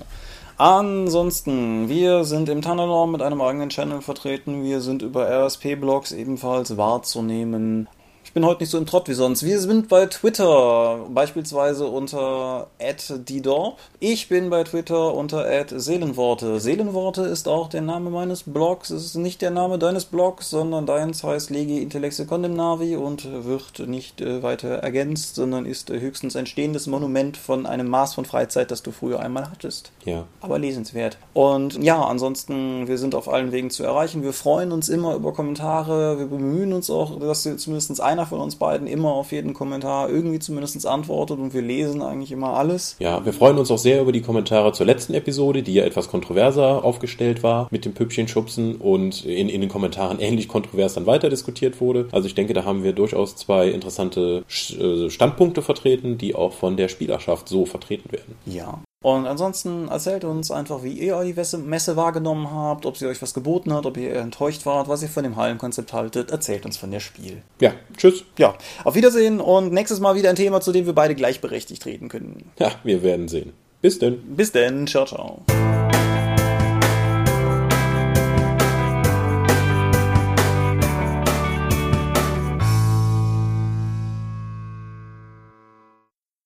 Ansonsten, 0.60 1.88
wir 1.88 2.26
sind 2.26 2.50
im 2.50 2.62
Tunnelnorm 2.62 3.14
mit 3.14 3.22
einem 3.22 3.40
eigenen 3.40 3.70
Channel 3.70 4.02
vertreten. 4.02 4.62
Wir 4.62 4.82
sind 4.82 5.02
über 5.02 5.26
RSP-Blogs 5.26 6.12
ebenfalls 6.12 6.76
wahrzunehmen. 6.76 7.88
Ich 8.30 8.34
bin 8.34 8.46
heute 8.46 8.62
nicht 8.62 8.70
so 8.70 8.78
im 8.78 8.86
Trott 8.86 9.10
wie 9.10 9.14
sonst. 9.14 9.42
Wir 9.42 9.60
sind 9.60 9.88
bei 9.88 10.06
Twitter, 10.06 11.08
beispielsweise 11.10 11.88
unter 11.88 12.68
@ddorp. 12.78 13.80
Ich 14.00 14.30
bin 14.30 14.52
bei 14.52 14.64
Twitter 14.64 15.16
unter 15.16 15.48
@seelenworte. 15.68 16.60
Seelenworte 16.60 17.24
ist 17.24 17.48
auch 17.48 17.70
der 17.70 17.82
Name 17.82 18.12
meines 18.12 18.44
Blogs. 18.44 18.92
Es 18.92 19.04
ist 19.04 19.16
nicht 19.16 19.42
der 19.42 19.50
Name 19.50 19.80
deines 19.80 20.06
Blogs, 20.06 20.52
sondern 20.52 20.86
deins 20.86 21.24
heißt 21.24 21.50
Legi 21.50 21.82
Intellexicon 21.82 22.44
im 22.44 22.54
Navi 22.54 22.98
und 22.98 23.28
wird 23.46 23.80
nicht 23.88 24.22
äh, 24.22 24.44
weiter 24.44 24.76
ergänzt, 24.76 25.34
sondern 25.34 25.66
ist 25.66 25.90
äh, 25.90 26.00
höchstens 26.00 26.36
ein 26.36 26.46
stehendes 26.46 26.86
Monument 26.86 27.36
von 27.36 27.66
einem 27.66 27.88
Maß 27.88 28.14
von 28.14 28.26
Freizeit, 28.26 28.70
das 28.70 28.84
du 28.84 28.92
früher 28.92 29.22
einmal 29.22 29.50
hattest. 29.50 29.92
Ja. 30.06 30.26
Aber 30.42 30.60
lesenswert. 30.60 31.18
Und 31.34 31.84
ja, 31.84 32.00
ansonsten, 32.00 32.88
wir 32.88 33.00
sind 33.00 33.16
auf 33.16 33.28
allen 33.28 33.52
Wegen 33.52 33.72
zu 33.72 33.84
erreichen. 33.84 34.22
Wir 34.22 34.34
freuen 34.34 34.72
uns 34.72 34.88
immer 34.88 35.16
über 35.16 35.34
Kommentare. 35.34 36.20
Wir 36.20 36.28
bemühen 36.28 36.74
uns 36.74 36.92
auch, 36.92 37.20
dass 37.20 37.42
zumindest 37.42 38.00
einer 38.00 38.20
von 38.30 38.40
uns 38.40 38.56
beiden 38.56 38.88
immer 38.88 39.12
auf 39.12 39.32
jeden 39.32 39.54
Kommentar 39.54 40.10
irgendwie 40.10 40.40
zumindest 40.40 40.86
antwortet 40.86 41.40
und 41.40 41.54
wir 41.54 41.62
lesen 41.62 42.02
eigentlich 42.02 42.32
immer 42.32 42.54
alles. 42.54 42.96
Ja, 43.00 43.26
wir 43.26 43.34
freuen 43.34 43.58
uns 43.58 43.72
auch 43.72 43.78
sehr 43.78 44.02
über 44.02 44.12
die 44.12 44.22
Kommentare 44.22 44.72
zur 44.72 44.86
letzten 44.86 45.14
Episode, 45.14 45.64
die 45.64 45.74
ja 45.74 45.84
etwas 45.84 46.08
kontroverser 46.10 46.84
aufgestellt 46.84 47.44
war 47.44 47.68
mit 47.72 47.86
dem 47.86 47.94
Püppchenschubsen 47.94 48.76
und 48.76 49.26
in, 49.26 49.50
in 49.50 49.62
den 49.62 49.70
Kommentaren 49.70 50.20
ähnlich 50.20 50.48
kontrovers 50.48 50.94
dann 50.94 51.06
weiter 51.06 51.30
diskutiert 51.30 51.82
wurde. 51.82 52.08
Also 52.12 52.28
ich 52.28 52.36
denke, 52.36 52.54
da 52.54 52.64
haben 52.64 52.84
wir 52.84 52.94
durchaus 52.94 53.36
zwei 53.36 53.70
interessante 53.70 54.44
äh, 54.48 55.10
Standpunkte 55.10 55.62
vertreten, 55.62 56.18
die 56.18 56.36
auch 56.36 56.54
von 56.54 56.78
der 56.78 56.88
Spielerschaft 56.88 57.50
so 57.50 57.66
vertreten 57.66 58.12
werden. 58.12 58.36
Ja. 58.46 58.80
Und 59.02 59.28
ansonsten 59.28 59.88
erzählt 59.88 60.26
uns 60.26 60.52
einfach, 60.52 60.84
wie 60.84 60.92
ihr 60.92 61.22
die 61.24 61.34
Messe 61.58 61.96
wahrgenommen 61.96 62.52
habt, 62.52 62.86
ob 62.86 62.98
sie 62.98 63.08
euch 63.08 63.22
was 63.22 63.34
geboten 63.34 63.74
hat, 63.74 63.86
ob 63.86 63.96
ihr 63.96 64.14
enttäuscht 64.16 64.66
wart, 64.66 64.90
was 64.90 65.02
ihr 65.02 65.08
von 65.08 65.24
dem 65.24 65.38
Hallenkonzept 65.38 65.94
haltet. 65.94 66.32
Erzählt 66.32 66.66
uns 66.66 66.76
von 66.76 66.92
der 66.92 67.00
Spiel. 67.00 67.42
Ja, 67.62 67.74
tschüss. 67.96 68.26
Ja, 68.38 68.56
auf 68.84 68.96
Wiedersehen 68.96 69.40
und 69.40 69.72
nächstes 69.72 70.02
Mal 70.02 70.16
wieder 70.16 70.30
ein 70.30 70.36
Thema, 70.36 70.60
zu 70.60 70.74
dem 70.74 70.86
wir 70.86 70.94
beide 70.94 71.16
gleichberechtigt 71.16 71.86
reden 71.86 72.10
können. 72.10 72.52
Ja, 72.60 72.74
wir 72.84 73.02
werden 73.02 73.30
sehen. 73.30 73.54
Bis 73.82 74.00
denn. 74.00 74.36
Bis 74.36 74.52
denn. 74.52 74.86
Ciao, 74.86 75.06
ciao. 75.06 75.44